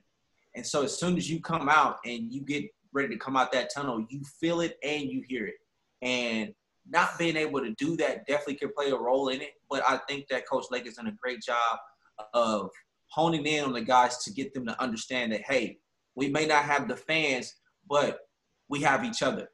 And 0.54 0.66
so 0.66 0.82
as 0.82 0.96
soon 0.96 1.16
as 1.16 1.30
you 1.30 1.40
come 1.40 1.68
out 1.68 1.98
and 2.04 2.32
you 2.32 2.42
get 2.42 2.64
ready 2.92 3.08
to 3.08 3.16
come 3.16 3.36
out 3.36 3.52
that 3.52 3.72
tunnel, 3.74 4.04
you 4.08 4.22
feel 4.40 4.60
it 4.60 4.78
and 4.82 5.04
you 5.04 5.22
hear 5.26 5.46
it. 5.46 5.54
And 6.02 6.54
not 6.88 7.18
being 7.18 7.36
able 7.36 7.60
to 7.60 7.74
do 7.74 7.96
that 7.96 8.26
definitely 8.26 8.56
could 8.56 8.74
play 8.74 8.90
a 8.90 8.96
role 8.96 9.28
in 9.28 9.40
it. 9.40 9.52
But 9.68 9.82
I 9.88 9.98
think 10.08 10.28
that 10.28 10.48
Coach 10.48 10.66
Lake 10.70 10.84
has 10.86 10.94
done 10.94 11.08
a 11.08 11.12
great 11.12 11.42
job 11.42 11.78
of 12.32 12.70
honing 13.08 13.46
in 13.46 13.64
on 13.64 13.72
the 13.72 13.80
guys 13.80 14.18
to 14.24 14.32
get 14.32 14.52
them 14.54 14.66
to 14.66 14.82
understand 14.82 15.32
that, 15.32 15.42
hey, 15.42 15.78
we 16.14 16.28
may 16.28 16.46
not 16.46 16.64
have 16.64 16.88
the 16.88 16.96
fans, 16.96 17.54
but 17.88 18.20
we 18.68 18.80
have 18.80 19.04
each 19.04 19.22
other. 19.22 19.48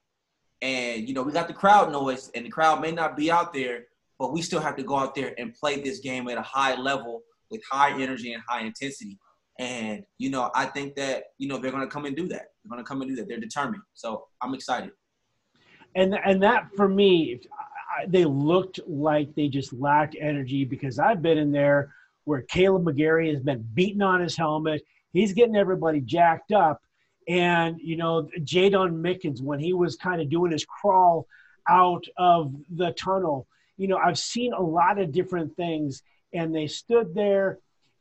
And, 0.63 1.09
you 1.09 1.15
know, 1.15 1.23
we 1.23 1.33
got 1.33 1.49
the 1.49 1.55
crowd 1.55 1.91
noise, 1.91 2.31
and 2.35 2.47
the 2.47 2.51
crowd 2.51 2.81
may 2.81 2.93
not 2.93 3.17
be 3.17 3.31
out 3.31 3.53
there, 3.53 3.85
but 4.19 4.33
we 4.33 4.43
still 4.43 4.61
have 4.61 4.77
to 4.77 4.85
go 4.85 4.97
out 4.97 5.15
there 5.15 5.35
and 5.39 5.55
play 5.55 5.81
this 5.81 5.99
game 5.99 6.29
at 6.29 6.39
a 6.39 6.43
high 6.43 6.77
level 6.77 7.23
with 7.51 7.61
high 7.71 8.01
energy 8.01 8.33
and 8.33 8.43
high 8.49 8.63
intensity. 8.63 9.19
And, 9.59 10.05
you 10.19 10.31
know, 10.31 10.51
I 10.55 10.67
think 10.67 10.95
that, 10.95 11.25
you 11.39 11.49
know, 11.49 11.59
they're 11.59 11.73
going 11.73 11.83
to 11.83 11.93
come 11.93 12.05
and 12.05 12.17
do 12.17 12.29
that. 12.29 12.47
They're 12.63 12.71
going 12.71 12.83
to 12.83 12.89
come 12.89 13.03
and 13.03 13.11
do 13.11 13.17
that. 13.17 13.29
They're 13.29 13.41
determined. 13.41 13.83
So 13.95 14.27
I'm 14.41 14.55
excited. 14.55 14.93
And, 15.95 16.15
and 16.25 16.43
that 16.43 16.69
for 16.77 16.89
me, 16.89 17.41
they 18.09 18.25
looked 18.25 18.81
like 18.87 19.35
they 19.35 19.49
just 19.49 19.73
lacked 19.75 20.17
energy 20.19 20.65
because 20.65 20.99
I've 20.99 21.21
been 21.21 21.37
in 21.37 21.53
there 21.53 21.93
where 22.25 22.43
Kaleb 22.43 22.85
McGary 22.85 23.33
has 23.33 23.43
been 23.43 23.67
beating 23.75 24.03
on 24.03 24.21
his 24.21 24.37
helmet. 24.37 24.83
He's 25.13 25.33
getting 25.33 25.57
everybody 25.57 26.01
jacked 26.01 26.53
up. 26.53 26.83
And, 27.29 27.79
you 27.81 27.97
know, 27.97 28.29
Jaydon 28.41 29.01
Mickens, 29.01 29.41
when 29.41 29.61
he 29.61 29.73
was 29.73 29.97
kind 29.97 30.21
of 30.21 30.29
doing 30.29 30.53
his 30.53 30.65
crawl 30.65 31.27
out 31.69 32.05
of 32.17 32.53
the 32.71 32.93
tunnel, 32.93 33.47
you 33.77 33.89
know, 33.89 33.97
I've 33.97 34.19
seen 34.19 34.53
a 34.53 34.63
lot 34.63 34.99
of 34.99 35.13
different 35.13 35.57
things. 35.57 36.03
And 36.33 36.55
they 36.55 36.67
stood 36.67 37.15
there 37.15 37.59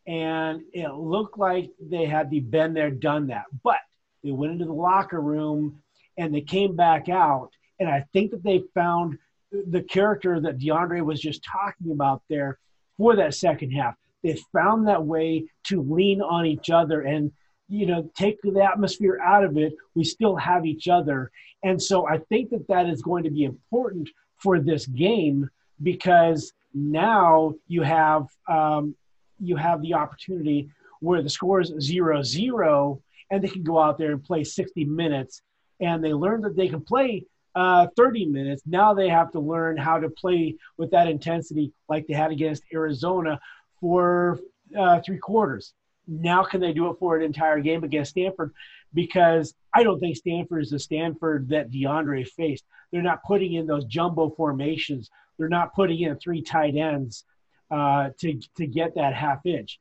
and 0.07 0.61
it 0.73 0.93
looked 0.93 1.37
like 1.37 1.69
they 1.79 2.05
had 2.05 2.29
the 2.29 2.39
been 2.39 2.73
there, 2.73 2.89
done 2.89 3.27
that. 3.27 3.45
But 3.63 3.77
they 4.23 4.31
went 4.31 4.53
into 4.53 4.65
the 4.65 4.73
locker 4.73 5.19
room 5.19 5.81
and 6.17 6.33
they 6.33 6.41
came 6.41 6.75
back 6.75 7.09
out, 7.09 7.49
and 7.79 7.89
I 7.89 8.05
think 8.13 8.31
that 8.31 8.43
they 8.43 8.63
found 8.73 9.17
the 9.51 9.81
character 9.81 10.39
that 10.39 10.59
DeAndre 10.59 11.03
was 11.03 11.19
just 11.19 11.43
talking 11.43 11.91
about 11.91 12.21
there 12.29 12.59
for 12.97 13.15
that 13.15 13.33
second 13.33 13.71
half. 13.71 13.95
They 14.23 14.37
found 14.53 14.87
that 14.87 15.03
way 15.03 15.45
to 15.65 15.81
lean 15.81 16.21
on 16.21 16.45
each 16.45 16.69
other 16.69 17.01
and 17.01 17.31
you 17.67 17.85
know 17.85 18.11
take 18.15 18.41
the 18.41 18.61
atmosphere 18.61 19.19
out 19.23 19.43
of 19.43 19.57
it. 19.57 19.73
We 19.95 20.03
still 20.03 20.35
have 20.35 20.65
each 20.65 20.87
other, 20.87 21.31
and 21.63 21.81
so 21.81 22.07
I 22.07 22.17
think 22.17 22.49
that 22.51 22.67
that 22.67 22.87
is 22.87 23.01
going 23.01 23.23
to 23.23 23.31
be 23.31 23.45
important 23.45 24.09
for 24.37 24.59
this 24.59 24.85
game 24.87 25.49
because 25.81 26.53
now 26.73 27.53
you 27.67 27.81
have 27.81 28.27
um, 28.47 28.95
you 29.39 29.55
have 29.55 29.81
the 29.81 29.93
opportunity 29.93 30.69
where 30.99 31.21
the 31.21 31.29
score 31.29 31.61
is 31.61 31.73
zero 31.79 32.21
zero 32.21 33.01
and 33.31 33.43
they 33.43 33.47
can 33.47 33.63
go 33.63 33.79
out 33.79 33.97
there 33.97 34.11
and 34.11 34.23
play 34.23 34.43
60 34.43 34.85
minutes 34.85 35.41
and 35.79 36.03
they 36.03 36.13
learn 36.13 36.41
that 36.41 36.55
they 36.55 36.67
can 36.67 36.81
play 36.81 37.25
uh, 37.55 37.87
30 37.97 38.27
minutes 38.27 38.61
now 38.65 38.93
they 38.93 39.09
have 39.09 39.31
to 39.31 39.39
learn 39.39 39.75
how 39.75 39.99
to 39.99 40.09
play 40.09 40.55
with 40.77 40.91
that 40.91 41.07
intensity 41.07 41.73
like 41.89 42.05
they 42.07 42.13
had 42.13 42.31
against 42.31 42.63
arizona 42.73 43.39
for 43.81 44.39
uh, 44.77 45.01
three 45.05 45.17
quarters 45.17 45.73
now 46.07 46.43
can 46.43 46.61
they 46.61 46.73
do 46.73 46.89
it 46.89 46.97
for 46.99 47.17
an 47.17 47.23
entire 47.23 47.59
game 47.59 47.83
against 47.83 48.11
stanford 48.11 48.53
because 48.93 49.53
i 49.73 49.83
don't 49.83 49.99
think 49.99 50.15
stanford 50.15 50.63
is 50.63 50.69
the 50.69 50.79
stanford 50.79 51.49
that 51.49 51.69
deandre 51.71 52.25
faced 52.25 52.63
they're 52.91 53.01
not 53.01 53.23
putting 53.23 53.53
in 53.53 53.67
those 53.67 53.85
jumbo 53.85 54.29
formations 54.29 55.09
they're 55.37 55.49
not 55.49 55.73
putting 55.73 55.99
in 55.99 56.15
three 56.17 56.41
tight 56.41 56.75
ends 56.75 57.25
uh, 57.71 58.09
to 58.19 58.39
to 58.57 58.67
get 58.67 58.95
that 58.95 59.15
half 59.15 59.45
inch. 59.45 59.79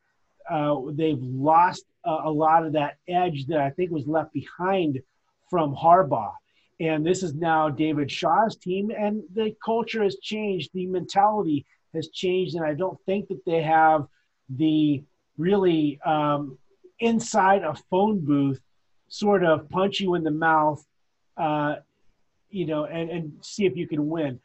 Uh, 0.48 0.76
they've 0.92 1.20
lost 1.20 1.84
a, 2.04 2.10
a, 2.24 2.30
lot 2.30 2.64
of 2.64 2.72
that 2.72 2.96
edge 3.08 3.46
that 3.46 3.60
I 3.60 3.70
think 3.70 3.90
was 3.90 4.06
left 4.06 4.32
behind 4.32 5.00
from 5.48 5.74
Harbaugh. 5.74 6.32
And 6.80 7.04
this 7.04 7.22
is 7.22 7.34
now 7.34 7.68
David 7.68 8.10
Shaw's 8.10 8.56
team, 8.56 8.90
and 8.90 9.22
the 9.34 9.54
culture 9.62 10.02
has 10.02 10.16
changed. 10.22 10.70
The 10.72 10.86
mentality 10.86 11.66
has 11.94 12.08
changed, 12.08 12.54
and 12.54 12.64
I 12.64 12.74
don't 12.74 12.98
think 13.06 13.28
that 13.28 13.44
they 13.44 13.62
have 13.62 14.06
the 14.48 15.02
really 15.38 16.00
um, 16.04 16.58
inside 16.98 17.62
a 17.62 17.74
phone 17.90 18.24
booth 18.24 18.60
sort 19.08 19.44
of 19.44 19.68
punch 19.70 20.00
you 20.00 20.14
in 20.14 20.22
the 20.22 20.30
mouth, 20.30 20.84
uh, 21.36 21.76
you 22.50 22.66
know, 22.66 22.84
and, 22.84 23.10
and 23.10 23.32
see 23.40 23.66
if 23.66 23.76
you 23.76 23.88
can 23.88 24.08
win. 24.08 24.38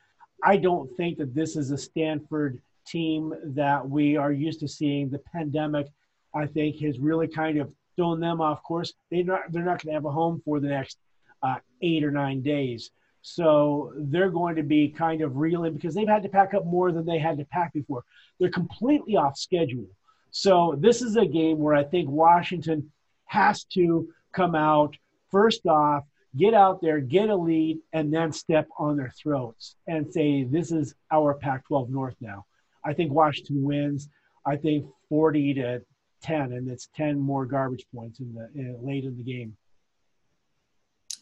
I 0.44 0.58
don't 0.58 0.90
think 0.98 1.18
that 1.18 1.34
this 1.34 1.56
is 1.56 1.72
a 1.72 1.78
Stanford 1.78 2.62
team 2.86 3.34
that 3.44 3.88
we 3.88 4.16
are 4.16 4.32
used 4.32 4.60
to 4.62 4.68
seeing. 4.68 5.10
The 5.10 5.20
pandemic, 5.20 5.88
I 6.34 6.46
think, 6.46 6.80
has 6.82 7.00
really 7.00 7.28
kind 7.28 7.58
of 7.60 7.72
thrown 7.96 8.20
them 8.20 8.42
off 8.42 8.64
course. 8.64 8.94
They're 9.10 9.24
not, 9.24 9.52
they're 9.52 9.64
not 9.64 9.84
going 9.84 9.92
to 9.92 9.94
have 9.94 10.06
a 10.06 10.12
home 10.12 10.42
for 10.46 10.60
the 10.60 10.68
next 10.68 10.98
uh, 11.42 11.56
eight 11.82 12.04
or 12.04 12.12
nine 12.12 12.42
days. 12.42 12.92
So 13.28 13.92
they're 13.98 14.30
going 14.30 14.56
to 14.58 14.62
be 14.62 14.88
kind 14.88 15.24
of 15.24 15.38
reeling 15.38 15.74
because 15.74 15.96
they've 15.96 16.08
had 16.08 16.22
to 16.22 16.30
pack 16.30 16.54
up 16.54 16.64
more 16.64 16.92
than 16.92 17.08
they 17.08 17.18
had 17.18 17.40
to 17.40 17.46
pack 17.46 17.74
before. 17.74 18.04
They're 18.40 18.52
completely 18.52 19.16
off 19.16 19.36
schedule. 19.36 19.88
So 20.30 20.78
this 20.78 21.02
is 21.02 21.16
a 21.16 21.26
game 21.26 21.58
where 21.58 21.74
I 21.74 21.84
think 21.84 22.08
Washington 22.08 22.92
has 23.26 23.64
to 23.74 24.08
come 24.32 24.54
out 24.54 24.96
first 25.32 25.66
off, 25.66 26.04
get 26.38 26.54
out 26.54 26.82
there, 26.84 27.00
get 27.00 27.30
a 27.30 27.36
lead, 27.36 27.80
and 27.94 28.14
then 28.14 28.32
step 28.32 28.68
on 28.78 28.96
their 28.96 29.12
throats 29.20 29.76
and 29.88 30.14
say, 30.14 30.44
This 30.44 30.72
is 30.72 30.94
our 31.12 31.34
Pac 31.34 31.66
12 31.66 31.90
North 31.90 32.16
now. 32.22 32.46
I 32.86 32.94
think 32.94 33.12
Washington 33.12 33.64
wins. 33.64 34.08
I 34.46 34.56
think 34.56 34.86
40 35.10 35.56
to 35.56 35.82
10, 36.22 36.52
and 36.52 36.70
it's 36.70 36.90
10 36.96 37.18
more 37.18 37.48
garbage 37.48 37.88
points 37.92 38.20
in 38.20 38.36
the 38.36 38.52
in, 38.54 38.86
late 38.86 39.04
in 39.04 39.18
the 39.18 39.24
game. 39.24 39.58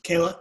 Kayla? 0.04 0.36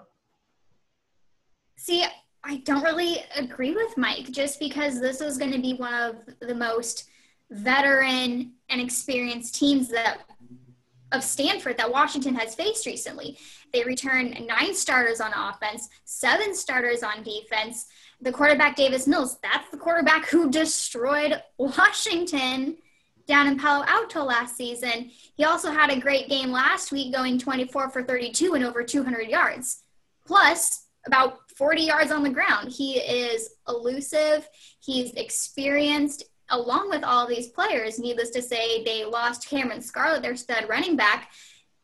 See, 1.83 2.05
I 2.45 2.59
don't 2.59 2.85
really 2.85 3.24
agree 3.35 3.74
with 3.74 3.99
Mike 3.99 4.30
just 4.30 4.61
because 4.61 5.01
this 5.01 5.20
is 5.20 5.37
going 5.37 5.51
to 5.51 5.61
be 5.61 5.74
one 5.74 5.93
of 5.93 6.14
the 6.39 6.55
most 6.55 7.09
veteran 7.51 8.53
and 8.68 8.80
experienced 8.80 9.57
teams 9.57 9.89
that 9.89 10.18
of 11.11 11.24
Stanford 11.24 11.76
that 11.78 11.91
Washington 11.91 12.37
has 12.37 12.55
faced 12.55 12.87
recently. 12.87 13.37
They 13.72 13.83
return 13.83 14.47
nine 14.47 14.76
starters 14.76 15.20
on 15.20 15.33
offense, 15.33 15.89
seven 16.05 16.55
starters 16.55 17.03
on 17.03 17.24
defense. 17.24 17.89
The 18.20 18.30
quarterback 18.30 18.76
Davis 18.76 19.09
Mills, 19.09 19.39
that's 19.43 19.68
the 19.72 19.76
quarterback 19.76 20.26
who 20.26 20.53
destroyed 20.53 21.43
Washington 21.59 22.76
down 23.26 23.49
in 23.49 23.59
Palo 23.59 23.85
Alto 23.89 24.22
last 24.22 24.57
season. 24.57 25.11
He 25.35 25.43
also 25.43 25.72
had 25.72 25.91
a 25.91 25.99
great 25.99 26.28
game 26.28 26.53
last 26.53 26.93
week 26.93 27.12
going 27.12 27.41
24 27.41 27.91
for 27.91 28.05
32 28.05 28.55
and 28.55 28.64
over 28.64 28.85
200 28.85 29.28
yards. 29.28 29.83
Plus, 30.24 30.82
about 31.07 31.50
40 31.57 31.82
yards 31.82 32.11
on 32.11 32.22
the 32.22 32.30
ground. 32.30 32.70
He 32.70 32.98
is 32.98 33.57
elusive, 33.68 34.48
he's 34.80 35.12
experienced, 35.12 36.24
along 36.48 36.90
with 36.90 37.03
all 37.03 37.26
these 37.26 37.48
players. 37.48 37.98
Needless 37.98 38.30
to 38.30 38.42
say, 38.42 38.84
they 38.84 39.05
lost 39.05 39.48
Cameron 39.48 39.80
Scarlett, 39.80 40.22
their 40.22 40.36
stud 40.36 40.68
running 40.68 40.96
back. 40.96 41.30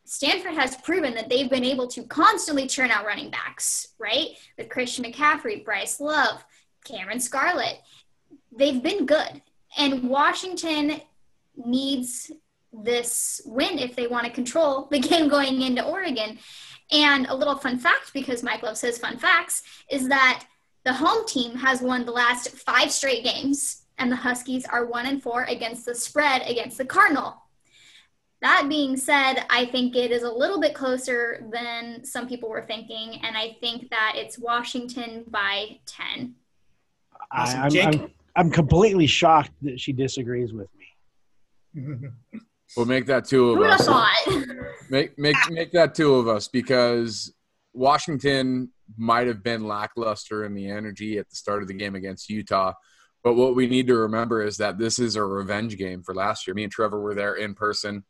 Stanford 0.04 0.54
has 0.54 0.76
proven 0.76 1.14
that 1.14 1.28
they've 1.28 1.50
been 1.50 1.64
able 1.64 1.86
to 1.88 2.02
constantly 2.04 2.66
churn 2.66 2.90
out 2.90 3.04
running 3.04 3.30
backs, 3.30 3.88
right? 3.98 4.28
With 4.56 4.70
Christian 4.70 5.04
McCaffrey, 5.04 5.64
Bryce 5.64 6.00
Love, 6.00 6.42
Cameron 6.84 7.20
Scarlett. 7.20 7.80
They've 8.50 8.82
been 8.82 9.04
good. 9.04 9.42
And 9.76 10.08
Washington 10.08 11.02
needs 11.56 12.30
this 12.72 13.42
win 13.44 13.78
if 13.78 13.96
they 13.96 14.06
want 14.06 14.26
to 14.26 14.32
control 14.32 14.88
the 14.90 14.98
game 14.98 15.28
going 15.28 15.60
into 15.60 15.84
Oregon. 15.84 16.38
And 16.90 17.26
a 17.26 17.34
little 17.34 17.56
fun 17.56 17.78
fact, 17.78 18.12
because 18.14 18.42
Mike 18.42 18.62
Love 18.62 18.78
says 18.78 18.98
fun 18.98 19.18
facts, 19.18 19.62
is 19.90 20.08
that 20.08 20.44
the 20.84 20.92
home 20.92 21.26
team 21.26 21.54
has 21.56 21.82
won 21.82 22.04
the 22.04 22.12
last 22.12 22.50
five 22.50 22.90
straight 22.90 23.24
games, 23.24 23.82
and 23.98 24.10
the 24.10 24.16
Huskies 24.16 24.64
are 24.64 24.86
one 24.86 25.06
and 25.06 25.22
four 25.22 25.42
against 25.44 25.84
the 25.84 25.94
spread 25.94 26.42
against 26.48 26.78
the 26.78 26.84
Cardinal. 26.84 27.42
That 28.40 28.66
being 28.68 28.96
said, 28.96 29.44
I 29.50 29.66
think 29.66 29.96
it 29.96 30.12
is 30.12 30.22
a 30.22 30.30
little 30.30 30.60
bit 30.60 30.72
closer 30.72 31.44
than 31.52 32.04
some 32.04 32.28
people 32.28 32.48
were 32.48 32.64
thinking, 32.64 33.20
and 33.24 33.36
I 33.36 33.56
think 33.60 33.90
that 33.90 34.12
it's 34.14 34.38
Washington 34.38 35.24
by 35.26 35.80
10. 35.86 36.34
Awesome. 37.32 37.60
I, 37.60 37.66
am 37.66 37.88
I'm, 37.88 38.10
I'm 38.36 38.50
completely 38.50 39.08
shocked 39.08 39.50
that 39.62 39.80
she 39.80 39.92
disagrees 39.92 40.52
with 40.52 40.68
me. 41.74 42.10
We'll 42.76 42.86
make 42.86 43.06
that 43.06 43.24
two 43.24 43.50
of 43.50 43.58
Who 43.58 43.64
us. 43.64 43.88
Make 44.90 45.18
make 45.18 45.36
make 45.50 45.72
that 45.72 45.94
two 45.94 46.14
of 46.14 46.28
us 46.28 46.48
because 46.48 47.32
Washington 47.72 48.70
might 48.96 49.26
have 49.26 49.42
been 49.42 49.66
lackluster 49.66 50.44
in 50.44 50.54
the 50.54 50.68
energy 50.68 51.18
at 51.18 51.28
the 51.28 51.36
start 51.36 51.62
of 51.62 51.68
the 51.68 51.74
game 51.74 51.94
against 51.94 52.30
Utah. 52.30 52.72
But 53.22 53.34
what 53.34 53.54
we 53.54 53.66
need 53.66 53.88
to 53.88 53.96
remember 53.96 54.42
is 54.42 54.58
that 54.58 54.78
this 54.78 54.98
is 54.98 55.16
a 55.16 55.24
revenge 55.24 55.76
game 55.76 56.02
for 56.02 56.14
last 56.14 56.46
year. 56.46 56.54
Me 56.54 56.64
and 56.64 56.72
Trevor 56.72 57.00
were 57.00 57.14
there 57.14 57.34
in 57.34 57.54
person. 57.54 58.04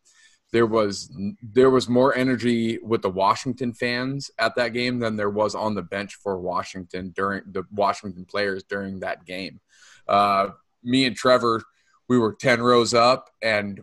There 0.52 0.66
was 0.66 1.12
there 1.42 1.70
was 1.70 1.88
more 1.88 2.14
energy 2.14 2.78
with 2.78 3.02
the 3.02 3.10
Washington 3.10 3.74
fans 3.74 4.30
at 4.38 4.54
that 4.56 4.72
game 4.72 4.98
than 4.98 5.16
there 5.16 5.30
was 5.30 5.54
on 5.54 5.74
the 5.74 5.82
bench 5.82 6.14
for 6.14 6.38
Washington 6.38 7.12
during 7.14 7.42
the 7.46 7.64
Washington 7.72 8.24
players 8.24 8.64
during 8.64 9.00
that 9.00 9.24
game. 9.26 9.60
Uh, 10.06 10.50
me 10.82 11.04
and 11.04 11.16
Trevor, 11.16 11.62
we 12.08 12.18
were 12.18 12.32
ten 12.32 12.62
rows 12.62 12.94
up, 12.94 13.28
and 13.42 13.82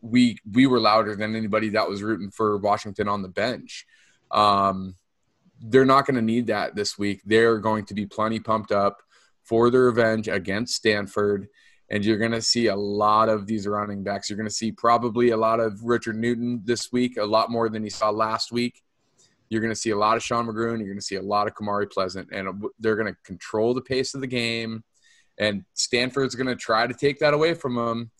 we 0.00 0.38
we 0.52 0.66
were 0.66 0.80
louder 0.80 1.16
than 1.16 1.34
anybody 1.34 1.70
that 1.70 1.88
was 1.88 2.02
rooting 2.02 2.30
for 2.30 2.58
Washington 2.58 3.08
on 3.08 3.22
the 3.22 3.28
bench. 3.28 3.86
Um, 4.30 4.96
they're 5.60 5.84
not 5.86 6.06
going 6.06 6.16
to 6.16 6.22
need 6.22 6.48
that 6.48 6.74
this 6.74 6.98
week. 6.98 7.22
They're 7.24 7.58
going 7.58 7.86
to 7.86 7.94
be 7.94 8.06
plenty 8.06 8.40
pumped 8.40 8.72
up 8.72 9.02
for 9.42 9.70
the 9.70 9.78
revenge 9.78 10.28
against 10.28 10.74
Stanford. 10.74 11.48
And 11.88 12.04
you're 12.04 12.18
going 12.18 12.32
to 12.32 12.42
see 12.42 12.66
a 12.66 12.76
lot 12.76 13.28
of 13.28 13.46
these 13.46 13.66
running 13.66 14.02
backs. 14.02 14.28
You're 14.28 14.36
going 14.36 14.48
to 14.48 14.54
see 14.54 14.72
probably 14.72 15.30
a 15.30 15.36
lot 15.36 15.60
of 15.60 15.84
Richard 15.84 16.16
Newton 16.16 16.60
this 16.64 16.90
week, 16.90 17.16
a 17.16 17.24
lot 17.24 17.50
more 17.50 17.68
than 17.68 17.84
you 17.84 17.90
saw 17.90 18.10
last 18.10 18.50
week. 18.50 18.82
You're 19.48 19.60
going 19.60 19.72
to 19.72 19.80
see 19.80 19.90
a 19.90 19.96
lot 19.96 20.16
of 20.16 20.24
Sean 20.24 20.46
McGrew. 20.46 20.76
You're 20.78 20.88
going 20.88 20.98
to 20.98 21.02
see 21.02 21.14
a 21.14 21.22
lot 21.22 21.46
of 21.46 21.54
Kamari 21.54 21.90
Pleasant. 21.90 22.28
And 22.32 22.64
they're 22.80 22.96
going 22.96 23.12
to 23.12 23.16
control 23.24 23.72
the 23.72 23.82
pace 23.82 24.14
of 24.14 24.20
the 24.20 24.26
game. 24.26 24.82
And 25.38 25.64
Stanford's 25.74 26.34
going 26.34 26.48
to 26.48 26.56
try 26.56 26.88
to 26.88 26.94
take 26.94 27.20
that 27.20 27.34
away 27.34 27.54
from 27.54 27.76
them 27.76 28.10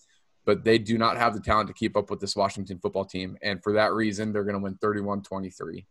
but 0.46 0.64
they 0.64 0.78
do 0.78 0.96
not 0.96 1.18
have 1.18 1.34
the 1.34 1.40
talent 1.40 1.66
to 1.66 1.74
keep 1.74 1.96
up 1.96 2.08
with 2.08 2.20
this 2.20 2.36
Washington 2.36 2.78
football 2.78 3.04
team. 3.04 3.36
And 3.42 3.62
for 3.62 3.72
that 3.74 3.92
reason, 3.92 4.32
they're 4.32 4.44
going 4.44 4.54
to 4.54 4.62
win 4.62 4.76
31 4.76 5.22
23. 5.22 5.84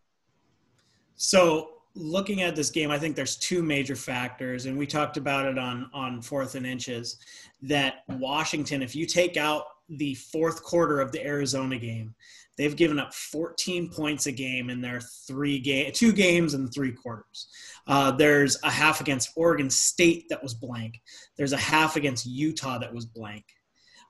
So, 1.18 1.70
looking 1.94 2.42
at 2.42 2.56
this 2.56 2.70
game, 2.72 2.90
I 2.90 2.98
think 2.98 3.16
there's 3.16 3.36
two 3.38 3.62
major 3.62 3.96
factors, 3.96 4.66
and 4.66 4.78
we 4.78 4.86
talked 4.86 5.18
about 5.18 5.46
it 5.46 5.58
on, 5.58 5.90
on 5.94 6.22
fourth 6.22 6.56
and 6.56 6.66
inches 6.66 7.18
that 7.62 8.04
Washington, 8.10 8.82
if 8.82 8.96
you 8.96 9.06
take 9.06 9.38
out 9.38 9.64
the 9.88 10.16
fourth 10.16 10.62
quarter 10.64 11.00
of 11.00 11.12
the 11.12 11.26
Arizona 11.26 11.78
game, 11.78 12.14
they've 12.58 12.76
given 12.76 13.00
up 13.00 13.14
14 13.14 13.90
points 13.90 14.26
a 14.26 14.32
game 14.32 14.70
in 14.70 14.82
their 14.82 15.00
three 15.00 15.60
game, 15.60 15.92
two 15.94 16.12
games 16.12 16.54
and 16.54 16.74
three 16.74 16.92
quarters. 16.92 17.48
Uh, 17.88 18.12
there's 18.12 18.58
a 18.64 18.72
half 18.72 19.00
against 19.00 19.32
Oregon 19.36 19.70
State 19.70 20.28
that 20.30 20.44
was 20.44 20.54
blank. 20.54 21.02
There's 21.38 21.54
a 21.54 21.58
half 21.58 21.96
against 21.96 22.26
Utah 22.26 22.78
that 22.80 22.94
was 22.94 23.06
blank. 23.06 23.46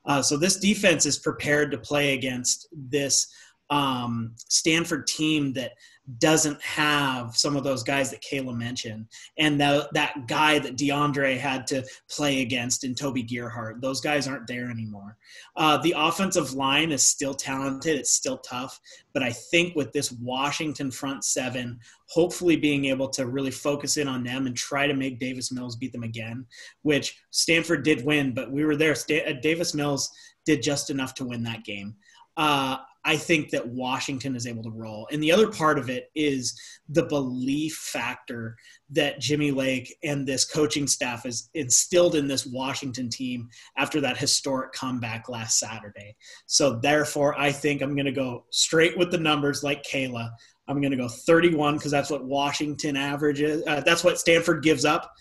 Uh, 0.06 0.22
so 0.22 0.38
this 0.38 0.58
defense 0.58 1.06
is 1.06 1.18
prepared 1.18 1.72
to 1.72 1.78
play 1.78 2.14
against 2.14 2.68
this 2.72 3.34
um, 3.70 4.34
Stanford 4.38 5.08
team 5.08 5.54
that 5.54 5.72
doesn't 6.20 6.62
have 6.62 7.36
some 7.36 7.56
of 7.56 7.64
those 7.64 7.82
guys 7.82 8.12
that 8.12 8.22
Kayla 8.22 8.56
mentioned, 8.56 9.08
and 9.38 9.60
that 9.60 9.94
that 9.94 10.28
guy 10.28 10.60
that 10.60 10.78
DeAndre 10.78 11.38
had 11.38 11.66
to 11.68 11.84
play 12.10 12.42
against 12.42 12.84
in 12.84 12.94
Toby 12.94 13.24
Gerhart. 13.24 13.82
Those 13.82 14.02
guys 14.02 14.28
aren't 14.28 14.48
there 14.48 14.70
anymore. 14.70 15.18
Uh, 15.56 15.78
the 15.78 15.96
offensive 15.98 16.54
line 16.54 16.92
is 16.92 17.04
still 17.04 17.34
talented; 17.34 17.98
it's 17.98 18.12
still 18.12 18.38
tough, 18.38 18.80
but 19.14 19.24
I 19.24 19.32
think 19.32 19.76
with 19.76 19.92
this 19.94 20.12
Washington 20.12 20.92
front 20.92 21.24
seven, 21.24 21.80
hopefully 22.08 22.56
being 22.56 22.86
able 22.86 23.10
to 23.10 23.26
really 23.26 23.52
focus 23.52 23.98
in 23.98 24.08
on 24.08 24.24
them 24.24 24.46
and 24.46 24.56
try 24.56 24.88
to 24.88 24.94
make 24.94 25.20
Davis 25.20 25.52
Mills 25.52 25.76
beat 25.76 25.92
them 25.92 26.04
again, 26.04 26.46
which 26.84 27.18
Stanford 27.32 27.84
did 27.84 28.06
win, 28.06 28.34
but 28.34 28.52
we 28.52 28.64
were 28.64 28.76
there. 28.76 28.96
Uh, 29.10 29.34
Davis 29.42 29.74
Mills 29.74 30.12
did 30.46 30.62
just 30.62 30.90
enough 30.90 31.14
to 31.16 31.26
win 31.26 31.44
that 31.44 31.64
game. 31.64 31.96
Uh, 32.38 32.78
I 33.08 33.18
think 33.18 33.52
that 33.52 33.68
Washington 33.68 34.36
is 34.36 34.48
able 34.48 34.64
to 34.64 34.72
roll. 34.72 35.08
And 35.12 35.22
the 35.22 35.32
other 35.32 35.52
part 35.52 35.78
of 35.78 35.90
it 35.92 36.10
is 36.16 36.60
the 36.90 37.04
belief 37.04 37.76
factor 37.76 38.58
that 38.90 39.20
Jimmy 39.20 39.52
Lake 39.52 39.96
and 40.04 40.28
this 40.28 40.44
coaching 40.44 40.88
staff 40.88 41.24
has 41.24 41.50
instilled 41.54 42.16
in 42.16 42.28
this 42.28 42.48
Washington 42.48 43.10
team 43.10 43.48
after 43.78 44.02
that 44.02 44.18
historic 44.18 44.74
comeback 44.74 45.30
last 45.30 45.60
Saturday. 45.60 46.16
So 46.48 46.80
therefore, 46.80 47.40
I 47.40 47.52
think 47.52 47.84
I'm 47.84 47.96
going 47.96 48.06
to 48.08 48.12
go 48.12 48.46
straight 48.50 48.98
with 48.98 49.12
the 49.12 49.20
numbers 49.20 49.64
like 49.64 49.84
Kayla. 49.84 50.32
I'm 50.68 50.82
going 50.82 50.92
to 50.92 50.98
go 50.98 51.08
31 51.08 51.76
because 51.76 51.92
that's 51.92 52.10
what 52.10 52.26
Washington 52.26 52.98
averages. 52.98 53.64
Uh, 53.68 53.82
that's 53.82 54.04
what 54.04 54.20
Stanford 54.20 54.64
gives 54.64 54.84
up 54.84 55.14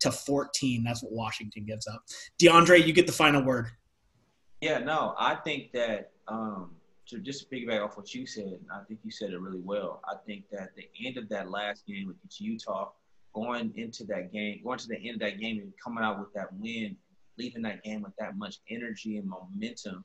to 0.00 0.10
14. 0.10 0.82
That's 0.84 1.02
what 1.02 1.12
Washington 1.12 1.66
gives 1.66 1.86
up. 1.86 2.02
DeAndre, 2.40 2.86
you 2.86 2.94
get 2.94 3.06
the 3.06 3.12
final 3.12 3.42
word. 3.42 3.68
Yeah, 4.62 4.78
no, 4.78 5.14
I 5.18 5.34
think 5.34 5.72
that 5.72 6.12
um,– 6.28 6.70
to 7.08 7.18
just 7.18 7.50
piggyback 7.50 7.84
off 7.84 7.96
what 7.96 8.12
you 8.14 8.26
said, 8.26 8.58
I 8.72 8.82
think 8.84 9.00
you 9.04 9.10
said 9.10 9.30
it 9.30 9.40
really 9.40 9.60
well. 9.60 10.00
I 10.04 10.16
think 10.26 10.44
that 10.50 10.70
the 10.76 10.88
end 11.06 11.16
of 11.18 11.28
that 11.28 11.50
last 11.50 11.86
game 11.86 12.10
against 12.10 12.40
Utah, 12.40 12.90
going 13.34 13.72
into 13.76 14.04
that 14.04 14.32
game, 14.32 14.60
going 14.64 14.78
to 14.78 14.88
the 14.88 14.96
end 14.96 15.14
of 15.14 15.20
that 15.20 15.38
game 15.38 15.60
and 15.60 15.72
coming 15.82 16.02
out 16.02 16.18
with 16.18 16.32
that 16.34 16.52
win, 16.54 16.96
leaving 17.38 17.62
that 17.62 17.82
game 17.84 18.02
with 18.02 18.16
that 18.18 18.36
much 18.36 18.56
energy 18.70 19.18
and 19.18 19.28
momentum, 19.28 20.04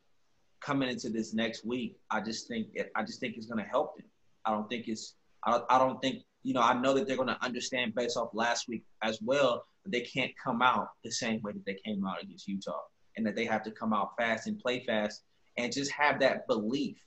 coming 0.59 0.89
into 0.89 1.09
this 1.09 1.33
next 1.33 1.65
week, 1.65 1.97
I 2.11 2.21
just 2.21 2.47
think 2.47 2.67
it, 2.73 2.91
I 2.95 3.03
just 3.03 3.19
think 3.19 3.35
it's 3.35 3.47
going 3.47 3.63
to 3.63 3.69
help 3.69 3.97
them. 3.97 4.05
I 4.45 4.51
don't 4.51 4.69
think 4.69 4.87
it's 4.87 5.15
I, 5.43 5.59
I 5.69 5.79
don't 5.79 5.99
think 6.01 6.23
you 6.43 6.53
know 6.53 6.61
I 6.61 6.73
know 6.73 6.93
that 6.93 7.07
they're 7.07 7.15
going 7.15 7.27
to 7.27 7.43
understand 7.43 7.95
based 7.95 8.17
off 8.17 8.29
last 8.33 8.67
week 8.67 8.83
as 9.01 9.19
well 9.21 9.65
that 9.83 9.91
they 9.91 10.01
can't 10.01 10.31
come 10.43 10.61
out 10.61 10.89
the 11.03 11.11
same 11.11 11.41
way 11.41 11.51
that 11.53 11.65
they 11.65 11.77
came 11.83 12.05
out 12.05 12.21
against 12.21 12.47
Utah, 12.47 12.79
and 13.17 13.25
that 13.25 13.35
they 13.35 13.45
have 13.45 13.63
to 13.63 13.71
come 13.71 13.93
out 13.93 14.11
fast 14.17 14.47
and 14.47 14.59
play 14.59 14.83
fast 14.85 15.23
and 15.57 15.71
just 15.71 15.91
have 15.91 16.19
that 16.19 16.47
belief. 16.47 16.97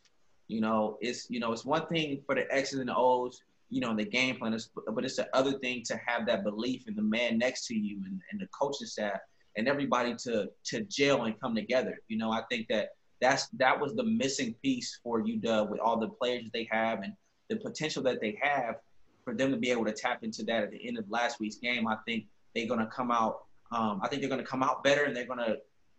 You 0.48 0.60
know, 0.60 0.98
it's 1.00 1.28
you 1.30 1.40
know, 1.40 1.52
it's 1.52 1.64
one 1.64 1.86
thing 1.86 2.22
for 2.26 2.34
the 2.34 2.52
X's 2.52 2.78
and 2.78 2.88
the 2.88 2.96
O's, 2.96 3.42
you 3.70 3.80
know, 3.80 3.96
the 3.96 4.04
game 4.04 4.36
plan. 4.36 4.52
It's, 4.52 4.70
but 4.86 5.04
it's 5.04 5.16
the 5.16 5.34
other 5.34 5.58
thing 5.58 5.82
to 5.86 5.98
have 6.06 6.26
that 6.26 6.44
belief 6.44 6.86
in 6.86 6.94
the 6.94 7.02
man 7.02 7.38
next 7.38 7.66
to 7.68 7.74
you 7.74 8.02
and, 8.04 8.20
and 8.30 8.40
the 8.40 8.46
coaching 8.48 8.86
staff 8.86 9.20
and 9.56 9.68
everybody 9.68 10.14
to 10.16 10.50
to 10.64 10.84
gel 10.84 11.24
and 11.24 11.40
come 11.40 11.54
together. 11.54 11.98
You 12.08 12.18
know, 12.18 12.30
I 12.30 12.42
think 12.50 12.68
that 12.68 12.90
that's 13.20 13.48
that 13.54 13.80
was 13.80 13.94
the 13.94 14.04
missing 14.04 14.54
piece 14.62 15.00
for 15.02 15.22
UW 15.22 15.70
with 15.70 15.80
all 15.80 15.98
the 15.98 16.08
players 16.08 16.50
they 16.52 16.68
have 16.70 17.02
and 17.02 17.14
the 17.48 17.56
potential 17.56 18.02
that 18.02 18.20
they 18.20 18.38
have 18.42 18.76
for 19.24 19.34
them 19.34 19.50
to 19.50 19.56
be 19.56 19.70
able 19.70 19.84
to 19.86 19.92
tap 19.92 20.22
into 20.22 20.42
that 20.44 20.64
at 20.64 20.70
the 20.70 20.86
end 20.86 20.98
of 20.98 21.08
last 21.08 21.40
week's 21.40 21.56
game. 21.56 21.88
I 21.88 21.96
think 22.06 22.26
they're 22.54 22.68
going 22.68 22.80
to 22.80 22.86
come 22.86 23.10
out. 23.10 23.44
Um, 23.72 24.00
I 24.02 24.08
think 24.08 24.20
they're 24.20 24.28
going 24.28 24.42
to 24.42 24.46
come 24.46 24.62
out 24.62 24.84
better 24.84 25.04
and 25.04 25.16
they're 25.16 25.26
going 25.26 25.38
to 25.38 25.56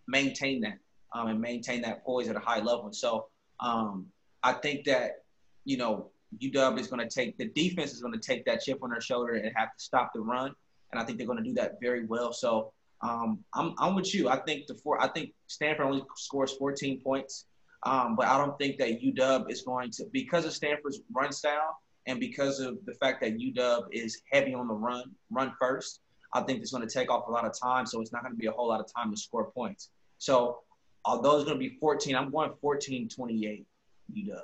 maintain 0.07 0.61
that 0.61 0.77
um, 1.15 1.27
and 1.27 1.39
maintain 1.39 1.81
that 1.81 2.03
poise 2.03 2.27
at 2.27 2.35
a 2.35 2.39
high 2.39 2.59
level. 2.59 2.85
And 2.85 2.95
so 2.95 3.27
um, 3.61 4.07
I 4.43 4.53
think 4.53 4.85
that 4.85 5.23
you 5.63 5.77
know 5.77 6.11
UW 6.43 6.79
is 6.79 6.87
going 6.87 7.07
to 7.07 7.13
take 7.13 7.37
the 7.37 7.47
defense 7.47 7.93
is 7.93 8.01
going 8.01 8.13
to 8.13 8.19
take 8.19 8.45
that 8.45 8.61
chip 8.61 8.79
on 8.83 8.89
their 8.89 9.01
shoulder 9.01 9.33
and 9.33 9.51
have 9.55 9.69
to 9.75 9.83
stop 9.83 10.11
the 10.13 10.19
run, 10.19 10.53
and 10.91 11.01
I 11.01 11.05
think 11.05 11.17
they're 11.17 11.27
going 11.27 11.43
to 11.43 11.49
do 11.49 11.53
that 11.55 11.75
very 11.81 12.05
well. 12.05 12.33
So 12.33 12.73
um, 13.01 13.39
I'm 13.53 13.73
I'm 13.79 13.95
with 13.95 14.13
you. 14.13 14.29
I 14.29 14.37
think 14.41 14.67
the 14.67 14.75
four 14.75 15.01
I 15.01 15.07
think 15.07 15.31
Stanford 15.47 15.85
only 15.85 16.03
scores 16.17 16.53
14 16.53 17.01
points, 17.01 17.45
um, 17.83 18.15
but 18.15 18.27
I 18.27 18.37
don't 18.37 18.57
think 18.59 18.77
that 18.79 19.01
UW 19.01 19.49
is 19.49 19.61
going 19.61 19.91
to 19.91 20.05
because 20.11 20.45
of 20.45 20.53
Stanford's 20.53 20.99
run 21.13 21.31
style 21.31 21.77
and 22.07 22.19
because 22.19 22.59
of 22.59 22.77
the 22.85 22.93
fact 22.95 23.21
that 23.21 23.37
UW 23.37 23.85
is 23.91 24.21
heavy 24.31 24.53
on 24.53 24.67
the 24.67 24.73
run, 24.73 25.03
run 25.31 25.53
first. 25.59 26.01
I 26.33 26.41
think 26.41 26.59
it's 26.59 26.71
going 26.71 26.85
to 26.85 26.93
take 26.93 27.09
off 27.09 27.27
a 27.29 27.31
lot 27.31 27.45
of 27.45 27.53
time, 27.57 27.85
so 27.85 28.01
it's 28.01 28.11
not 28.11 28.21
going 28.21 28.33
to 28.33 28.37
be 28.37 28.47
a 28.47 28.51
whole 28.51 28.67
lot 28.67 28.81
of 28.81 28.87
time 28.93 29.09
to 29.11 29.17
score 29.17 29.51
points. 29.51 29.89
So 30.17 30.59
although 31.05 31.35
it's 31.35 31.45
going 31.45 31.59
to 31.59 31.69
be 31.69 31.77
14, 31.79 32.15
I'm 32.15 32.31
going 32.31 32.51
14-28 32.63 33.65
UW. 34.13 34.39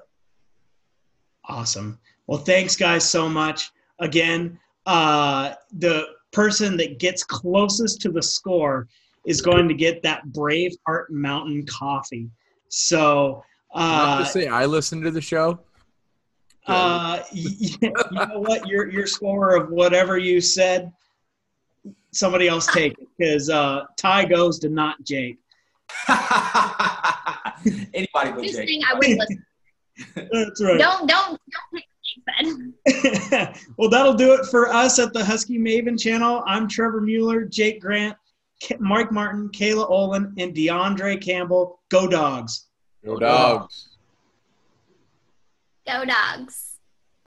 Awesome. 1.46 2.00
Well, 2.28 2.40
thanks, 2.40 2.76
guys, 2.76 3.10
so 3.10 3.28
much. 3.28 3.72
Again, 4.00 4.60
uh, 4.86 5.54
the 5.74 6.06
person 6.32 6.78
that 6.78 7.00
gets 7.00 7.24
closest 7.24 8.02
to 8.02 8.12
the 8.12 8.22
score 8.22 8.88
is 9.26 9.42
going 9.42 9.68
to 9.68 9.74
get 9.74 10.02
that 10.04 10.26
Braveheart 10.28 11.10
Mountain 11.10 11.66
coffee. 11.66 12.30
So, 12.70 13.44
uh, 13.74 14.20
to 14.20 14.26
say, 14.26 14.48
I 14.48 14.66
listened 14.66 15.04
to 15.04 15.12
the 15.12 15.22
show. 15.22 15.60
Uh, 16.68 17.22
you 17.32 17.78
know 17.82 18.40
what? 18.40 18.68
Your 18.68 18.90
your 18.90 19.08
score 19.08 19.56
of 19.56 19.70
whatever 19.70 20.18
you 20.18 20.42
said, 20.42 20.92
somebody 22.12 22.48
else 22.48 22.68
take 22.68 22.94
it 22.94 23.08
because 23.18 23.50
uh, 23.50 23.86
tie 23.98 24.26
goes 24.26 24.60
to 24.60 24.70
not 24.70 25.02
Jake. 25.04 25.38
Anybody 27.94 28.32
but 28.32 28.44
Just 28.44 28.56
Jake. 28.56 28.68
saying 28.68 28.82
I 28.90 28.94
would 28.94 29.08
listen. 29.08 29.46
That's 30.16 30.64
right. 30.64 30.80
Don't 30.80 31.08
don't 31.08 31.40
don't 31.52 31.72
take 31.74 31.86
what 32.26 32.46
Jake 32.86 33.56
well, 33.78 33.90
that'll 33.90 34.14
do 34.14 34.34
it 34.34 34.46
for 34.48 34.70
us 34.70 35.00
at 35.00 35.14
the 35.14 35.24
Husky 35.24 35.58
Maven 35.60 36.00
channel. 36.00 36.44
I'm 36.46 36.68
Trevor 36.68 37.02
Mueller, 37.02 37.46
Jake 37.46 37.80
Grant, 37.82 38.18
K- 38.60 38.78
Mike 38.80 39.12
Martin, 39.12 39.50
Kayla 39.50 39.90
Olin, 39.90 40.34
and 40.38 40.54
DeAndre 40.54 41.22
Campbell. 41.22 41.80
Go 41.90 42.08
Dogs. 42.08 42.68
Go 43.06 43.18
dogs. 43.18 43.90
Go 45.88 46.06
dogs. 46.06 46.71